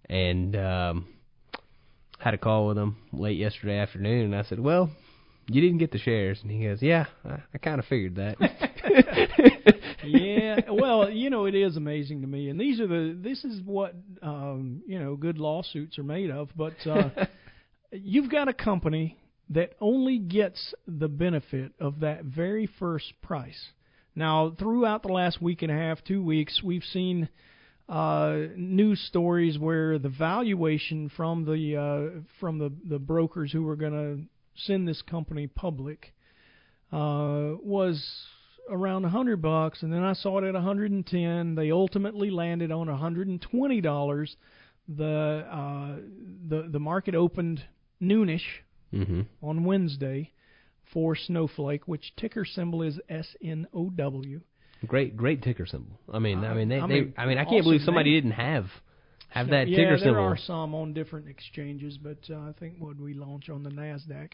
and 0.09 0.56
um, 0.56 1.06
had 2.18 2.34
a 2.34 2.38
call 2.38 2.68
with 2.68 2.78
him 2.78 2.96
late 3.12 3.38
yesterday 3.38 3.78
afternoon. 3.78 4.26
And 4.26 4.36
I 4.36 4.42
said, 4.42 4.61
well, 4.61 4.90
you 5.48 5.61
didn't 5.61 5.78
get 5.78 5.92
the 5.92 5.98
shares, 5.98 6.40
and 6.42 6.50
he 6.50 6.64
goes, 6.64 6.82
yeah, 6.82 7.06
I, 7.24 7.42
I 7.54 7.59
kind 7.59 7.78
of 7.78 7.86
figured 7.86 8.16
that. 8.16 8.36
yeah, 10.04 10.61
well, 10.70 11.11
you 11.11 11.30
know, 11.30 11.46
it 11.46 11.54
is 11.54 11.76
amazing 11.76 12.20
to 12.20 12.26
me, 12.26 12.50
and 12.50 12.61
these 12.61 12.80
are 12.80 12.86
the 12.86 13.18
this 13.18 13.44
is 13.44 13.62
what 13.64 13.94
um, 14.22 14.82
you 14.86 14.98
know 14.98 15.16
good 15.16 15.38
lawsuits 15.38 15.98
are 15.98 16.04
made 16.04 16.30
of. 16.30 16.50
But 16.54 16.74
uh, 16.86 17.11
you've 17.92 18.30
got 18.30 18.48
a 18.48 18.52
company 18.52 19.16
that 19.50 19.72
only 19.80 20.18
gets 20.18 20.74
the 20.86 21.09
benefit 21.09 21.72
of 21.80 22.00
that 22.00 22.24
very 22.24 22.68
first 22.78 23.14
price. 23.22 23.70
Now, 24.14 24.54
throughout 24.59 25.02
the 25.02 25.12
last 25.12 25.40
week 25.40 25.62
and 25.62 25.70
a 25.70 25.74
half, 25.74 26.02
two 26.04 26.22
weeks, 26.22 26.61
we've 26.62 26.82
seen 26.82 27.28
uh, 27.89 28.36
news 28.57 29.01
stories 29.09 29.59
where 29.59 29.99
the 29.99 30.11
valuation 30.11 31.11
from 31.16 31.45
the 31.45 31.76
uh, 31.76 32.20
from 32.39 32.59
the 32.59 32.70
the 32.89 32.99
brokers 32.99 33.51
who 33.51 33.62
were 33.62 33.76
going 33.76 33.93
to 33.93 34.22
send 34.66 34.86
this 34.86 35.01
company 35.03 35.47
public 35.47 36.12
uh, 36.93 37.57
was 37.62 38.05
around 38.70 39.05
a 39.05 39.09
hundred 39.09 39.41
bucks, 39.41 39.82
and 39.82 39.93
then 39.93 40.03
I 40.03 40.12
saw 40.12 40.39
it 40.39 40.45
at 40.45 40.55
110. 40.55 41.55
They 41.55 41.70
ultimately 41.70 42.30
landed 42.30 42.70
on 42.70 42.89
120 42.89 43.80
dollars. 43.80 44.36
The 44.89 45.47
uh, 45.51 45.97
the 46.49 46.68
the 46.70 46.80
market 46.80 47.14
opened 47.14 47.62
noonish 48.03 48.62
mm-hmm. 48.93 49.22
on 49.43 49.64
Wednesday 49.64 50.32
for 50.93 51.16
Snowflake, 51.16 51.89
which 51.89 52.12
ticker 52.16 52.45
symbol 52.45 52.82
is 52.82 53.01
S 53.09 53.34
N 53.43 53.66
O 53.72 53.91
W. 53.91 54.41
Great, 54.86 55.16
great 55.16 55.42
ticker 55.42 55.66
symbol. 55.66 55.98
I 56.12 56.18
mean, 56.18 56.44
Uh, 56.44 56.48
I 56.48 56.54
mean, 56.54 56.68
they, 56.68 56.80
I 56.80 56.86
they, 56.86 57.12
I 57.16 57.26
mean, 57.26 57.38
I 57.38 57.44
can't 57.44 57.64
believe 57.64 57.82
somebody 57.82 58.10
name. 58.12 58.22
didn't 58.22 58.36
have 58.36 58.66
have 59.30 59.46
So, 59.46 59.50
that 59.50 59.68
yeah, 59.68 59.76
ticker 59.76 59.90
there 59.90 59.98
symbol. 59.98 60.20
are 60.22 60.36
some 60.36 60.74
on 60.74 60.94
different 60.94 61.28
exchanges, 61.28 61.98
but 61.98 62.18
uh, 62.30 62.38
I 62.38 62.52
think 62.58 62.76
what 62.78 62.96
we 62.98 63.14
launch 63.14 63.48
on 63.50 63.62
the 63.62 63.70
Nasdaq. 63.70 64.32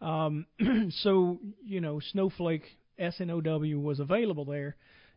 Um, 0.00 0.46
so 1.02 1.38
you 1.64 1.80
know, 1.80 2.00
Snowflake 2.00 2.64
SNOW 2.98 3.78
was 3.80 4.00
available 4.00 4.44
there, 4.44 4.76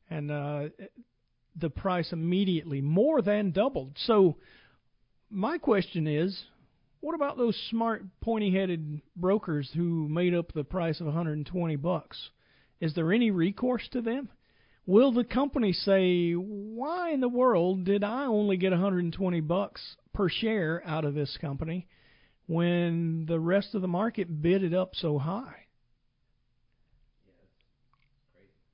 and 0.10 0.32
uh, 0.32 0.70
the 1.56 1.70
price 1.70 2.12
immediately 2.14 2.80
more 2.82 3.22
than 3.22 3.52
doubled. 3.52 3.98
So 4.06 4.38
my 5.30 5.58
question 5.58 6.08
is, 6.08 6.44
what 7.02 7.16
about 7.16 7.38
those 7.38 7.58
smart, 7.70 8.04
pointy-headed 8.22 9.02
brokers 9.16 9.70
who 9.76 10.08
made 10.10 10.34
up 10.34 10.54
the 10.54 10.64
price 10.64 11.00
of 11.00 11.08
120 11.08 11.76
bucks? 11.78 12.30
Is 12.80 12.94
there 12.94 13.12
any 13.12 13.32
recourse 13.32 13.88
to 13.92 14.02
them? 14.02 14.30
Will 14.90 15.12
the 15.12 15.24
company 15.24 15.72
say, 15.72 16.34
"Why 16.34 17.12
in 17.12 17.20
the 17.20 17.30
world 17.30 17.84
did 17.84 18.04
I 18.04 18.26
only 18.26 18.58
get 18.58 18.72
120 18.72 19.40
bucks 19.42 19.98
per 20.14 20.30
share 20.30 20.82
out 20.84 21.06
of 21.06 21.14
this 21.14 21.38
company 21.38 21.88
when 22.48 23.28
the 23.28 23.40
rest 23.40 23.76
of 23.76 23.84
the 23.84 23.88
market 23.88 24.42
bid 24.42 24.64
it 24.64 24.74
up 24.74 24.96
so 24.96 25.20
high?" 25.20 25.68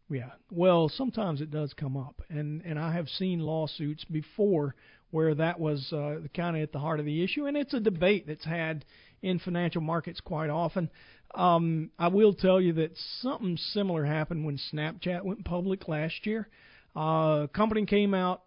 Yeah. 0.09 0.31
Well, 0.49 0.87
sometimes 0.87 1.41
it 1.41 1.51
does 1.51 1.73
come 1.73 1.97
up, 1.97 2.21
and 2.29 2.61
and 2.61 2.79
I 2.79 2.93
have 2.93 3.09
seen 3.09 3.41
lawsuits 3.41 4.05
before 4.05 4.73
where 5.11 5.35
that 5.35 5.59
was 5.59 5.91
uh, 5.91 6.21
kind 6.33 6.55
of 6.55 6.63
at 6.63 6.71
the 6.71 6.79
heart 6.79 7.01
of 7.01 7.05
the 7.05 7.23
issue, 7.25 7.45
and 7.45 7.57
it's 7.57 7.73
a 7.73 7.81
debate 7.81 8.25
that's 8.25 8.45
had 8.45 8.85
in 9.21 9.39
financial 9.39 9.81
markets 9.81 10.21
quite 10.21 10.49
often. 10.49 10.89
Um, 11.33 11.91
I 11.99 12.07
will 12.07 12.33
tell 12.33 12.61
you 12.61 12.73
that 12.73 12.91
something 13.21 13.57
similar 13.57 14.05
happened 14.05 14.45
when 14.45 14.57
Snapchat 14.71 15.23
went 15.23 15.43
public 15.45 15.87
last 15.87 16.25
year. 16.25 16.47
Uh, 16.95 17.47
company 17.47 17.85
came 17.85 18.13
out, 18.13 18.43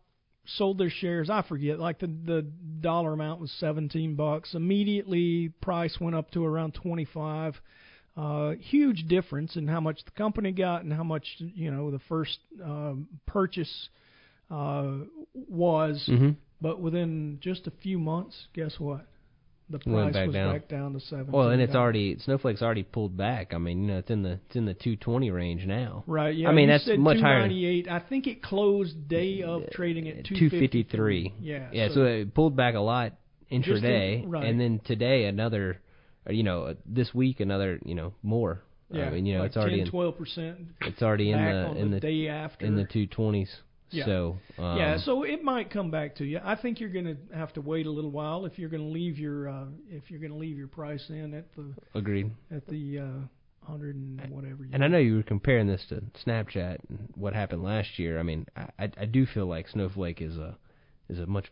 sold 0.46 0.78
their 0.78 0.90
shares. 0.90 1.28
I 1.28 1.42
forget, 1.42 1.78
like 1.78 1.98
the 1.98 2.06
the 2.06 2.46
dollar 2.80 3.12
amount 3.12 3.40
was 3.40 3.50
17 3.58 4.14
bucks. 4.14 4.54
Immediately, 4.54 5.50
price 5.60 5.98
went 6.00 6.16
up 6.16 6.30
to 6.32 6.44
around 6.44 6.74
25. 6.74 7.60
Uh, 8.16 8.52
huge 8.58 9.06
difference 9.06 9.54
in 9.56 9.68
how 9.68 9.80
much 9.80 10.04
the 10.04 10.10
company 10.12 10.50
got 10.50 10.82
and 10.82 10.92
how 10.92 11.04
much 11.04 11.24
you 11.38 11.70
know 11.70 11.90
the 11.90 12.00
first 12.08 12.38
um, 12.64 13.06
purchase 13.26 13.88
uh, 14.50 14.92
was. 15.34 16.08
Mhm. 16.10 16.36
But 16.60 16.80
within 16.80 17.38
just 17.40 17.66
a 17.68 17.70
few 17.82 17.98
months, 17.98 18.48
guess 18.54 18.80
what? 18.80 19.06
The 19.70 19.78
Went 19.84 20.12
price 20.12 20.14
back 20.14 20.26
was 20.28 20.34
down. 20.34 20.52
back 20.54 20.68
down 20.68 20.92
to 20.94 21.00
seventeen. 21.00 21.32
Well, 21.32 21.50
and 21.50 21.60
it's 21.60 21.74
already 21.74 22.16
Snowflake's 22.20 22.62
already 22.62 22.84
pulled 22.84 23.16
back. 23.18 23.52
I 23.52 23.58
mean, 23.58 23.82
you 23.82 23.88
know, 23.92 23.98
it's 23.98 24.10
in 24.10 24.22
the 24.22 24.38
it's 24.46 24.56
in 24.56 24.64
the 24.64 24.72
220 24.72 25.30
range 25.30 25.66
now. 25.66 26.04
right. 26.06 26.34
Yeah, 26.34 26.48
I 26.48 26.52
mean, 26.52 26.68
that's 26.68 26.86
much 26.96 27.18
higher. 27.20 27.46
298. 27.48 27.88
I 27.88 27.98
think 28.00 28.26
it 28.26 28.42
closed 28.42 29.08
day 29.08 29.42
of 29.42 29.70
trading 29.72 30.08
at 30.08 30.24
253. 30.24 31.34
Yeah. 31.40 31.68
Yeah, 31.72 31.88
so, 31.92 32.04
it 32.04 32.32
pulled 32.34 32.56
back 32.56 32.74
a 32.76 32.80
lot 32.80 33.12
Just 33.50 33.68
in- 33.68 33.82
intraday, 33.82 34.24
right. 34.26 34.44
and 34.46 34.58
then 34.60 34.80
today 34.84 35.24
another, 35.26 35.80
uh, 36.28 36.32
you 36.32 36.42
know, 36.44 36.62
uh, 36.62 36.74
this 36.86 37.12
week 37.14 37.40
another, 37.40 37.78
you 37.84 37.94
know, 37.94 38.14
more. 38.22 38.62
yeah, 38.90 39.04
I 39.06 39.10
mean, 39.10 39.26
you 39.26 39.34
know, 39.34 39.40
like 39.40 39.48
it's 39.48 39.56
already 39.58 39.78
10, 39.78 39.84
in 39.86 39.90
12 39.90 40.16
percent. 40.18 40.58
it's 40.80 41.02
already 41.02 41.30
in 41.30 41.38
the 41.38 41.72
in 41.76 41.90
the 41.90 41.96
the 41.96 42.00
day 42.00 42.28
after. 42.28 42.64
in 42.64 42.74
the 42.76 42.84
220s. 42.84 43.48
Yeah. 43.90 44.04
So 44.06 44.38
um, 44.58 44.76
yeah, 44.78 44.98
so 44.98 45.22
it 45.22 45.42
might 45.42 45.70
come 45.70 45.90
back 45.90 46.16
to 46.16 46.24
you. 46.24 46.40
I 46.44 46.56
think 46.56 46.78
you're 46.80 46.90
going 46.90 47.06
to 47.06 47.16
have 47.36 47.52
to 47.54 47.60
wait 47.60 47.86
a 47.86 47.90
little 47.90 48.10
while 48.10 48.44
if 48.46 48.58
you're 48.58 48.68
going 48.70 48.82
to 48.82 48.88
leave 48.88 49.18
your 49.18 49.48
uh, 49.48 49.64
if 49.90 50.10
you're 50.10 50.20
going 50.20 50.32
to 50.32 50.38
leave 50.38 50.56
your 50.58 50.68
price 50.68 51.04
in 51.08 51.34
at 51.34 51.46
the 51.56 51.74
agreed. 51.94 52.30
at 52.50 52.66
the 52.66 52.98
uh, 52.98 53.66
hundred 53.66 53.96
and 53.96 54.30
whatever. 54.30 54.64
You 54.64 54.70
And 54.72 54.84
I 54.84 54.88
know 54.88 54.98
you 54.98 55.16
were 55.16 55.22
comparing 55.22 55.66
this 55.66 55.84
to 55.90 56.02
Snapchat 56.26 56.78
and 56.88 57.08
what 57.14 57.34
happened 57.34 57.62
last 57.62 57.98
year. 57.98 58.18
I 58.18 58.22
mean, 58.22 58.46
I 58.56 58.68
I, 58.78 58.90
I 59.00 59.04
do 59.06 59.26
feel 59.26 59.46
like 59.46 59.68
Snowflake 59.68 60.20
is 60.20 60.36
a 60.36 60.56
is 61.08 61.18
a 61.18 61.26
much 61.26 61.46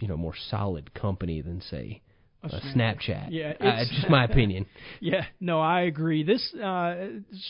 you 0.00 0.08
know 0.08 0.16
more 0.16 0.34
solid 0.50 0.92
company 0.94 1.40
than 1.40 1.60
say 1.60 2.02
A 2.42 2.48
Snapchat. 2.48 2.74
Snapchat. 2.74 3.26
Yeah, 3.30 3.50
uh, 3.60 3.64
it's- 3.64 3.86
it's 3.86 3.94
just 3.96 4.10
my 4.10 4.24
opinion. 4.24 4.66
Yeah, 5.00 5.24
no, 5.40 5.60
I 5.60 5.82
agree. 5.82 6.22
This 6.24 6.52
uh, 6.54 6.94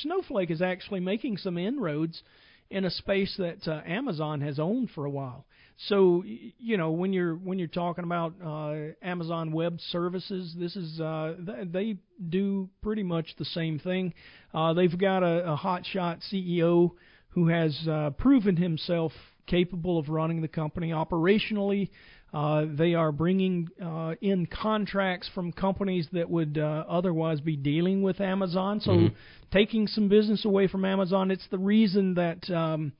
Snowflake 0.03 0.51
is 0.51 0.61
actually 0.63 1.01
making 1.01 1.37
some 1.39 1.57
inroads 1.59 2.23
in 2.75 2.85
a 2.85 2.91
space 2.91 3.33
that 3.39 3.69
uh, 3.69 3.81
Amazon 3.87 4.41
has 4.41 4.59
owned 4.59 4.91
for 4.91 5.05
a 5.05 5.11
while. 5.11 5.47
So 5.89 6.25
you 6.25 6.77
know 6.77 6.91
when 6.91 7.13
you're 7.13 7.35
when 7.37 7.59
you're 7.59 7.69
talking 7.69 8.05
about 8.05 8.35
uh, 8.45 8.93
Amazon 9.01 9.53
Web 9.53 9.79
Services, 9.91 10.55
this 10.59 10.75
is 10.75 11.01
uh, 11.01 11.35
th- 11.47 11.69
they 11.71 11.97
do 12.29 12.69
pretty 12.83 13.05
much 13.05 13.37
the 13.39 13.45
same 13.45 13.79
thing. 13.79 14.13
Uh, 14.53 14.73
they've 14.73 14.99
got 14.99 15.23
a, 15.23 15.53
a 15.53 15.57
hotshot 15.57 16.21
CEO 16.33 16.91
who 17.29 17.49
has 17.49 17.77
uh, 17.89 18.11
proven 18.19 18.57
himself 18.57 19.13
capable 19.47 19.99
of 19.99 20.09
running 20.09 20.43
the 20.43 20.49
company 20.49 20.91
operationally. 20.91 21.91
Uh, 22.35 22.67
they 22.69 22.95
are 22.95 23.13
bringing 23.13 23.69
uh, 23.81 24.15
in 24.21 24.45
contracts 24.47 25.29
from 25.35 25.53
companies 25.53 26.09
that 26.13 26.29
would 26.29 26.59
uh, 26.59 26.85
otherwise 26.89 27.41
be 27.41 27.57
dealing 27.57 28.03
with 28.03 28.21
Amazon, 28.21 28.81
so 28.81 28.91
Mhm. 28.91 29.15
taking 29.53 29.87
some 29.87 30.09
business 30.09 30.45
away 30.45 30.67
from 30.67 30.85
Amazon. 30.85 31.31
It's 31.31 31.47
the 31.49 31.59
reason 31.59 32.15
that 32.15 32.51
um, 32.51 32.93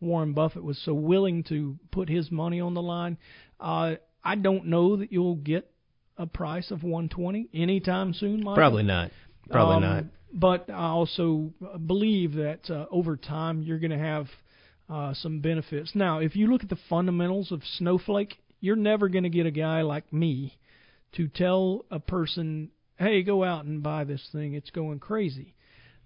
Warren 0.00 0.34
Buffett 0.34 0.62
was 0.62 0.76
so 0.78 0.92
willing 0.92 1.44
to 1.44 1.78
put 1.92 2.10
his 2.10 2.30
money 2.30 2.60
on 2.60 2.74
the 2.74 2.82
line. 2.82 3.16
Uh, 3.58 3.94
I 4.22 4.34
don't 4.36 4.66
know 4.66 4.96
that 4.96 5.10
you'll 5.10 5.36
get 5.36 5.70
a 6.18 6.26
price 6.26 6.70
of 6.70 6.82
120 6.84 7.48
anytime 7.54 8.12
soon. 8.12 8.40
Michael. 8.40 8.54
Probably 8.54 8.82
not. 8.82 9.10
Probably 9.50 9.76
Um, 9.76 9.82
not. 9.82 10.04
But 10.36 10.68
I 10.68 10.88
also 10.88 11.52
believe 11.86 12.34
that 12.34 12.68
uh, 12.70 12.86
over 12.90 13.16
time 13.16 13.62
you're 13.62 13.78
going 13.78 13.92
to 13.92 13.98
have 13.98 14.26
uh, 14.90 15.14
some 15.14 15.40
benefits. 15.40 15.94
Now, 15.94 16.18
if 16.18 16.36
you 16.36 16.48
look 16.48 16.62
at 16.62 16.68
the 16.68 16.78
fundamentals 16.90 17.50
of 17.50 17.62
Snowflake, 17.78 18.36
you're 18.64 18.76
never 18.76 19.08
going 19.08 19.24
to 19.24 19.30
get 19.30 19.44
a 19.44 19.50
guy 19.50 19.82
like 19.82 20.10
me 20.10 20.58
to 21.12 21.28
tell 21.28 21.84
a 21.90 22.00
person, 22.00 22.70
"Hey, 22.96 23.22
go 23.22 23.44
out 23.44 23.66
and 23.66 23.82
buy 23.82 24.04
this 24.04 24.26
thing. 24.32 24.54
It's 24.54 24.70
going 24.70 25.00
crazy." 25.00 25.54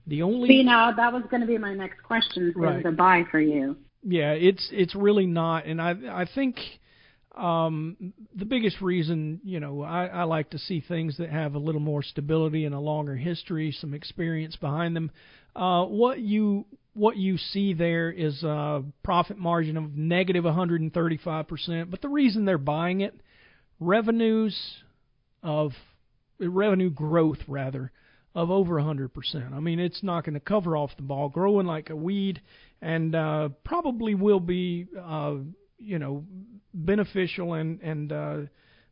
The 0.08 0.22
only 0.22 0.48
See, 0.48 0.62
now 0.64 0.90
that 0.90 1.12
was 1.12 1.22
going 1.30 1.42
to 1.42 1.46
be 1.46 1.58
my 1.58 1.74
next 1.74 2.02
question. 2.02 2.48
Is 2.48 2.56
Right. 2.56 2.82
the 2.82 2.90
buy 2.90 3.24
for 3.30 3.40
you? 3.40 3.76
yeah, 4.02 4.32
it's 4.32 4.68
it's 4.72 4.94
really 4.94 5.26
not, 5.26 5.66
and 5.66 5.80
I 5.80 5.90
I 6.22 6.26
think 6.34 6.58
um, 7.36 8.12
the 8.34 8.44
biggest 8.44 8.80
reason 8.80 9.40
you 9.44 9.60
know 9.60 9.82
I, 9.82 10.06
I 10.06 10.22
like 10.24 10.50
to 10.50 10.58
see 10.58 10.80
things 10.80 11.16
that 11.18 11.30
have 11.30 11.54
a 11.54 11.58
little 11.58 11.80
more 11.80 12.02
stability 12.02 12.64
and 12.64 12.74
a 12.74 12.80
longer 12.80 13.14
history, 13.16 13.70
some 13.70 13.94
experience 13.94 14.56
behind 14.56 14.96
them. 14.96 15.10
Uh, 15.54 15.84
what 15.84 16.18
you 16.20 16.64
what 16.98 17.16
you 17.16 17.38
see 17.38 17.72
there 17.72 18.10
is 18.10 18.42
a 18.42 18.82
profit 19.02 19.38
margin 19.38 19.76
of 19.76 19.96
negative 19.96 20.18
negative 20.28 20.44
135 20.44 21.48
percent, 21.48 21.90
but 21.90 22.02
the 22.02 22.08
reason 22.08 22.44
they're 22.44 22.58
buying 22.58 23.00
it, 23.00 23.14
revenues 23.80 24.58
of 25.42 25.72
revenue 26.38 26.90
growth 26.90 27.38
rather 27.46 27.92
of 28.34 28.50
over 28.50 28.74
100%. 28.74 29.52
I 29.52 29.60
mean, 29.60 29.80
it's 29.80 30.02
not 30.02 30.24
going 30.24 30.34
to 30.34 30.40
cover 30.40 30.76
off 30.76 30.90
the 30.96 31.02
ball, 31.02 31.28
growing 31.28 31.66
like 31.66 31.90
a 31.90 31.96
weed, 31.96 32.40
and 32.82 33.14
uh, 33.14 33.48
probably 33.64 34.14
will 34.14 34.40
be, 34.40 34.86
uh, 35.00 35.36
you 35.78 35.98
know, 35.98 36.24
beneficial 36.74 37.54
and 37.54 37.80
and 37.80 38.12
uh, 38.12 38.38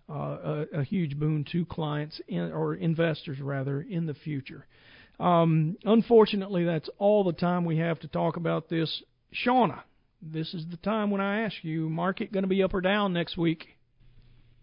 uh, 0.08 0.12
a, 0.12 0.66
a 0.78 0.84
huge 0.84 1.18
boon 1.18 1.44
to 1.52 1.64
clients 1.66 2.20
in, 2.28 2.52
or 2.52 2.74
investors 2.74 3.40
rather 3.40 3.82
in 3.82 4.06
the 4.06 4.14
future. 4.14 4.66
Um, 5.18 5.76
unfortunately, 5.84 6.64
that's 6.64 6.88
all 6.98 7.24
the 7.24 7.32
time 7.32 7.64
we 7.64 7.78
have 7.78 8.00
to 8.00 8.08
talk 8.08 8.36
about 8.36 8.68
this. 8.68 9.02
Shauna, 9.44 9.80
this 10.22 10.54
is 10.54 10.64
the 10.70 10.76
time 10.78 11.10
when 11.10 11.20
I 11.20 11.42
ask 11.42 11.56
you, 11.62 11.88
market 11.88 12.32
going 12.32 12.44
to 12.44 12.48
be 12.48 12.62
up 12.62 12.74
or 12.74 12.80
down 12.80 13.12
next 13.12 13.36
week? 13.36 13.66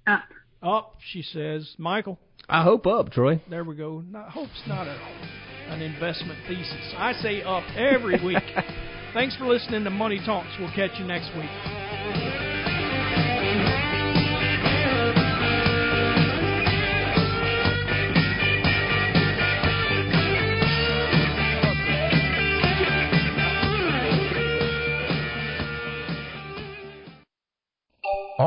Up. 0.06 0.24
Up, 0.62 0.96
she 1.12 1.22
says. 1.22 1.76
Michael. 1.78 2.20
I 2.48 2.64
hope 2.64 2.86
up, 2.88 3.12
Troy. 3.12 3.42
There 3.50 3.64
we 3.64 3.76
go. 3.76 4.04
Not, 4.10 4.30
hope's 4.30 4.62
not 4.68 4.88
a, 4.88 4.98
an 5.70 5.82
investment 5.82 6.40
thesis. 6.48 6.94
I 6.98 7.14
say 7.14 7.42
up 7.42 7.64
every 7.76 8.24
week. 8.24 8.44
Thanks 9.14 9.36
for 9.38 9.46
listening 9.46 9.84
to 9.84 9.90
Money 9.90 10.20
Talks. 10.26 10.50
We'll 10.60 10.74
catch 10.74 11.00
you 11.00 11.06
next 11.06 11.30
week. 11.36 12.23